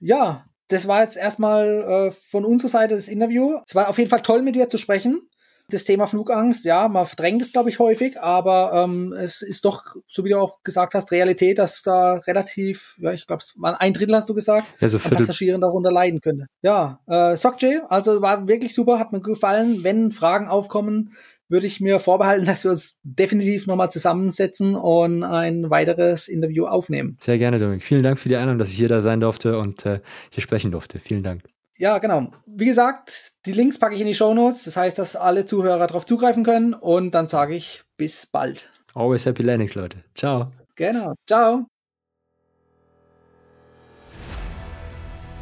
Ja, 0.00 0.46
das 0.72 0.88
war 0.88 1.02
jetzt 1.02 1.16
erstmal 1.16 2.08
äh, 2.08 2.10
von 2.10 2.44
unserer 2.44 2.70
Seite 2.70 2.94
das 2.94 3.08
Interview. 3.08 3.58
Es 3.66 3.74
war 3.74 3.88
auf 3.88 3.98
jeden 3.98 4.08
Fall 4.08 4.22
toll, 4.22 4.42
mit 4.42 4.54
dir 4.54 4.68
zu 4.68 4.78
sprechen. 4.78 5.20
Das 5.68 5.84
Thema 5.84 6.06
Flugangst, 6.06 6.64
ja, 6.64 6.88
man 6.88 7.06
verdrängt 7.06 7.40
es, 7.40 7.52
glaube 7.52 7.70
ich, 7.70 7.78
häufig, 7.78 8.20
aber 8.20 8.72
ähm, 8.74 9.12
es 9.12 9.42
ist 9.42 9.64
doch, 9.64 9.84
so 10.08 10.24
wie 10.24 10.30
du 10.30 10.38
auch 10.38 10.62
gesagt 10.64 10.94
hast, 10.94 11.12
Realität, 11.12 11.58
dass 11.58 11.82
da 11.82 12.14
relativ, 12.14 12.98
ja, 13.00 13.12
ich 13.12 13.26
glaube, 13.26 13.40
es 13.40 13.54
waren 13.58 13.76
ein 13.76 13.92
Drittel, 13.92 14.16
hast 14.16 14.28
du 14.28 14.34
gesagt, 14.34 14.66
ja, 14.80 14.88
so 14.88 14.98
an 14.98 15.10
Passagieren 15.10 15.60
darunter 15.60 15.92
leiden 15.92 16.20
könnte. 16.20 16.46
Ja, 16.62 17.00
äh, 17.06 17.36
Sokje, 17.36 17.82
also 17.88 18.20
war 18.20 18.48
wirklich 18.48 18.74
super, 18.74 18.98
hat 18.98 19.12
mir 19.12 19.20
gefallen. 19.20 19.84
Wenn 19.84 20.10
Fragen 20.10 20.48
aufkommen, 20.48 21.14
würde 21.52 21.66
ich 21.66 21.80
mir 21.80 22.00
vorbehalten, 22.00 22.46
dass 22.46 22.64
wir 22.64 22.72
uns 22.72 22.98
definitiv 23.04 23.68
nochmal 23.68 23.90
zusammensetzen 23.90 24.74
und 24.74 25.22
ein 25.22 25.70
weiteres 25.70 26.26
Interview 26.26 26.66
aufnehmen. 26.66 27.16
Sehr 27.20 27.38
gerne, 27.38 27.60
Dominik. 27.60 27.84
Vielen 27.84 28.02
Dank 28.02 28.18
für 28.18 28.28
die 28.28 28.36
Einladung, 28.36 28.58
dass 28.58 28.70
ich 28.70 28.76
hier 28.76 28.88
da 28.88 29.02
sein 29.02 29.20
durfte 29.20 29.58
und 29.58 29.86
äh, 29.86 30.00
hier 30.30 30.42
sprechen 30.42 30.72
durfte. 30.72 30.98
Vielen 30.98 31.22
Dank. 31.22 31.42
Ja, 31.78 31.98
genau. 31.98 32.32
Wie 32.46 32.64
gesagt, 32.64 33.32
die 33.46 33.52
Links 33.52 33.78
packe 33.78 33.94
ich 33.94 34.00
in 34.00 34.06
die 34.06 34.14
Show 34.14 34.34
Notes. 34.34 34.64
Das 34.64 34.76
heißt, 34.76 34.98
dass 34.98 35.14
alle 35.14 35.44
Zuhörer 35.46 35.86
darauf 35.86 36.06
zugreifen 36.06 36.44
können. 36.44 36.74
Und 36.74 37.14
dann 37.14 37.28
sage 37.28 37.54
ich 37.54 37.82
bis 37.96 38.26
bald. 38.26 38.70
Always 38.94 39.26
happy 39.26 39.42
landings, 39.42 39.74
Leute. 39.74 39.98
Ciao. 40.14 40.52
Genau. 40.76 41.14
Ciao. 41.26 41.66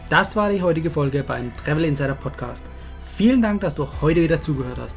Das 0.08 0.34
war 0.34 0.50
die 0.50 0.60
heutige 0.62 0.90
Folge 0.90 1.22
beim 1.22 1.52
Travel 1.56 1.84
Insider 1.84 2.14
Podcast. 2.14 2.64
Vielen 3.00 3.42
Dank, 3.42 3.60
dass 3.60 3.74
du 3.74 3.86
heute 4.00 4.22
wieder 4.22 4.40
zugehört 4.40 4.78
hast. 4.78 4.96